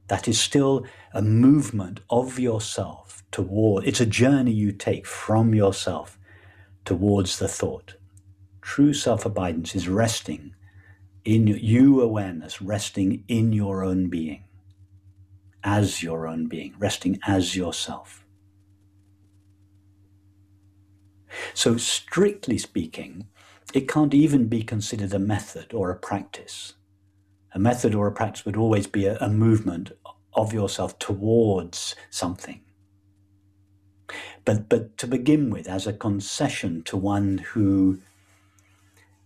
that 0.08 0.28
is 0.28 0.40
still 0.40 0.86
a 1.14 1.22
movement 1.22 2.00
of 2.10 2.38
yourself 2.38 3.24
toward, 3.32 3.88
it's 3.88 4.02
a 4.02 4.06
journey 4.06 4.52
you 4.52 4.72
take 4.72 5.08
from 5.08 5.56
yourself 5.56 6.20
towards 6.84 7.40
the 7.40 7.48
thought. 7.48 7.96
True 8.62 8.94
self 8.94 9.26
abidance 9.26 9.76
is 9.76 9.90
resting 9.90 10.54
in 11.24 11.48
you 11.48 12.02
awareness, 12.02 12.62
resting 12.62 13.24
in 13.28 13.52
your 13.52 13.84
own 13.84 14.10
being, 14.10 14.44
as 15.64 16.04
your 16.04 16.28
own 16.28 16.48
being, 16.48 16.76
resting 16.78 17.20
as 17.26 17.56
yourself. 17.56 18.26
So, 21.54 21.78
strictly 21.78 22.58
speaking, 22.58 23.28
it 23.74 23.88
can't 23.88 24.14
even 24.14 24.48
be 24.48 24.62
considered 24.64 25.14
a 25.14 25.20
method 25.20 25.74
or 25.74 25.90
a 25.90 25.98
practice. 25.98 26.74
A 27.56 27.60
method 27.60 27.96
or 27.96 28.06
a 28.06 28.12
practice 28.12 28.46
would 28.46 28.58
always 28.58 28.86
be 28.86 29.08
a, 29.08 29.18
a 29.18 29.30
movement 29.30 29.92
of 30.34 30.54
yourself 30.54 31.00
towards 31.00 31.96
something. 32.12 32.62
But, 34.44 34.70
but 34.70 34.98
to 35.00 35.08
begin 35.08 35.50
with, 35.50 35.68
as 35.68 35.88
a 35.88 35.94
concession 35.94 36.84
to 36.84 36.98
one 36.98 37.40
who 37.40 38.00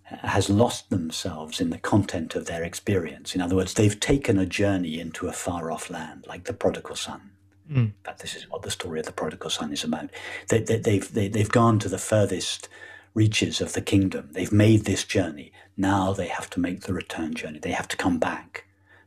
has 0.04 0.50
lost 0.50 0.90
themselves 0.90 1.62
in 1.62 1.70
the 1.70 1.78
content 1.78 2.36
of 2.36 2.46
their 2.46 2.64
experience. 2.64 3.36
In 3.36 3.42
other 3.42 3.56
words, 3.56 3.74
they've 3.74 4.00
taken 4.00 4.40
a 4.40 4.46
journey 4.46 5.00
into 5.00 5.28
a 5.28 5.34
far 5.34 5.72
off 5.72 5.90
land, 5.90 6.26
like 6.28 6.46
the 6.46 6.54
prodigal 6.54 6.96
son. 6.96 7.32
Mm. 7.72 7.76
In 7.78 7.94
fact, 8.04 8.20
this 8.20 8.36
is 8.36 8.50
what 8.50 8.64
the 8.64 8.72
story 8.72 9.00
of 9.00 9.06
the 9.06 9.12
prodigal 9.12 9.52
son 9.52 9.72
is 9.72 9.84
about. 9.84 10.10
They, 10.48 10.62
they, 10.62 10.78
they've, 10.78 11.14
they, 11.14 11.28
they've 11.28 11.52
gone 11.52 11.78
to 11.80 11.90
the 11.90 12.00
furthest 12.00 12.70
reaches 13.14 13.62
of 13.62 13.74
the 13.74 13.82
kingdom. 13.82 14.30
They've 14.32 14.52
made 14.52 14.86
this 14.86 15.04
journey. 15.04 15.52
Now 15.80 16.12
they 16.12 16.28
have 16.28 16.50
to 16.52 16.60
make 16.60 16.82
the 16.82 16.94
return 16.94 17.34
journey. 17.34 17.58
They 17.60 17.72
have 17.72 17.88
to 17.88 17.98
come 17.98 18.20
back 18.20 18.66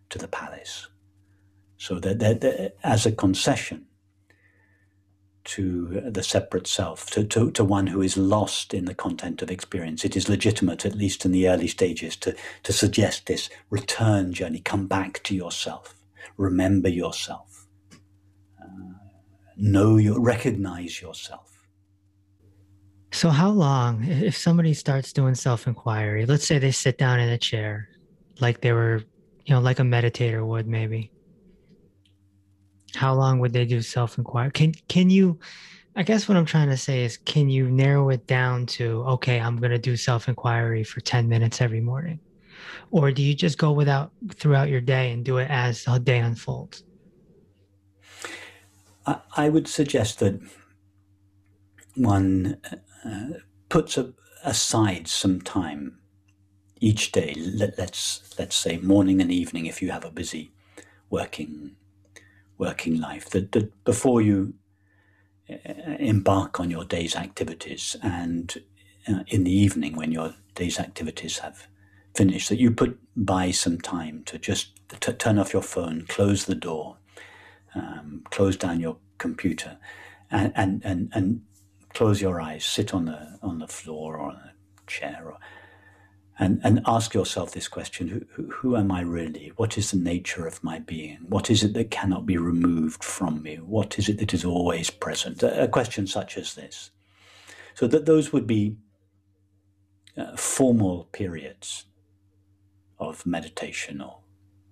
to 0.09 0.19
the 0.19 0.27
palace. 0.27 0.89
So 1.77 2.01
that 2.01 2.73
as 2.83 3.05
a 3.05 3.13
concession, 3.13 3.87
to 5.45 6.01
the 6.09 6.23
separate 6.23 6.67
self, 6.67 7.11
to, 7.11 7.25
to, 7.25 7.51
to 7.51 7.65
one 7.65 7.89
who 7.89 8.01
is 8.01 8.17
lost 8.17 8.73
in 8.73 8.85
the 8.85 8.95
content 8.95 9.43
of 9.43 9.51
experience. 9.51 10.05
It 10.05 10.17
is 10.17 10.29
legitimate, 10.29 10.87
at 10.87 10.95
least 10.95 11.25
in 11.25 11.33
the 11.33 11.49
early 11.49 11.67
stages, 11.67 12.17
to, 12.17 12.35
to 12.63 12.73
suggest 12.73 13.27
this 13.27 13.51
return 13.69 14.33
journey. 14.33 14.61
Come 14.61 14.87
back 14.87 15.23
to 15.25 15.35
yourself. 15.35 15.97
Remember 16.37 16.89
yourself. 16.89 17.67
Uh, 18.63 18.95
know 19.57 19.97
your, 19.97 20.21
recognize 20.21 21.03
yourself. 21.03 21.52
So, 23.13 23.29
how 23.29 23.51
long, 23.51 24.05
if 24.05 24.37
somebody 24.37 24.73
starts 24.73 25.13
doing 25.13 25.35
self 25.35 25.67
inquiry, 25.67 26.25
let's 26.25 26.47
say 26.47 26.59
they 26.59 26.71
sit 26.71 26.97
down 26.97 27.21
in 27.21 27.29
a 27.29 27.37
chair, 27.37 27.89
like 28.41 28.63
they 28.63 28.73
were, 28.73 29.03
you 29.45 29.55
know, 29.55 29.61
like 29.61 29.79
a 29.79 29.83
meditator 29.83 30.45
would 30.45 30.67
maybe, 30.67 31.13
how 32.95 33.15
long 33.15 33.39
would 33.41 33.53
they 33.53 33.67
do 33.67 33.83
self 33.83 34.17
inquiry? 34.17 34.51
Can 34.51 34.73
can 34.89 35.11
you? 35.11 35.39
I 35.95 36.05
guess 36.05 36.27
what 36.27 36.39
I'm 36.39 36.47
trying 36.47 36.71
to 36.71 36.77
say 36.79 37.05
is, 37.05 37.19
can 37.19 37.51
you 37.51 37.71
narrow 37.71 38.09
it 38.09 38.27
down 38.27 38.65
to 38.79 39.03
okay, 39.03 39.39
I'm 39.39 39.59
going 39.59 39.73
to 39.73 39.79
do 39.79 39.95
self 39.95 40.27
inquiry 40.27 40.83
for 40.83 41.01
10 41.01 41.29
minutes 41.29 41.61
every 41.61 41.83
morning, 41.83 42.19
or 42.91 43.13
do 43.13 43.23
you 43.23 43.35
just 43.35 43.59
go 43.59 43.73
without 43.73 44.11
throughout 44.31 44.71
your 44.71 44.81
day 44.81 45.13
and 45.13 45.23
do 45.23 45.37
it 45.37 45.51
as 45.51 45.85
the 45.85 45.99
day 45.99 46.19
unfolds? 46.19 46.83
I, 49.05 49.21
I 49.37 49.49
would 49.51 49.69
suggest 49.69 50.21
that 50.21 50.41
one 51.95 52.57
puts 53.69 53.99
a, 53.99 54.13
aside 54.45 55.09
some 55.09 55.41
time 55.41 55.99
each 56.81 57.13
day. 57.13 57.35
Let, 57.37 57.79
let's 57.79 58.35
let's 58.39 58.57
say 58.57 58.79
morning 58.79 59.21
and 59.21 59.31
evening 59.31 59.67
if 59.67 59.83
you 59.83 59.91
have 59.91 60.05
a 60.05 60.11
busy 60.11 60.53
working 61.11 61.77
working 62.59 63.01
life, 63.01 63.29
that, 63.31 63.53
that 63.53 63.85
before 63.85 64.21
you 64.21 64.55
uh, 65.51 65.57
embark 65.99 66.61
on 66.61 66.71
your 66.71 66.85
day's 66.85 67.17
activities 67.17 67.97
and 68.03 68.63
uh, 69.09 69.25
in 69.27 69.45
the 69.45 69.51
evening 69.51 69.97
when 69.97 70.13
your 70.13 70.35
day's 70.55 70.79
activities 70.79 71.39
have 71.39 71.67
finished, 72.15 72.49
that 72.49 72.61
you 72.61 72.71
put 72.71 72.99
by 73.17 73.51
some 73.51 73.81
time 73.81 74.23
to 74.25 74.39
just 74.39 74.79
t- 75.01 75.13
turn 75.15 75.39
off 75.39 75.53
your 75.53 75.63
phone, 75.63 76.07
close 76.09 76.45
the 76.45 76.55
door, 76.55 76.99
um, 77.75 78.23
close 78.31 78.57
down 78.57 78.81
your 78.81 78.97
computer, 79.19 79.77
and, 80.31 80.53
and, 80.55 80.83
and, 80.85 81.11
and 81.13 81.43
close 81.95 82.21
your 82.21 82.41
eyes, 82.41 82.65
sit 82.65 82.95
on 82.95 83.07
the 83.07 83.39
on 83.43 83.59
the 83.59 83.69
floor 83.69 84.17
or 84.17 84.31
on 84.31 84.37
a 84.37 84.53
chair 84.87 85.23
or 85.27 85.39
and, 86.39 86.61
and 86.65 86.81
ask 86.87 87.15
yourself 87.15 87.53
this 87.53 87.69
question 87.69 88.27
who, 88.33 88.49
who 88.51 88.77
am 88.77 88.91
I 88.91 89.03
really? 89.03 89.53
What 89.57 89.77
is 89.77 89.91
the 89.91 89.99
nature 89.99 90.47
of 90.47 90.65
my 90.65 90.79
being? 90.79 91.19
What 91.29 91.51
is 91.51 91.63
it 91.63 91.75
that 91.75 91.91
cannot 91.91 92.27
be 92.27 92.37
removed 92.37 93.05
from 93.05 93.43
me? 93.43 93.57
What 93.57 93.99
is 93.99 94.09
it 94.09 94.19
that 94.19 94.35
is 94.35 94.45
always 94.45 94.91
present? 94.91 95.43
A, 95.43 95.65
a 95.65 95.69
question 95.69 96.07
such 96.07 96.37
as 96.37 96.55
this. 96.55 96.91
So 97.75 97.87
that 97.87 98.07
those 98.07 98.33
would 98.33 98.47
be 98.47 98.77
uh, 100.17 100.37
formal 100.37 101.09
periods 101.13 101.85
of 102.99 103.27
meditation 103.27 104.01
or 104.01 104.19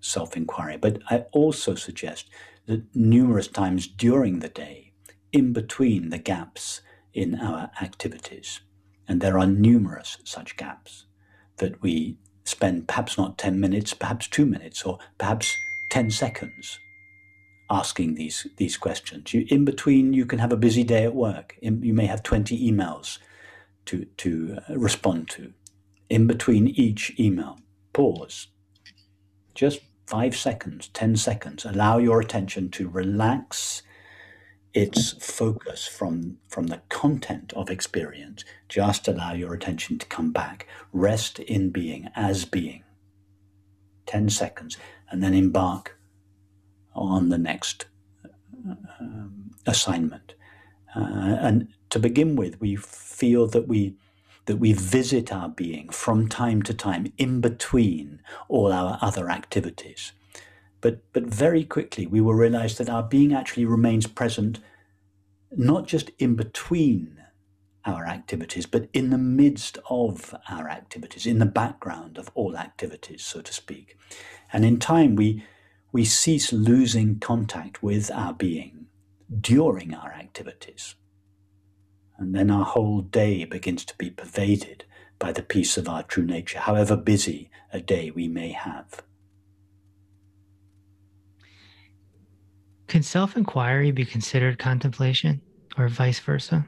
self 0.01 0.37
inquiry. 0.37 0.77
But 0.77 0.99
I 1.11 1.25
also 1.33 1.75
suggest 1.75 2.29
that 2.66 2.85
numerous 2.95 3.49
times 3.49 3.87
during 3.87 4.41
the 4.41 4.49
day, 4.49 4.93
in 5.33 5.53
between 5.53 6.09
the 6.09 6.18
gaps 6.18 6.81
in 7.13 7.35
our 7.41 7.71
activities, 7.81 8.61
and 9.09 9.21
there 9.21 9.39
are 9.39 9.47
numerous 9.47 10.19
such 10.25 10.57
gaps 10.57 11.07
that 11.57 11.83
we 11.83 12.19
spend 12.45 12.89
perhaps 12.89 13.19
not 13.19 13.39
10 13.39 13.61
minutes, 13.61 13.95
perhaps 13.95 14.29
two 14.29 14.47
minutes, 14.47 14.83
or 14.85 14.99
perhaps 15.19 15.57
10 15.91 16.11
seconds 16.11 16.79
asking 17.71 18.15
these, 18.15 18.47
these 18.57 18.77
questions. 18.77 19.33
You, 19.33 19.47
in 19.49 19.65
between, 19.65 20.13
you 20.13 20.27
can 20.27 20.41
have 20.41 20.53
a 20.53 20.57
busy 20.57 20.83
day 20.83 21.05
at 21.05 21.15
work. 21.15 21.57
In, 21.63 21.83
you 21.83 21.95
may 21.95 22.07
have 22.07 22.23
20 22.23 22.71
emails 22.71 23.19
to, 23.87 24.05
to 24.19 24.59
uh, 24.69 24.77
respond 24.77 25.29
to. 25.31 25.53
In 26.09 26.27
between 26.27 26.69
each 26.69 27.19
email, 27.21 27.59
pause. 27.93 28.49
just 29.55 29.81
five 30.07 30.37
seconds, 30.37 30.89
10 30.89 31.17
seconds, 31.17 31.65
allow 31.65 31.99
your 31.99 32.21
attention 32.21 32.69
to 32.71 32.89
relax 32.89 33.83
its 34.73 35.12
focus 35.12 35.87
from, 35.87 36.39
from 36.49 36.68
the 36.68 36.81
content 36.89 37.53
of 37.55 37.71
experience. 37.71 38.45
Just 38.68 39.09
allow 39.09 39.33
your 39.33 39.55
attention 39.55 39.99
to 39.99 40.07
come 40.07 40.33
back. 40.33 40.66
Rest 40.93 41.39
in 41.41 41.71
being, 41.71 42.09
as 42.14 42.45
being. 42.45 42.85
10 44.07 44.31
seconds, 44.31 44.77
and 45.11 45.23
then 45.23 45.35
embark 45.35 45.99
on 46.95 47.29
the 47.29 47.39
next 47.39 47.87
um, 49.01 49.51
assignment. 49.66 50.35
Uh, 50.97 51.37
and 51.41 51.68
to 51.91 51.99
begin 51.99 52.37
with, 52.37 52.61
we 52.61 52.77
feel 52.77 53.47
that 53.49 53.68
we 53.68 53.97
that 54.47 54.57
we 54.57 54.73
visit 54.73 55.33
our 55.33 55.49
being 55.49 55.89
from 55.91 56.27
time 56.27 56.62
to 56.62 56.75
time 56.75 57.12
in 57.18 57.41
between 57.41 58.21
all 58.49 58.73
our 58.73 58.99
other 59.01 59.31
activities. 59.31 60.12
But, 60.81 61.01
but 61.12 61.24
very 61.24 61.64
quickly, 61.64 62.07
we 62.07 62.20
will 62.20 62.35
realize 62.35 62.78
that 62.78 62.89
our 62.89 63.03
being 63.03 63.35
actually 63.35 63.66
remains 63.66 64.07
present 64.07 64.61
not 65.53 65.87
just 65.87 66.11
in 66.18 66.37
between 66.37 67.20
our 67.85 68.07
activities, 68.07 68.66
but 68.66 68.89
in 68.93 69.11
the 69.11 69.18
midst 69.18 69.78
of 69.89 70.35
our 70.49 70.68
activities, 70.68 71.26
in 71.26 71.39
the 71.39 71.47
background 71.47 72.18
of 72.18 72.31
all 72.35 72.57
activities, 72.57 73.24
so 73.24 73.41
to 73.41 73.53
speak. 73.53 73.97
And 74.53 74.64
in 74.64 74.78
time, 74.78 75.16
we, 75.16 75.45
we 75.93 76.05
cease 76.05 76.53
losing 76.53 77.18
contact 77.18 77.83
with 77.83 78.11
our 78.11 78.35
being 78.35 78.87
during 79.41 79.95
our 79.95 80.12
activities. 80.12 80.95
And 82.18 82.35
then 82.35 82.51
our 82.51 82.64
whole 82.64 83.01
day 83.01 83.45
begins 83.45 83.85
to 83.87 83.97
be 83.97 84.11
pervaded 84.11 84.85
by 85.18 85.33
the 85.33 85.43
peace 85.43 85.76
of 85.76 85.89
our 85.89 86.03
true 86.03 86.24
nature, 86.24 86.59
however 86.59 86.97
busy 86.97 87.51
a 87.72 87.81
day 87.81 88.11
we 88.11 88.28
may 88.28 88.53
have. 88.53 89.03
Can 92.91 93.05
self 93.05 93.36
inquiry 93.36 93.93
be 93.93 94.05
considered 94.05 94.59
contemplation 94.59 95.41
or 95.78 95.86
vice 95.86 96.18
versa? 96.18 96.66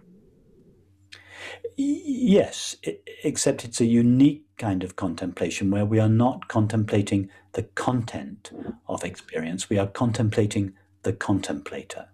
Yes, 1.77 2.77
except 3.25 3.65
it's 3.65 3.81
a 3.81 3.87
unique 3.87 4.45
kind 4.57 4.85
of 4.85 4.95
contemplation 4.95 5.69
where 5.73 5.85
we 5.85 5.99
are 5.99 6.09
not 6.09 6.47
contemplating 6.47 7.29
the 7.55 7.65
content 7.65 8.53
of 8.87 9.03
experience, 9.03 9.69
we 9.69 9.79
are 9.79 9.89
contemplating 9.89 10.75
the 11.03 11.13
contemplator. 11.13 12.07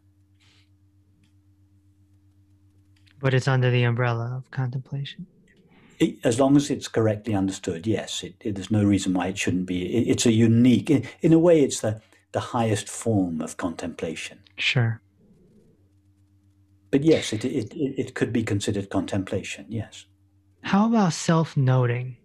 But 3.21 3.35
it's 3.35 3.47
under 3.47 3.71
the 3.71 3.83
umbrella 3.83 4.35
of 4.39 4.51
contemplation. 4.51 5.27
It, 5.99 6.17
as 6.25 6.41
long 6.41 6.57
as 6.57 6.71
it's 6.71 6.89
correctly 6.89 7.35
understood, 7.35 7.87
yes, 7.87 8.23
it, 8.23 8.37
it, 8.41 8.55
there's 8.55 8.71
no 8.71 8.85
reason 8.85 9.13
why 9.13 9.27
it 9.27 9.37
shouldn't 9.37 9.67
be. 9.67 9.85
it's 10.09 10.25
a 10.25 10.33
unique, 10.33 10.89
in, 10.89 11.07
in 11.21 11.35
a 11.35 11.39
way, 11.39 11.61
it's 11.61 11.81
the, 11.81 12.01
the 12.33 12.41
highest 12.41 12.89
form 12.89 13.41
of 13.41 13.57
contemplation. 13.57 14.41
Sure. 14.57 15.01
But 16.91 17.05
yes, 17.05 17.33
it, 17.33 17.45
it, 17.45 17.73
it 17.75 18.15
could 18.15 18.33
be 18.33 18.43
considered 18.43 18.91
contemplation, 18.91 19.67
yes. 19.69 20.07
How 20.63 20.89
about 20.89 21.13
self 21.13 21.57
noting? 21.57 22.17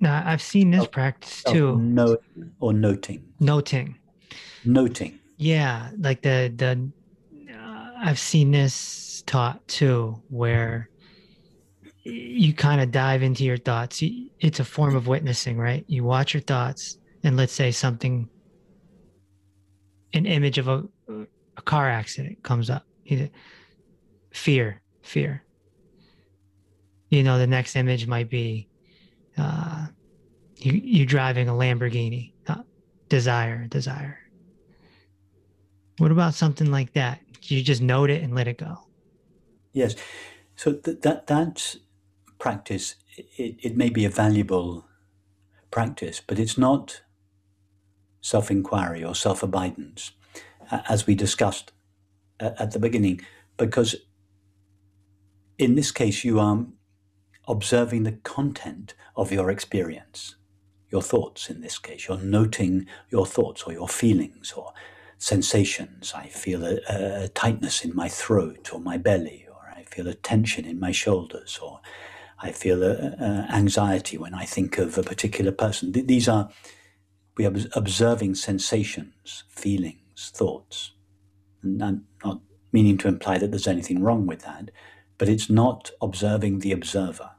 Now, 0.00 0.22
I've 0.26 0.42
seen 0.42 0.70
this 0.70 0.86
practice 0.86 1.42
too. 1.44 1.78
No, 1.78 2.16
or 2.60 2.72
noting. 2.72 3.24
Noting. 3.38 3.98
Noting. 4.64 5.18
Yeah, 5.36 5.90
like 5.98 6.22
the 6.22 6.52
the 6.54 6.90
uh, 7.52 7.90
I've 7.98 8.18
seen 8.18 8.50
this 8.50 9.22
taught 9.26 9.66
too, 9.68 10.20
where 10.28 10.88
you 12.04 12.52
kind 12.52 12.80
of 12.80 12.90
dive 12.90 13.22
into 13.22 13.44
your 13.44 13.56
thoughts. 13.56 14.02
It's 14.40 14.60
a 14.60 14.64
form 14.64 14.96
of 14.96 15.06
witnessing, 15.06 15.56
right? 15.56 15.84
You 15.86 16.04
watch 16.04 16.34
your 16.34 16.42
thoughts, 16.42 16.98
and 17.22 17.36
let's 17.36 17.52
say 17.52 17.70
something, 17.70 18.28
an 20.14 20.26
image 20.26 20.58
of 20.58 20.68
a, 20.68 20.84
a 21.56 21.62
car 21.62 21.88
accident 21.88 22.42
comes 22.42 22.70
up. 22.70 22.86
Fear, 24.32 24.80
fear. 25.02 25.44
You 27.08 27.22
know, 27.22 27.38
the 27.38 27.46
next 27.46 27.76
image 27.76 28.06
might 28.06 28.30
be 28.30 28.68
uh, 29.36 29.86
you 30.56 30.72
you 30.72 31.06
driving 31.06 31.48
a 31.48 31.52
Lamborghini. 31.52 32.32
Uh, 32.46 32.62
desire, 33.08 33.66
desire. 33.66 34.18
What 35.98 36.10
about 36.10 36.34
something 36.34 36.70
like 36.70 36.94
that? 36.94 37.20
You 37.42 37.62
just 37.62 37.82
note 37.82 38.08
it 38.08 38.22
and 38.22 38.34
let 38.34 38.48
it 38.48 38.58
go. 38.58 38.78
Yes. 39.72 39.94
So 40.56 40.72
th- 40.72 41.00
that 41.00 41.26
that 41.26 41.76
practice 42.38 42.96
it, 43.16 43.56
it 43.62 43.76
may 43.76 43.90
be 43.90 44.04
a 44.04 44.10
valuable 44.10 44.86
practice, 45.70 46.22
but 46.26 46.38
it's 46.38 46.56
not 46.56 47.02
self 48.22 48.50
inquiry 48.50 49.04
or 49.04 49.14
self 49.14 49.42
abidance, 49.42 50.12
as 50.70 51.06
we 51.06 51.14
discussed 51.14 51.72
at 52.40 52.70
the 52.70 52.78
beginning, 52.78 53.20
because 53.58 53.94
in 55.58 55.74
this 55.74 55.92
case 55.92 56.24
you 56.24 56.40
are 56.40 56.64
observing 57.46 58.04
the 58.04 58.12
content 58.12 58.94
of 59.16 59.30
your 59.30 59.50
experience, 59.50 60.36
your 60.90 61.02
thoughts 61.02 61.50
in 61.50 61.60
this 61.60 61.78
case. 61.78 62.08
You're 62.08 62.18
noting 62.18 62.86
your 63.10 63.26
thoughts 63.26 63.64
or 63.64 63.72
your 63.72 63.88
feelings 63.88 64.52
or 64.52 64.72
sensations. 65.18 66.12
I 66.16 66.28
feel 66.28 66.64
a, 66.64 66.78
a 66.88 67.28
tightness 67.28 67.84
in 67.84 67.94
my 67.94 68.08
throat 68.08 68.70
or 68.72 68.80
my 68.80 68.96
belly, 68.96 69.46
or 69.48 69.72
I 69.76 69.82
feel 69.84 70.08
a 70.08 70.14
tension 70.14 70.64
in 70.64 70.80
my 70.80 70.92
shoulders, 70.92 71.58
or 71.62 71.80
I 72.40 72.52
feel 72.52 72.82
a, 72.82 72.92
a 72.92 73.46
anxiety 73.52 74.18
when 74.18 74.34
I 74.34 74.44
think 74.44 74.78
of 74.78 74.98
a 74.98 75.02
particular 75.02 75.52
person. 75.52 75.92
These 75.92 76.28
are 76.28 76.50
we 77.36 77.46
are 77.46 77.54
observing 77.74 78.34
sensations, 78.34 79.44
feelings, 79.48 80.30
thoughts. 80.34 80.92
And 81.62 81.82
I'm 81.82 82.04
not 82.24 82.40
meaning 82.72 82.98
to 82.98 83.08
imply 83.08 83.38
that 83.38 83.50
there's 83.50 83.68
anything 83.68 84.02
wrong 84.02 84.26
with 84.26 84.42
that, 84.42 84.70
but 85.18 85.28
it's 85.28 85.48
not 85.48 85.90
observing 86.00 86.60
the 86.60 86.72
observer. 86.72 87.30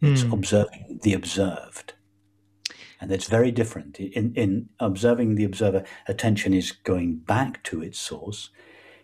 It's 0.00 0.24
mm. 0.24 0.32
observing 0.32 1.00
the 1.02 1.14
observed. 1.14 1.94
And 3.00 3.12
it's 3.12 3.28
very 3.28 3.50
different. 3.50 3.98
In, 4.00 4.34
in 4.34 4.68
observing 4.80 5.34
the 5.34 5.44
observer, 5.44 5.84
attention 6.06 6.54
is 6.54 6.72
going 6.72 7.16
back 7.16 7.62
to 7.64 7.82
its 7.82 7.98
source. 7.98 8.50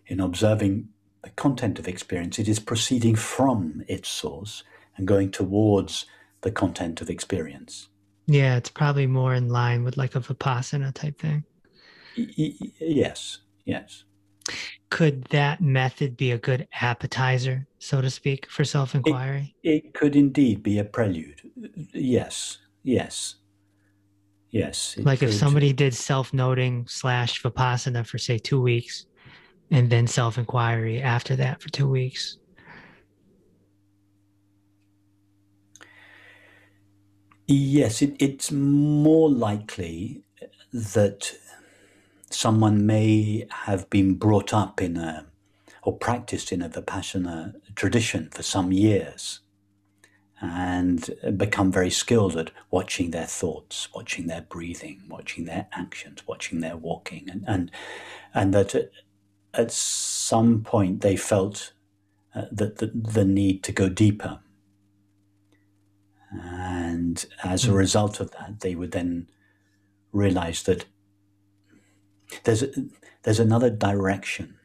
In 0.06 0.20
observing 0.20 0.88
the 1.22 1.30
content 1.30 1.78
of 1.78 1.88
experience, 1.88 2.38
it 2.38 2.48
is 2.48 2.58
proceeding 2.58 3.14
from 3.14 3.84
its 3.88 4.08
source 4.08 4.64
and 4.96 5.06
going 5.06 5.30
towards 5.30 6.06
the 6.40 6.50
content 6.50 7.00
of 7.00 7.10
experience. 7.10 7.88
Yeah, 8.26 8.56
it's 8.56 8.70
probably 8.70 9.06
more 9.06 9.34
in 9.34 9.48
line 9.48 9.84
with 9.84 9.96
like 9.96 10.14
a 10.14 10.20
Vipassana 10.20 10.94
type 10.94 11.18
thing. 11.18 11.44
Yes, 12.14 13.38
yes 13.64 14.04
could 14.92 15.24
that 15.24 15.60
method 15.62 16.18
be 16.18 16.32
a 16.32 16.38
good 16.38 16.68
appetizer, 16.80 17.66
so 17.78 18.02
to 18.02 18.10
speak, 18.10 18.48
for 18.50 18.62
self 18.62 18.94
inquiry? 18.94 19.54
It, 19.62 19.70
it, 19.70 19.94
could 19.94 20.14
indeed 20.14 20.62
be 20.62 20.78
a 20.78 20.84
prelude. 20.84 21.40
Yes, 21.94 22.58
yes, 22.82 23.36
yes. 24.50 24.96
Like 24.98 25.20
could. 25.20 25.30
if 25.30 25.34
somebody 25.34 25.72
did 25.72 25.94
self 25.94 26.34
noting 26.34 26.86
slash 26.88 27.42
vipassana 27.42 28.06
for, 28.06 28.18
say, 28.18 28.36
two 28.36 28.60
weeks, 28.60 29.06
and 29.70 29.88
then 29.88 30.06
self 30.06 30.36
inquiry 30.36 31.00
after 31.00 31.36
that 31.36 31.62
for 31.62 31.70
two 31.70 31.88
weeks. 31.88 32.36
Yes, 37.52 38.00
it, 38.00 38.16
it's 38.18 38.50
more 38.50 39.28
likely 39.30 40.22
that 40.72 41.34
someone 42.30 42.86
may 42.86 43.46
have 43.50 43.90
been 43.90 44.14
brought 44.14 44.54
up 44.54 44.80
in 44.80 44.96
a 44.96 45.26
or 45.82 45.94
practiced 45.94 46.50
in 46.50 46.62
a 46.62 46.70
Vipassana 46.70 47.54
tradition 47.74 48.30
for 48.30 48.42
some 48.42 48.72
years 48.72 49.40
and 50.40 51.10
become 51.36 51.70
very 51.70 51.90
skilled 51.90 52.38
at 52.38 52.52
watching 52.70 53.10
their 53.10 53.26
thoughts, 53.26 53.88
watching 53.94 54.28
their 54.28 54.42
breathing, 54.42 55.02
watching 55.06 55.44
their 55.44 55.66
actions, 55.72 56.26
watching 56.26 56.60
their 56.60 56.78
walking, 56.78 57.28
and 57.28 57.44
and, 57.46 57.70
and 58.32 58.54
that 58.54 58.74
at, 58.74 58.90
at 59.52 59.70
some 59.70 60.62
point 60.62 61.02
they 61.02 61.16
felt 61.16 61.74
uh, 62.34 62.46
that 62.50 62.78
the, 62.78 62.86
the 62.94 63.26
need 63.26 63.62
to 63.62 63.72
go 63.72 63.90
deeper. 63.90 64.40
And 66.32 67.24
as 67.44 67.64
a 67.64 67.68
hmm. 67.70 67.76
result 67.76 68.20
of 68.20 68.30
that, 68.32 68.60
they 68.60 68.74
would 68.74 68.92
then 68.92 69.28
realize 70.12 70.62
that 70.64 70.86
there's, 72.44 72.64
there's 73.22 73.40
another 73.40 73.70
direction 73.70 74.58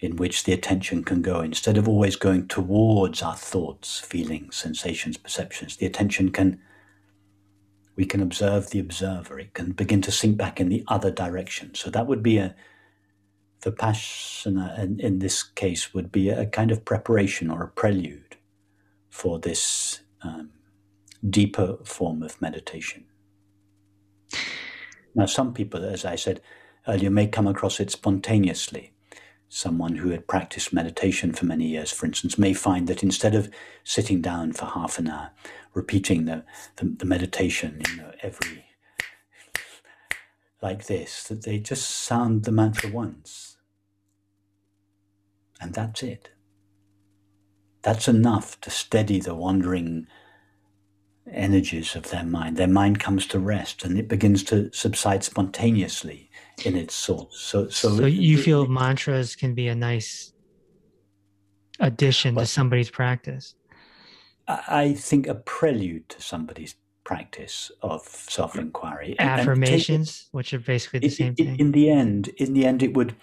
in 0.00 0.16
which 0.16 0.44
the 0.44 0.52
attention 0.52 1.04
can 1.04 1.22
go. 1.22 1.40
Instead 1.40 1.78
of 1.78 1.88
always 1.88 2.16
going 2.16 2.48
towards 2.48 3.22
our 3.22 3.36
thoughts, 3.36 4.00
feelings, 4.00 4.56
sensations, 4.56 5.16
perceptions, 5.16 5.76
the 5.76 5.86
attention 5.86 6.30
can, 6.30 6.60
we 7.94 8.04
can 8.04 8.20
observe 8.20 8.70
the 8.70 8.80
observer. 8.80 9.38
It 9.38 9.54
can 9.54 9.72
begin 9.72 10.02
to 10.02 10.10
sink 10.10 10.36
back 10.36 10.60
in 10.60 10.70
the 10.70 10.84
other 10.88 11.10
direction. 11.10 11.74
So 11.74 11.90
that 11.90 12.06
would 12.06 12.22
be 12.22 12.38
a, 12.38 12.54
Vipassana 13.62 14.78
in, 14.78 14.98
in 14.98 15.18
this 15.20 15.42
case 15.42 15.94
would 15.94 16.10
be 16.10 16.28
a 16.28 16.46
kind 16.46 16.70
of 16.70 16.84
preparation 16.84 17.48
or 17.48 17.62
a 17.62 17.68
prelude 17.68 18.36
for 19.12 19.38
this 19.38 20.00
um, 20.22 20.50
deeper 21.28 21.76
form 21.84 22.22
of 22.22 22.40
meditation. 22.40 23.04
Now, 25.14 25.26
some 25.26 25.52
people, 25.52 25.84
as 25.84 26.06
I 26.06 26.16
said 26.16 26.40
earlier, 26.88 27.10
may 27.10 27.26
come 27.26 27.46
across 27.46 27.78
it 27.78 27.90
spontaneously. 27.90 28.94
Someone 29.50 29.96
who 29.96 30.08
had 30.08 30.26
practiced 30.26 30.72
meditation 30.72 31.34
for 31.34 31.44
many 31.44 31.66
years, 31.66 31.92
for 31.92 32.06
instance, 32.06 32.38
may 32.38 32.54
find 32.54 32.88
that 32.88 33.02
instead 33.02 33.34
of 33.34 33.50
sitting 33.84 34.22
down 34.22 34.54
for 34.54 34.64
half 34.64 34.98
an 34.98 35.08
hour, 35.08 35.30
repeating 35.74 36.24
the, 36.24 36.42
the, 36.76 36.86
the 36.86 37.04
meditation, 37.04 37.82
you 37.86 37.96
know, 37.98 38.12
every 38.22 38.64
like 40.62 40.86
this, 40.86 41.24
that 41.24 41.42
they 41.42 41.58
just 41.58 41.90
sound 41.90 42.44
the 42.44 42.52
mantra 42.52 42.88
once. 42.88 43.58
And 45.60 45.74
that's 45.74 46.02
it. 46.02 46.30
That's 47.82 48.08
enough 48.08 48.60
to 48.62 48.70
steady 48.70 49.20
the 49.20 49.34
wandering 49.34 50.06
energies 51.30 51.94
of 51.94 52.10
their 52.10 52.24
mind. 52.24 52.56
Their 52.56 52.68
mind 52.68 53.00
comes 53.00 53.26
to 53.28 53.38
rest 53.38 53.84
and 53.84 53.98
it 53.98 54.08
begins 54.08 54.42
to 54.44 54.72
subside 54.72 55.24
spontaneously 55.24 56.30
in 56.64 56.76
its 56.76 56.94
source. 56.94 57.38
So, 57.38 57.68
so, 57.68 57.96
so 57.96 58.06
you 58.06 58.38
it, 58.38 58.42
feel 58.42 58.62
it, 58.62 58.70
mantras 58.70 59.36
can 59.36 59.54
be 59.54 59.68
a 59.68 59.74
nice 59.74 60.32
addition 61.80 62.34
well, 62.34 62.44
to 62.44 62.50
somebody's 62.50 62.90
practice. 62.90 63.54
I 64.48 64.92
think 64.94 65.26
a 65.26 65.34
prelude 65.34 66.08
to 66.10 66.22
somebody's 66.22 66.74
practice 67.04 67.70
of 67.82 68.02
self-inquiry. 68.02 69.16
Affirmations, 69.18 70.24
take, 70.24 70.28
which 70.34 70.54
are 70.54 70.58
basically 70.58 71.00
the 71.00 71.06
it, 71.06 71.10
same 71.10 71.34
thing. 71.34 71.58
In 71.58 71.72
the 71.72 71.90
end, 71.90 72.28
in 72.36 72.52
the 72.52 72.64
end, 72.64 72.82
it 72.82 72.94
would, 72.94 73.14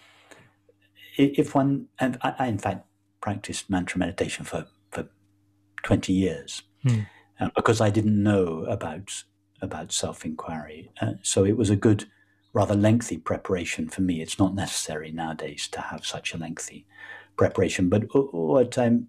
if 1.17 1.55
one, 1.55 1.87
and 1.99 2.17
I, 2.21 2.33
I 2.39 2.47
in 2.47 2.57
fact 2.57 2.85
practiced 3.21 3.69
mantra 3.69 3.99
meditation 3.99 4.45
for, 4.45 4.67
for 4.91 5.07
20 5.83 6.13
years. 6.13 6.63
Hmm 6.83 7.01
uh, 7.39 7.49
because 7.55 7.81
I 7.81 7.89
didn't 7.89 8.21
know 8.21 8.65
about 8.65 9.23
about 9.61 9.91
self 9.91 10.25
inquiry. 10.25 10.91
Uh, 11.01 11.13
so 11.21 11.45
it 11.45 11.57
was 11.57 11.69
a 11.69 11.75
good, 11.75 12.05
rather 12.53 12.75
lengthy 12.75 13.17
preparation 13.17 13.89
for 13.89 14.01
me. 14.01 14.21
It's 14.21 14.39
not 14.39 14.55
necessary 14.55 15.11
nowadays 15.11 15.67
to 15.71 15.81
have 15.81 16.05
such 16.05 16.33
a 16.33 16.37
lengthy 16.37 16.85
preparation. 17.37 17.89
But 17.89 18.05
what 18.13 18.77
I'm 18.77 19.07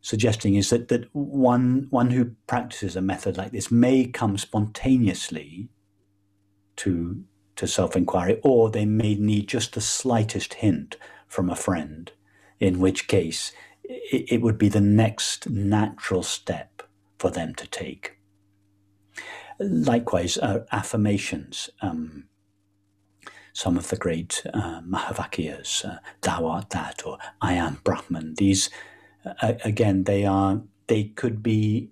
suggesting 0.00 0.54
is 0.54 0.70
that 0.70 0.88
that 0.88 1.08
one 1.14 1.86
one 1.90 2.10
who 2.10 2.32
practices 2.46 2.96
a 2.96 3.00
method 3.00 3.36
like 3.36 3.52
this 3.52 3.70
may 3.70 4.06
come 4.06 4.38
spontaneously 4.38 5.68
to 6.76 7.24
to 7.56 7.66
self 7.66 7.96
inquiry, 7.96 8.40
or 8.42 8.70
they 8.70 8.86
may 8.86 9.14
need 9.14 9.48
just 9.48 9.74
the 9.74 9.80
slightest 9.80 10.54
hint 10.54 10.96
from 11.26 11.50
a 11.50 11.56
friend, 11.56 12.12
in 12.60 12.78
which 12.80 13.08
case 13.08 13.52
it, 13.84 14.32
it 14.32 14.42
would 14.42 14.58
be 14.58 14.68
the 14.68 14.80
next 14.80 15.48
natural 15.48 16.22
step 16.22 16.82
for 17.18 17.30
them 17.30 17.54
to 17.54 17.66
take. 17.66 18.18
Likewise, 19.58 20.36
uh, 20.38 20.64
affirmations. 20.72 21.70
Um, 21.80 22.24
some 23.52 23.78
of 23.78 23.88
the 23.88 23.96
great 23.96 24.42
uh, 24.52 24.82
Mahavakyas, 24.82 25.82
uh, 25.82 25.98
thou 26.20 26.46
art 26.46 26.70
that, 26.70 27.06
or 27.06 27.16
I 27.40 27.54
am 27.54 27.80
Brahman. 27.84 28.34
These, 28.34 28.68
uh, 29.24 29.54
again, 29.64 30.04
they 30.04 30.26
are 30.26 30.60
they 30.88 31.04
could 31.04 31.42
be 31.42 31.90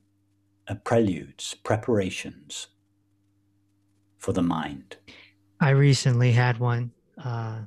uh, 0.68 0.74
preludes, 0.74 1.54
preparations 1.64 2.68
for 4.18 4.32
the 4.32 4.42
mind. 4.42 4.96
I 5.60 5.70
recently 5.70 6.32
had 6.32 6.58
one 6.58 6.92
uh, 7.16 7.60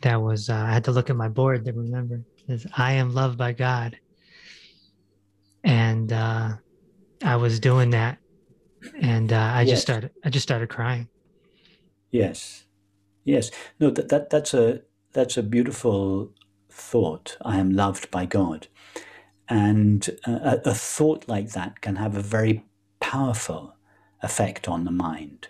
that 0.00 0.20
was 0.20 0.48
uh, 0.48 0.54
I 0.54 0.72
had 0.72 0.84
to 0.84 0.92
look 0.92 1.10
at 1.10 1.16
my 1.16 1.28
board 1.28 1.64
to 1.64 1.72
remember. 1.72 2.22
Is 2.48 2.66
I 2.76 2.94
am 2.94 3.14
loved 3.14 3.38
by 3.38 3.52
God 3.52 3.96
and 5.64 6.12
uh, 6.12 6.52
I 7.22 7.36
was 7.36 7.60
doing 7.60 7.90
that, 7.90 8.18
and 9.00 9.32
uh, 9.32 9.36
I 9.36 9.62
yes. 9.62 9.70
just 9.70 9.82
started. 9.82 10.10
I 10.24 10.30
just 10.30 10.42
started 10.42 10.68
crying. 10.68 11.08
Yes, 12.10 12.64
yes. 13.24 13.50
No, 13.78 13.90
that, 13.90 14.08
that 14.08 14.30
that's 14.30 14.54
a 14.54 14.82
that's 15.12 15.36
a 15.36 15.42
beautiful 15.42 16.32
thought. 16.70 17.36
I 17.42 17.58
am 17.58 17.70
loved 17.70 18.10
by 18.10 18.26
God, 18.26 18.68
and 19.48 20.08
a, 20.26 20.60
a 20.64 20.74
thought 20.74 21.28
like 21.28 21.50
that 21.50 21.80
can 21.80 21.96
have 21.96 22.16
a 22.16 22.22
very 22.22 22.64
powerful 23.00 23.76
effect 24.22 24.68
on 24.68 24.84
the 24.84 24.90
mind, 24.90 25.48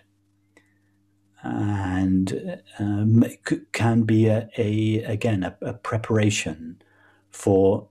and 1.43 2.61
um, 2.79 3.23
can 3.73 4.03
be 4.03 4.27
a, 4.27 4.49
a 4.57 5.03
again 5.03 5.43
a, 5.43 5.57
a 5.61 5.73
preparation 5.73 6.81
for 7.29 7.89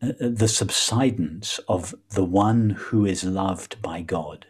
the 0.00 0.48
subsidence 0.48 1.58
of 1.68 1.94
the 2.10 2.24
one 2.24 2.70
who 2.70 3.04
is 3.04 3.24
loved 3.24 3.80
by 3.82 4.00
God 4.00 4.46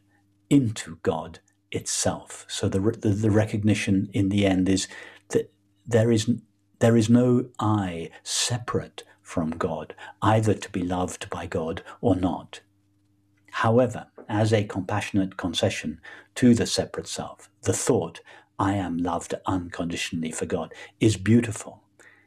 into 0.50 0.98
God 1.02 1.38
itself. 1.70 2.44
So 2.48 2.68
the, 2.68 2.80
the, 2.80 3.10
the 3.10 3.30
recognition 3.30 4.10
in 4.12 4.28
the 4.28 4.46
end 4.46 4.68
is 4.68 4.88
that 5.30 5.52
there 5.86 6.12
is 6.12 6.30
there 6.80 6.96
is 6.96 7.10
no 7.10 7.46
I 7.58 8.10
separate 8.22 9.02
from 9.22 9.50
God, 9.50 9.94
either 10.22 10.54
to 10.54 10.70
be 10.70 10.82
loved 10.82 11.28
by 11.28 11.46
God 11.46 11.82
or 12.00 12.14
not. 12.14 12.60
However, 13.62 14.06
as 14.28 14.52
a 14.52 14.62
compassionate 14.62 15.36
concession 15.36 16.00
to 16.36 16.54
the 16.54 16.64
separate 16.64 17.08
self, 17.08 17.50
the 17.62 17.72
thought, 17.72 18.20
I 18.56 18.74
am 18.74 18.98
loved 18.98 19.34
unconditionally 19.46 20.30
for 20.30 20.46
God, 20.46 20.72
is 21.00 21.16
beautiful 21.16 21.82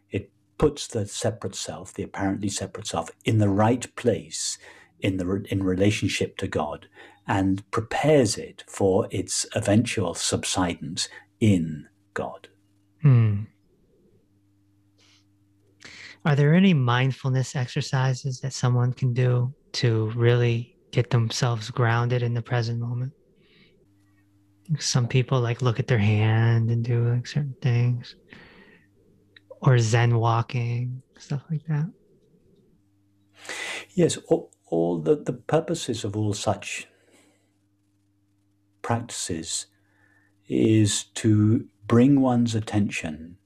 It 0.09 0.29
puts 0.57 0.87
the 0.87 1.05
separate 1.05 1.55
self, 1.55 1.93
the 1.93 2.03
apparently 2.03 2.49
separate 2.49 2.85
self, 2.85 3.11
in 3.23 3.37
the 3.37 3.47
right 3.47 3.95
place 3.95 4.57
in 4.99 5.15
the 5.15 5.45
in 5.49 5.63
relationship 5.63 6.35
to 6.39 6.49
God, 6.49 6.89
and 7.25 7.63
prepares 7.71 8.37
it 8.37 8.65
for 8.67 9.07
its 9.09 9.45
eventual 9.55 10.13
subsidence 10.13 11.07
in 11.39 11.87
God. 12.13 12.49
Hmm. 13.03 13.43
Are 16.25 16.35
there 16.35 16.53
any 16.53 16.73
mindfulness 16.73 17.55
exercises 17.55 18.41
that 18.41 18.51
someone 18.51 18.91
can 18.91 19.13
do 19.13 19.53
to 19.79 20.11
really 20.13 20.75
get 20.91 21.09
themselves 21.09 21.69
grounded 21.69 22.23
in 22.23 22.33
the 22.33 22.41
present 22.41 22.79
moment? 22.79 23.13
Some 24.79 25.07
people 25.07 25.41
like 25.41 25.61
look 25.61 25.79
at 25.79 25.87
their 25.87 25.97
hand 25.97 26.69
and 26.69 26.83
do 26.83 27.09
like 27.09 27.27
certain 27.27 27.55
things 27.61 28.15
or 29.61 29.77
Zen 29.77 30.17
walking, 30.17 31.01
stuff 31.17 31.43
like 31.49 31.65
that. 31.67 31.89
Yes, 33.93 34.17
all, 34.27 34.51
all 34.67 34.99
the, 34.99 35.15
the 35.15 35.33
purposes 35.33 36.03
of 36.03 36.15
all 36.15 36.33
such 36.33 36.87
practices 38.81 39.67
is 40.47 41.05
to 41.15 41.67
bring 41.87 42.21
one's 42.21 42.55
attention 42.55 43.37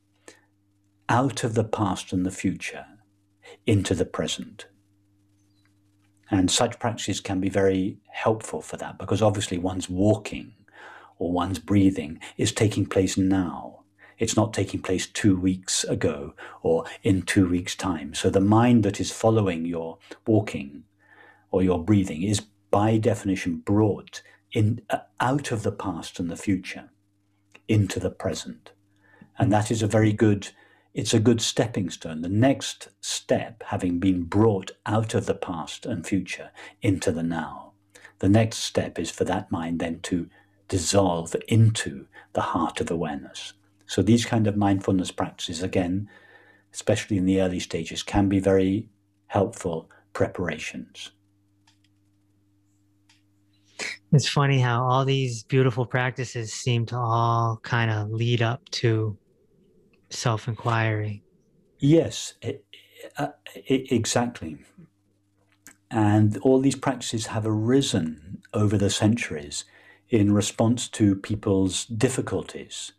out 1.10 1.44
of 1.44 1.54
the 1.54 1.64
past 1.64 2.14
and 2.14 2.26
the 2.26 2.32
future 2.32 2.86
into 3.66 3.94
the 3.94 4.06
present. 4.06 4.68
And 6.32 6.50
such 6.50 6.80
practices 6.80 7.20
can 7.20 7.40
be 7.40 7.50
very 7.50 7.98
helpful 8.10 8.62
for 8.62 8.78
that 8.78 8.98
because 8.98 9.22
obviously 9.22 9.58
one's 9.58 9.90
walking 9.90 10.54
or 11.18 11.32
one's 11.32 11.60
breathing 11.60 12.20
is 12.38 12.52
taking 12.52 12.86
place 12.86 13.18
now. 13.18 13.84
It's 14.18 14.36
not 14.36 14.54
taking 14.54 14.82
place 14.82 15.08
two 15.08 15.38
weeks 15.38 15.84
ago 15.84 16.34
or 16.62 16.86
in 17.04 17.22
two 17.24 17.48
weeks' 17.48 17.76
time. 17.76 18.14
So 18.14 18.30
the 18.30 18.40
mind 18.40 18.84
that 18.84 19.00
is 19.00 19.12
following 19.12 19.66
your 19.66 19.98
walking 20.26 20.84
or 21.52 21.62
your 21.62 21.84
breathing 21.84 22.24
is 22.24 22.42
by 22.72 22.98
definition 22.98 23.58
brought 23.58 24.22
in 24.52 24.82
uh, 24.90 25.00
out 25.20 25.52
of 25.52 25.64
the 25.64 25.72
past 25.72 26.20
and 26.20 26.30
the 26.30 26.38
future 26.38 26.90
into 27.68 28.00
the 28.00 28.10
present. 28.10 28.72
And 29.38 29.52
that 29.52 29.70
is 29.70 29.82
a 29.82 29.88
very 29.88 30.14
good 30.14 30.50
it's 30.96 31.14
a 31.14 31.20
good 31.20 31.42
stepping 31.42 31.90
stone. 31.90 32.22
The 32.22 32.30
next 32.30 32.88
step, 33.02 33.62
having 33.68 34.00
been 34.00 34.24
brought 34.24 34.72
out 34.86 35.14
of 35.14 35.26
the 35.26 35.36
past 35.36 35.86
and 35.86 36.08
future 36.08 36.52
into 36.82 37.12
the 37.12 37.22
now, 37.22 37.74
the 38.20 38.30
next 38.30 38.60
step 38.60 38.98
is 38.98 39.12
for 39.12 39.26
that 39.26 39.52
mind 39.52 39.80
then 39.80 40.00
to 40.04 40.30
dissolve 40.70 41.36
into 41.50 42.08
the 42.32 42.42
heart 42.42 42.80
of 42.80 42.90
awareness. 42.90 43.52
So 43.86 44.02
these 44.02 44.26
kind 44.26 44.48
of 44.48 44.56
mindfulness 44.56 45.12
practices, 45.12 45.62
again, 45.62 46.10
especially 46.74 47.18
in 47.18 47.26
the 47.26 47.42
early 47.42 47.60
stages, 47.60 48.02
can 48.02 48.30
be 48.30 48.40
very 48.40 48.88
helpful 49.28 49.90
preparations. 50.14 51.12
It's 54.14 54.30
funny 54.30 54.62
how 54.62 54.86
all 54.86 55.04
these 55.04 55.44
beautiful 55.44 55.86
practices 55.86 56.54
seem 56.54 56.86
to 56.86 56.98
all 56.98 57.60
kind 57.64 57.92
of 57.92 58.12
lead 58.12 58.42
up 58.42 58.64
to 58.70 59.18
self 60.10 60.48
inquiry. 60.48 61.24
Yes, 61.80 62.36
it, 62.42 62.66
uh, 63.18 63.30
it, 63.54 63.92
exactly. 63.92 64.58
And 65.92 66.38
all 66.40 66.60
these 66.60 66.76
practices 66.76 67.28
have 67.28 67.46
arisen 67.46 68.42
over 68.54 68.78
the 68.78 68.90
centuries 68.90 69.66
in 70.10 70.34
response 70.34 70.88
to 70.90 71.16
people's 71.16 71.86
difficulties 71.86 72.94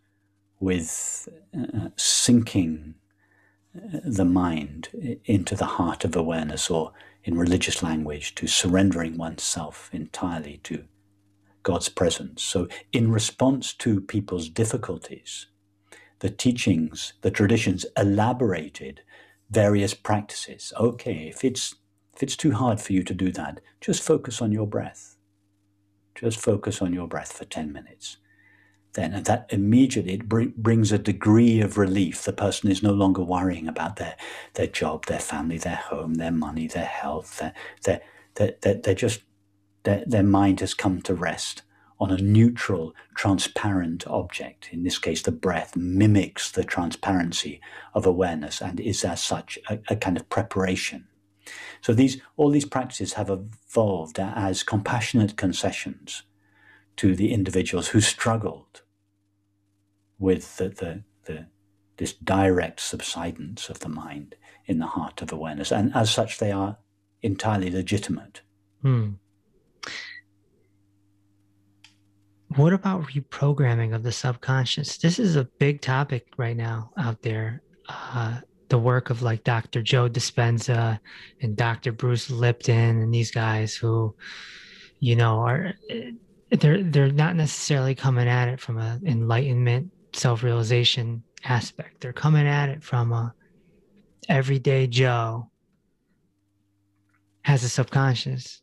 with 0.61 1.29
uh, 1.57 1.89
sinking 1.97 2.95
uh, 3.77 3.99
the 4.05 4.25
mind 4.25 5.21
into 5.25 5.55
the 5.55 5.67
heart 5.67 6.05
of 6.05 6.17
awareness, 6.17 6.71
or 6.71 6.93
in 7.25 7.37
religious 7.37 7.83
language, 7.83 8.35
to 8.35 8.47
surrendering 8.47 9.17
oneself 9.17 9.91
entirely 9.93 10.59
to 10.65 10.85
God's 11.63 11.89
presence. 11.89 12.43
So, 12.43 12.69
in 12.93 13.11
response 13.11 13.75
to 13.75 14.01
people's 14.01 14.49
difficulties, 14.49 15.47
the 16.21 16.31
teachings, 16.31 17.13
the 17.23 17.31
traditions 17.31 17.85
elaborated 17.97 19.03
various 19.51 19.95
practices. 19.95 20.73
Okay, 20.79 21.29
if 21.29 21.45
it's 21.45 21.77
if 22.15 22.23
it's 22.23 22.37
too 22.37 22.53
hard 22.53 22.81
for 22.81 22.95
you 22.95 23.03
to 23.03 23.13
do 23.13 23.31
that, 23.33 23.61
just 23.81 24.03
focus 24.03 24.41
on 24.41 24.51
your 24.51 24.67
breath. 24.67 25.17
Just 26.15 26.41
focus 26.41 26.81
on 26.81 26.95
your 26.95 27.07
breath 27.07 27.31
for 27.31 27.45
10 27.45 27.71
minutes. 27.75 28.17
Then, 28.95 29.13
and 29.13 29.27
that 29.27 29.47
immediately 29.51 30.15
it 30.15 30.27
br- 30.27 30.55
brings 30.57 30.93
a 30.93 30.99
degree 30.99 31.61
of 31.61 31.77
relief. 31.77 32.25
The 32.25 32.33
person 32.33 32.71
is 32.71 32.83
no 32.83 32.93
longer 32.93 33.23
worrying 33.23 33.69
about 33.69 33.97
their, 33.97 34.17
their 34.55 34.67
job, 34.67 35.05
their 35.05 35.19
family, 35.19 35.59
their 35.59 35.77
home, 35.77 36.15
their 36.15 36.31
money, 36.33 36.67
their 36.67 36.87
health. 36.87 37.37
Their, 37.37 37.53
their, 37.85 38.01
their, 38.37 38.55
their, 38.63 38.75
they're 38.77 38.95
just, 38.95 39.21
their, 39.83 40.03
their 40.07 40.23
mind 40.23 40.61
has 40.61 40.73
come 40.73 41.03
to 41.03 41.15
rest 41.15 41.61
on 41.99 42.11
a 42.11 42.19
neutral, 42.19 42.95
transparent 43.15 44.07
object. 44.07 44.69
In 44.71 44.83
this 44.83 44.99
case, 44.99 45.23
the 45.23 45.33
breath 45.33 45.77
mimics 45.77 46.51
the 46.51 46.65
transparency 46.65 47.61
of 47.95 48.05
awareness 48.07 48.61
and 48.61 48.79
is 48.81 49.05
as 49.05 49.23
such 49.23 49.59
a, 49.71 49.79
a 49.89 49.97
kind 49.97 50.17
of 50.17 50.29
preparation 50.29 51.09
so 51.81 51.93
these 51.95 52.21
all 52.37 52.51
these 52.51 52.65
practices 52.65 53.15
have 53.15 53.31
evolved 53.31 54.19
as 54.19 54.63
compassionate 54.63 55.37
concessions 55.37 56.23
to 56.97 57.15
the 57.15 57.33
individuals 57.33 57.89
who 57.89 58.01
struggled 58.01 58.83
with 60.19 60.57
the, 60.57 60.71
the, 60.71 61.05
the, 61.27 61.47
this 61.99 62.15
direct 62.15 62.81
subsidence 62.81 63.69
of 63.69 63.81
the 63.81 63.89
mind 63.89 64.35
in 64.65 64.79
the 64.79 64.87
heart 64.87 65.21
of 65.21 65.31
awareness. 65.31 65.71
And 65.71 65.95
as 65.95 66.11
such, 66.11 66.39
they 66.39 66.51
are 66.51 66.79
entirely 67.23 67.71
legitimate. 67.71 68.41
Hmm. 68.81 69.11
What 72.55 72.73
about 72.73 73.05
reprogramming 73.09 73.95
of 73.95 74.03
the 74.03 74.13
subconscious? 74.13 74.99
This 74.99 75.19
is 75.19 75.37
a 75.37 75.45
big 75.45 75.81
topic 75.81 76.27
right 76.37 76.57
now 76.57 76.91
out 76.97 77.23
there. 77.23 77.63
Uh, 77.89 78.41
the 78.69 78.79
work 78.79 79.11
of 79.11 79.23
like 79.23 79.45
Dr. 79.45 79.83
Joe 79.83 80.09
Dispenza 80.09 80.99
and 81.41 81.57
Dr. 81.57 81.93
Bruce 81.93 82.31
Lipton 82.31 83.01
and 83.03 83.13
these 83.13 83.31
guys 83.31 83.75
who, 83.75 84.15
you 85.01 85.17
know, 85.17 85.41
are 85.41 85.75
they're 86.51 86.83
they're 86.83 87.13
not 87.13 87.37
necessarily 87.37 87.95
coming 87.95 88.29
at 88.29 88.49
it 88.49 88.61
from 88.61 88.79
an 88.79 89.07
enlightenment, 89.07 89.93
self-realization 90.13 91.23
aspect. 91.45 92.01
They're 92.01 92.13
coming 92.13 92.47
at 92.47 92.69
it 92.69 92.83
from 92.83 93.13
a 93.13 93.35
everyday 94.29 94.87
Joe 94.87 95.51
has 97.43 97.63
a 97.63 97.69
subconscious. 97.69 98.61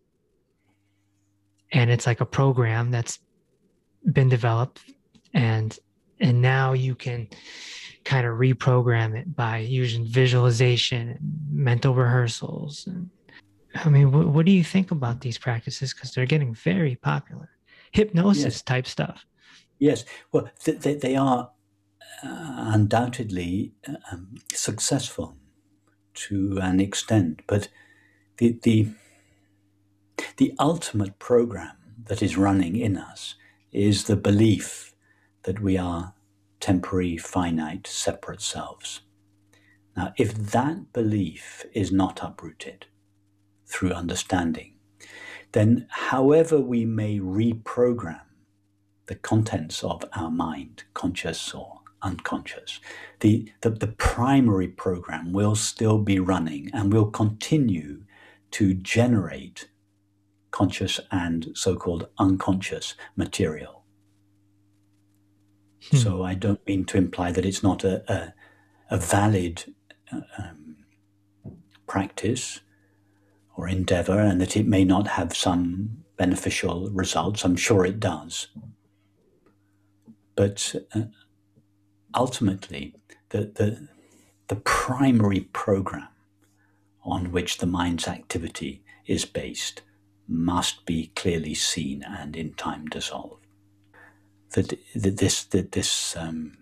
And 1.71 1.89
it's 1.89 2.05
like 2.05 2.21
a 2.21 2.25
program 2.25 2.91
that's 2.91 3.19
been 4.11 4.29
developed 4.29 4.81
and 5.33 5.79
and 6.19 6.41
now 6.41 6.73
you 6.73 6.95
can 6.95 7.27
kind 8.03 8.27
of 8.27 8.37
reprogram 8.37 9.15
it 9.15 9.35
by 9.35 9.57
using 9.57 10.05
visualization 10.05 11.09
and 11.09 11.19
mental 11.51 11.93
rehearsals. 11.93 12.85
And, 12.87 13.09
I 13.75 13.89
mean, 13.89 14.11
what, 14.11 14.27
what 14.27 14.45
do 14.45 14.51
you 14.51 14.63
think 14.63 14.91
about 14.91 15.21
these 15.21 15.37
practices? 15.37 15.93
Because 15.93 16.11
they're 16.11 16.25
getting 16.25 16.53
very 16.53 16.95
popular. 16.95 17.49
Hypnosis 17.91 18.43
yes. 18.43 18.61
type 18.61 18.87
stuff. 18.87 19.25
Yes. 19.79 20.05
Well, 20.31 20.49
th- 20.63 20.79
they, 20.79 20.95
they 20.95 21.15
are 21.15 21.51
uh, 22.23 22.71
undoubtedly 22.73 23.73
um, 24.11 24.35
successful 24.53 25.37
to 26.15 26.59
an 26.61 26.79
extent, 26.79 27.41
but 27.47 27.69
the, 28.37 28.59
the, 28.63 28.89
the 30.37 30.53
ultimate 30.59 31.19
program 31.19 31.75
that 32.05 32.21
is 32.21 32.37
running 32.37 32.75
in 32.75 32.97
us 32.97 33.35
is 33.73 34.05
the 34.05 34.15
belief 34.15 34.93
that 35.43 35.59
we 35.59 35.77
are 35.77 36.13
temporary, 36.59 37.17
finite, 37.17 37.87
separate 37.87 38.41
selves. 38.41 39.01
Now, 39.97 40.13
if 40.17 40.33
that 40.33 40.93
belief 40.93 41.65
is 41.73 41.91
not 41.91 42.19
uprooted 42.23 42.85
through 43.67 43.91
understanding, 43.91 44.75
then 45.51 45.87
however 45.89 46.59
we 46.59 46.85
may 46.85 47.19
reprogram 47.19 48.21
the 49.07 49.15
contents 49.15 49.83
of 49.83 50.03
our 50.13 50.31
mind, 50.31 50.83
conscious 50.93 51.53
or 51.53 51.81
unconscious, 52.01 52.79
the, 53.19 53.51
the, 53.61 53.69
the 53.69 53.87
primary 53.87 54.67
program 54.67 55.33
will 55.33 55.55
still 55.55 55.97
be 55.97 56.19
running 56.19 56.69
and 56.73 56.93
will 56.93 57.11
continue 57.11 58.03
to 58.51 58.73
generate 58.73 59.67
conscious 60.53 60.99
and 61.11 61.49
so 61.55 61.75
called 61.75 62.07
unconscious 62.17 62.95
material. 63.17 63.83
Hmm. 65.89 65.97
So 65.97 66.23
I 66.23 66.35
don't 66.35 66.65
mean 66.65 66.85
to 66.85 66.97
imply 66.97 67.33
that 67.33 67.45
it's 67.45 67.63
not 67.63 67.83
a, 67.83 67.95
a, 68.09 68.33
a 68.91 68.97
valid 68.97 69.65
uh, 70.13 70.21
um, 70.37 70.77
practice 71.87 72.61
or 73.57 73.67
endeavor 73.67 74.19
and 74.19 74.39
that 74.39 74.55
it 74.55 74.67
may 74.67 74.85
not 74.85 75.07
have 75.07 75.35
some 75.35 76.03
beneficial 76.17 76.89
results. 76.91 77.43
I'm 77.43 77.57
sure 77.57 77.85
it 77.85 77.99
does. 77.99 78.47
But 80.35 80.75
uh, 80.95 81.03
ultimately, 82.15 82.95
the, 83.29 83.51
the, 83.55 83.87
the 84.47 84.55
primary 84.57 85.41
program 85.51 86.07
on 87.03 87.31
which 87.31 87.57
the 87.57 87.65
mind's 87.65 88.07
activity 88.07 88.83
is 89.05 89.25
based 89.25 89.81
must 90.27 90.85
be 90.85 91.11
clearly 91.15 91.53
seen 91.53 92.03
and 92.03 92.35
in 92.35 92.53
time 92.53 92.85
dissolved 92.87 93.43
that, 94.53 94.79
that 94.95 95.17
this 95.17 95.43
that 95.45 95.73
this 95.73 96.15
um, 96.15 96.57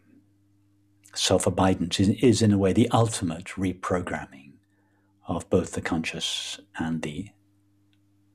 self 1.14 1.46
abidance 1.46 2.00
is, 2.00 2.10
is 2.22 2.42
in 2.42 2.52
a 2.52 2.58
way 2.58 2.74
the 2.74 2.90
ultimate 2.90 3.46
reprogramming 3.58 4.54
of 5.28 5.50
both 5.50 5.74
the 5.74 5.82
conscious 5.82 6.60
and 6.78 7.02
the 7.02 7.30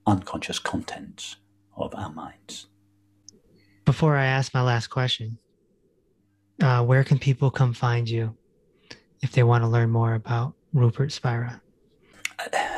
unconscious 0.06 0.58
contents 0.58 1.36
of 1.76 1.94
our 1.94 2.12
minds. 2.12 2.66
Before 3.84 4.16
I 4.16 4.26
ask 4.26 4.54
my 4.54 4.62
last 4.62 4.88
question, 4.88 5.38
uh, 6.62 6.84
where 6.84 7.04
can 7.04 7.18
people 7.18 7.50
come 7.50 7.72
find 7.72 8.08
you 8.08 8.36
if 9.22 9.32
they 9.32 9.42
want 9.42 9.62
to 9.62 9.68
learn 9.68 9.90
more 9.90 10.14
about 10.14 10.54
Rupert 10.72 11.12
Spira? 11.12 11.60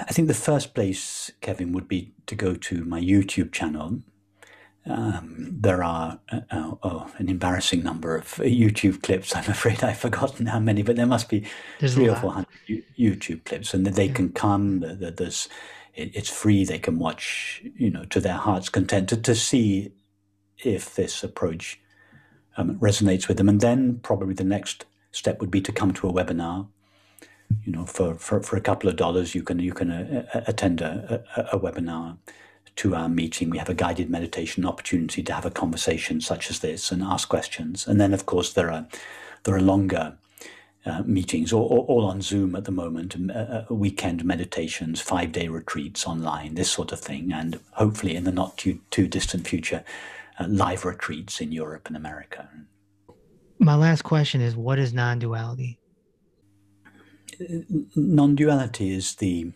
I 0.09 0.13
think 0.13 0.27
the 0.27 0.35
first 0.35 0.75
place, 0.75 1.31
Kevin, 1.43 1.73
would 1.73 1.87
be 1.87 2.15
to 2.27 2.35
go 2.35 2.55
to 2.55 2.85
my 2.85 2.99
YouTube 2.99 3.53
channel, 3.53 4.01
um, 4.87 5.35
there 5.61 5.85
are 5.85 6.19
uh, 6.33 6.41
oh, 6.51 6.79
oh, 6.83 7.11
an 7.19 7.29
embarrassing 7.29 7.83
number 7.83 8.17
of 8.17 8.27
YouTube 8.37 9.03
clips. 9.03 9.37
I'm 9.37 9.51
afraid 9.51 9.85
I've 9.85 9.99
forgotten 9.99 10.47
how 10.47 10.61
many, 10.61 10.83
but 10.83 10.97
there 10.97 11.07
must 11.07 11.29
be 11.29 11.45
There's 11.79 11.95
three 11.95 12.09
or 12.09 12.17
four 12.17 12.33
hundred 12.33 12.85
YouTube 12.99 13.45
clips, 13.45 13.75
and 13.75 13.87
they 13.87 14.07
yeah. 14.07 14.15
can 14.15 14.31
come. 14.31 14.81
There's, 14.81 15.49
it's 15.95 16.31
free. 16.31 16.65
They 16.65 16.79
can 16.79 16.99
watch, 16.99 17.63
you 17.77 17.91
know, 17.91 18.05
to 18.07 18.21
their 18.21 18.35
heart's 18.35 18.71
content 18.71 19.11
to, 19.11 19.17
to 19.19 19.35
see 19.35 19.93
if 20.65 20.95
this 20.95 21.23
approach 21.23 21.79
um, 22.57 22.79
resonates 22.79 23.29
with 23.29 23.37
them. 23.37 23.49
And 23.49 23.61
then 23.61 24.01
probably 24.03 24.35
the 24.35 24.45
next 24.45 24.87
step 25.13 25.41
would 25.41 25.51
be 25.51 25.61
to 25.61 25.73
come 25.73 25.93
to 25.95 26.09
a 26.09 26.13
webinar. 26.13 26.69
You 27.65 27.73
know, 27.73 27.87
for, 27.87 28.15
for, 28.15 28.43
for 28.43 28.57
a 28.57 28.61
couple 28.61 28.89
of 28.89 28.97
dollars, 28.97 29.35
you 29.35 29.43
can 29.43 29.59
you 29.59 29.73
can 29.73 29.91
uh, 29.91 30.43
attend 30.47 30.81
a, 30.81 31.25
a, 31.37 31.57
a 31.57 31.61
webinar 31.61 32.19
to 32.77 32.95
our 32.95 33.09
meeting. 33.09 33.51
We 33.51 33.59
have 33.59 33.69
a 33.69 33.75
guided 33.75 34.11
meditation 34.11 34.65
opportunity 34.65 35.23
to 35.23 35.33
have 35.33 35.47
a 35.47 35.51
conversation 35.51 36.21
such 36.21 36.51
as 36.51 36.61
this 36.61 36.93
and 36.93 37.03
ask 37.03 37.29
questions. 37.29 37.87
And 37.87 38.01
then, 38.01 38.15
of 38.15 38.27
course, 38.27 38.53
there 38.53 38.71
are 38.71 38.87
there 39.45 39.55
are 39.55 39.61
longer 39.61 40.17
uh, 40.87 41.03
meetings, 41.05 41.53
all, 41.53 41.85
all, 41.89 42.07
on 42.07 42.23
Zoom 42.23 42.55
at 42.55 42.65
the 42.65 42.71
moment, 42.71 43.15
uh, 43.31 43.33
uh, 43.35 43.65
weekend 43.69 44.25
meditations, 44.25 45.01
five 45.01 45.33
day 45.33 45.49
retreats 45.49 46.07
online, 46.07 46.55
this 46.55 46.71
sort 46.71 46.93
of 46.93 47.01
thing, 47.01 47.33
and 47.33 47.61
hopefully 47.73 48.15
in 48.15 48.25
the 48.25 48.33
not 48.33 48.57
too, 48.57 48.81
too 48.91 49.07
distant 49.07 49.47
future, 49.47 49.85
uh, 50.39 50.47
live 50.49 50.85
retreats 50.85 51.41
in 51.41 51.53
Europe 51.53 51.89
and 51.89 51.97
America. 51.97 52.49
My 53.59 53.75
last 53.75 54.03
question 54.03 54.41
is 54.41 54.57
what 54.57 54.79
is 54.79 54.95
non 54.95 55.19
duality? 57.39 57.87
Non 57.97 58.35
duality 58.35 58.91
is 58.95 59.17
the 59.17 59.53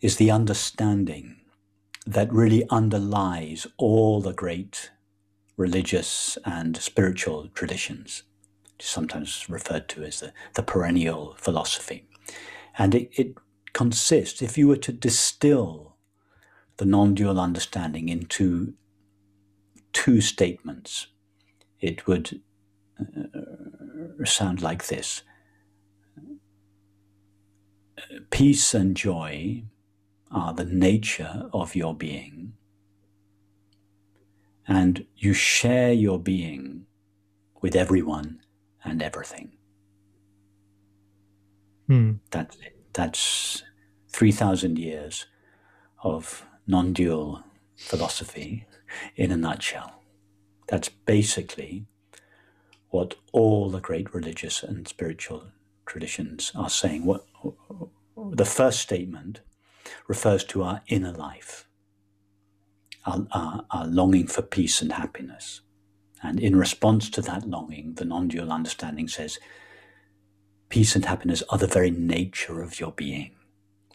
is 0.00 0.16
the 0.16 0.30
understanding 0.30 1.36
that 2.06 2.32
really 2.32 2.64
underlies 2.70 3.66
all 3.76 4.20
the 4.20 4.32
great 4.32 4.90
religious 5.56 6.36
and 6.44 6.76
spiritual 6.76 7.48
traditions, 7.54 8.24
sometimes 8.80 9.48
referred 9.48 9.88
to 9.88 10.02
as 10.02 10.18
the, 10.18 10.32
the 10.54 10.62
perennial 10.62 11.36
philosophy. 11.38 12.04
And 12.76 12.94
it, 12.96 13.10
it 13.12 13.36
consists, 13.72 14.42
if 14.42 14.58
you 14.58 14.66
were 14.66 14.76
to 14.78 14.92
distill 14.92 15.96
the 16.78 16.84
non 16.84 17.14
dual 17.14 17.38
understanding 17.38 18.08
into 18.08 18.74
two 19.92 20.20
statements, 20.20 21.06
it 21.80 22.06
would 22.08 22.40
uh, 22.98 24.24
sound 24.24 24.62
like 24.62 24.86
this 24.88 25.22
Peace 28.30 28.74
and 28.74 28.96
joy 28.96 29.64
are 30.30 30.52
the 30.54 30.64
nature 30.64 31.48
of 31.52 31.74
your 31.74 31.94
being, 31.94 32.54
and 34.66 35.06
you 35.16 35.32
share 35.32 35.92
your 35.92 36.18
being 36.18 36.86
with 37.60 37.76
everyone 37.76 38.40
and 38.84 39.02
everything. 39.02 39.52
Hmm. 41.86 42.12
That's 42.30 42.56
it. 42.56 42.76
That's 42.92 43.62
3,000 44.08 44.78
years 44.78 45.26
of 46.02 46.46
non 46.66 46.92
dual 46.92 47.44
philosophy 47.76 48.66
in 49.16 49.30
a 49.30 49.36
nutshell. 49.36 50.02
That's 50.68 50.88
basically 50.88 51.86
what 52.90 53.14
all 53.32 53.70
the 53.70 53.80
great 53.80 54.14
religious 54.14 54.62
and 54.62 54.86
spiritual 54.86 55.44
traditions 55.86 56.52
are 56.54 56.70
saying. 56.70 57.04
What 57.04 57.26
the 58.36 58.44
first 58.44 58.80
statement 58.80 59.40
refers 60.08 60.42
to 60.44 60.62
our 60.62 60.80
inner 60.88 61.12
life, 61.12 61.68
our, 63.04 63.26
our, 63.32 63.64
our 63.70 63.86
longing 63.86 64.26
for 64.26 64.42
peace 64.42 64.80
and 64.80 64.92
happiness. 64.92 65.60
And 66.22 66.40
in 66.40 66.56
response 66.56 67.10
to 67.10 67.22
that 67.22 67.48
longing, 67.48 67.94
the 67.94 68.04
non 68.04 68.28
dual 68.28 68.52
understanding 68.52 69.08
says, 69.08 69.38
peace 70.68 70.96
and 70.96 71.04
happiness 71.04 71.42
are 71.50 71.58
the 71.58 71.66
very 71.66 71.90
nature 71.90 72.62
of 72.62 72.80
your 72.80 72.92
being. 72.92 73.36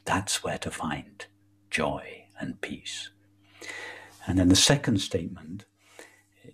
That's 0.06 0.44
where 0.44 0.60
to 0.60 0.70
find 0.70 1.26
joy 1.72 2.26
and 2.40 2.62
peace. 2.62 3.10
And 4.28 4.38
then 4.38 4.50
the 4.50 4.56
second 4.56 5.00
statement 5.00 5.66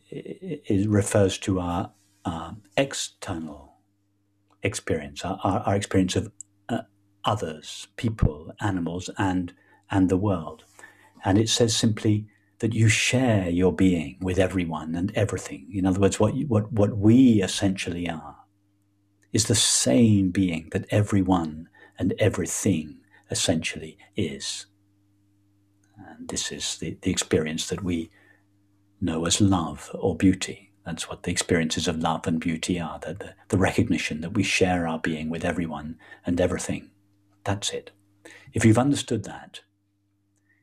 it, 0.10 0.88
refers 0.88 1.38
to 1.40 1.60
our, 1.60 1.92
external 2.78 3.74
experience, 4.62 5.26
our, 5.26 5.38
our, 5.44 5.76
experience 5.76 6.16
of 6.16 6.32
others, 7.26 7.88
people, 7.98 8.54
animals, 8.60 9.10
and 9.18 9.54
and 9.92 10.10
the 10.10 10.18
world. 10.18 10.64
And 11.24 11.38
it 11.38 11.50
says 11.50 11.76
simply 11.76 12.26
that 12.60 12.74
you 12.74 12.88
share 12.90 13.50
your 13.50 13.74
being 13.74 14.18
with 14.22 14.40
everyone 14.40 14.96
and 14.96 15.12
everything. 15.16 15.68
In 15.72 15.86
other 15.86 16.00
words, 16.00 16.20
what 16.20 16.36
you, 16.36 16.48
what 16.48 16.72
what 16.72 16.98
we 16.98 17.42
essentially 17.42 18.10
are 18.10 18.38
is 19.32 19.46
the 19.46 19.56
same 19.56 20.30
being 20.30 20.70
that 20.72 20.86
everyone 20.90 21.68
and 21.98 22.14
everything 22.20 23.00
essentially 23.30 23.98
is. 24.16 24.68
And 25.98 26.28
this 26.28 26.52
is 26.52 26.78
the, 26.78 26.98
the 27.02 27.12
experience 27.12 27.68
that 27.68 27.84
we 27.84 28.12
know 29.02 29.26
as 29.26 29.42
love 29.42 29.92
or 29.94 30.16
beauty. 30.16 30.72
That's 30.86 31.10
what 31.10 31.24
the 31.24 31.32
experiences 31.32 31.88
of 31.88 32.00
love 32.00 32.28
and 32.28 32.40
beauty 32.40 32.80
are 32.80 33.00
the, 33.00 33.14
the, 33.14 33.36
the 33.50 33.58
recognition 33.58 34.22
that 34.22 34.34
we 34.34 34.44
share 34.44 34.88
our 34.88 35.00
being 35.00 35.30
with 35.30 35.46
everyone 35.46 35.98
and 36.26 36.40
everything. 36.40 36.90
That's 37.44 37.72
it. 37.72 37.92
If 38.54 38.64
you've 38.64 38.78
understood 38.78 39.24
that, 39.26 39.62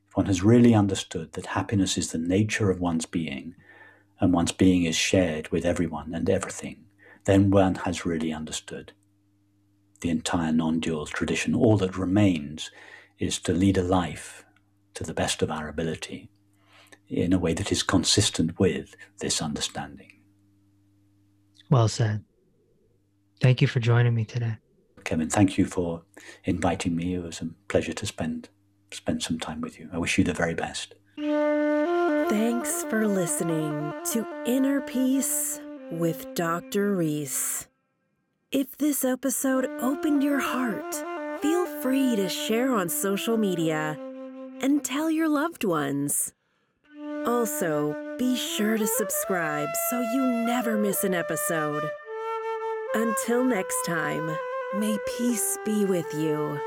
if 0.09 0.17
one 0.17 0.27
has 0.27 0.43
really 0.43 0.75
understood 0.75 1.33
that 1.33 1.47
happiness 1.47 1.99
is 1.99 2.11
the 2.11 2.19
nature 2.19 2.71
of 2.71 2.81
one's 2.81 3.07
being 3.07 3.55
and 4.21 4.33
one's 4.33 4.53
being 4.53 4.85
is 4.85 4.97
shared 4.97 5.49
with 5.51 5.65
everyone 5.65 6.15
and 6.15 6.29
everything, 6.29 6.85
then 7.25 7.51
one 7.51 7.75
has 7.77 8.07
really 8.07 8.33
understood 8.33 8.93
the 10.01 10.11
entire 10.11 10.53
non 10.53 10.81
dual 10.81 11.07
tradition. 11.07 11.55
All 11.55 11.77
that 11.79 11.99
remains 11.99 12.71
is 13.19 13.39
to 13.41 13.53
lead 13.53 13.77
a 13.77 13.83
life 13.83 14.45
to 14.95 15.05
the 15.05 15.15
best 15.15 15.43
of 15.43 15.51
our 15.51 15.69
ability 15.69 16.31
in 17.09 17.33
a 17.33 17.39
way 17.39 17.53
that 17.55 17.71
is 17.71 17.83
consistent 17.83 18.59
with 18.59 18.95
this 19.19 19.43
understanding. 19.43 20.13
Well 21.69 21.89
said. 21.89 22.25
Thank 23.41 23.61
you 23.61 23.69
for 23.69 23.81
joining 23.81 24.15
me 24.15 24.25
today. 24.25 24.57
Kevin, 25.11 25.29
thank 25.29 25.59
you 25.59 25.65
for 25.65 26.03
inviting 26.45 26.95
me. 26.95 27.15
It 27.15 27.25
was 27.25 27.41
a 27.41 27.49
pleasure 27.67 27.93
to 27.93 28.07
spend 28.07 28.49
spend 28.93 29.25
some 29.25 29.41
time 29.41 29.61
with 29.61 29.77
you. 29.77 29.91
I 29.93 29.99
wish 29.99 30.17
you 30.17 30.23
the 30.23 30.33
very 30.33 30.55
best. 30.55 30.95
Thanks 32.29 32.85
for 32.85 33.09
listening 33.09 33.93
to 34.13 34.25
Inner 34.47 34.81
Peace 34.83 35.61
with 35.91 36.33
Dr. 36.37 36.95
Reese. 36.95 37.67
If 38.53 38.79
this 38.79 39.05
episode 39.05 39.67
opened 39.81 40.23
your 40.23 40.39
heart, 40.39 40.95
feel 41.43 41.67
free 41.83 42.15
to 42.15 42.29
share 42.29 42.73
on 42.73 42.89
social 42.89 43.37
media 43.37 43.99
and 44.61 44.85
tell 44.85 45.11
your 45.11 45.29
loved 45.29 45.65
ones. 45.65 46.33
Also, 47.27 47.97
be 48.17 48.37
sure 48.37 48.79
to 48.79 48.87
subscribe 48.87 49.71
so 49.91 50.01
you 50.01 50.25
never 50.47 50.79
miss 50.79 51.03
an 51.03 51.15
episode. 51.15 51.91
Until 52.95 53.43
next 53.43 53.85
time, 53.85 54.37
may 54.75 54.97
peace 55.19 55.59
be 55.65 55.85
with 55.85 56.15
you. 56.15 56.61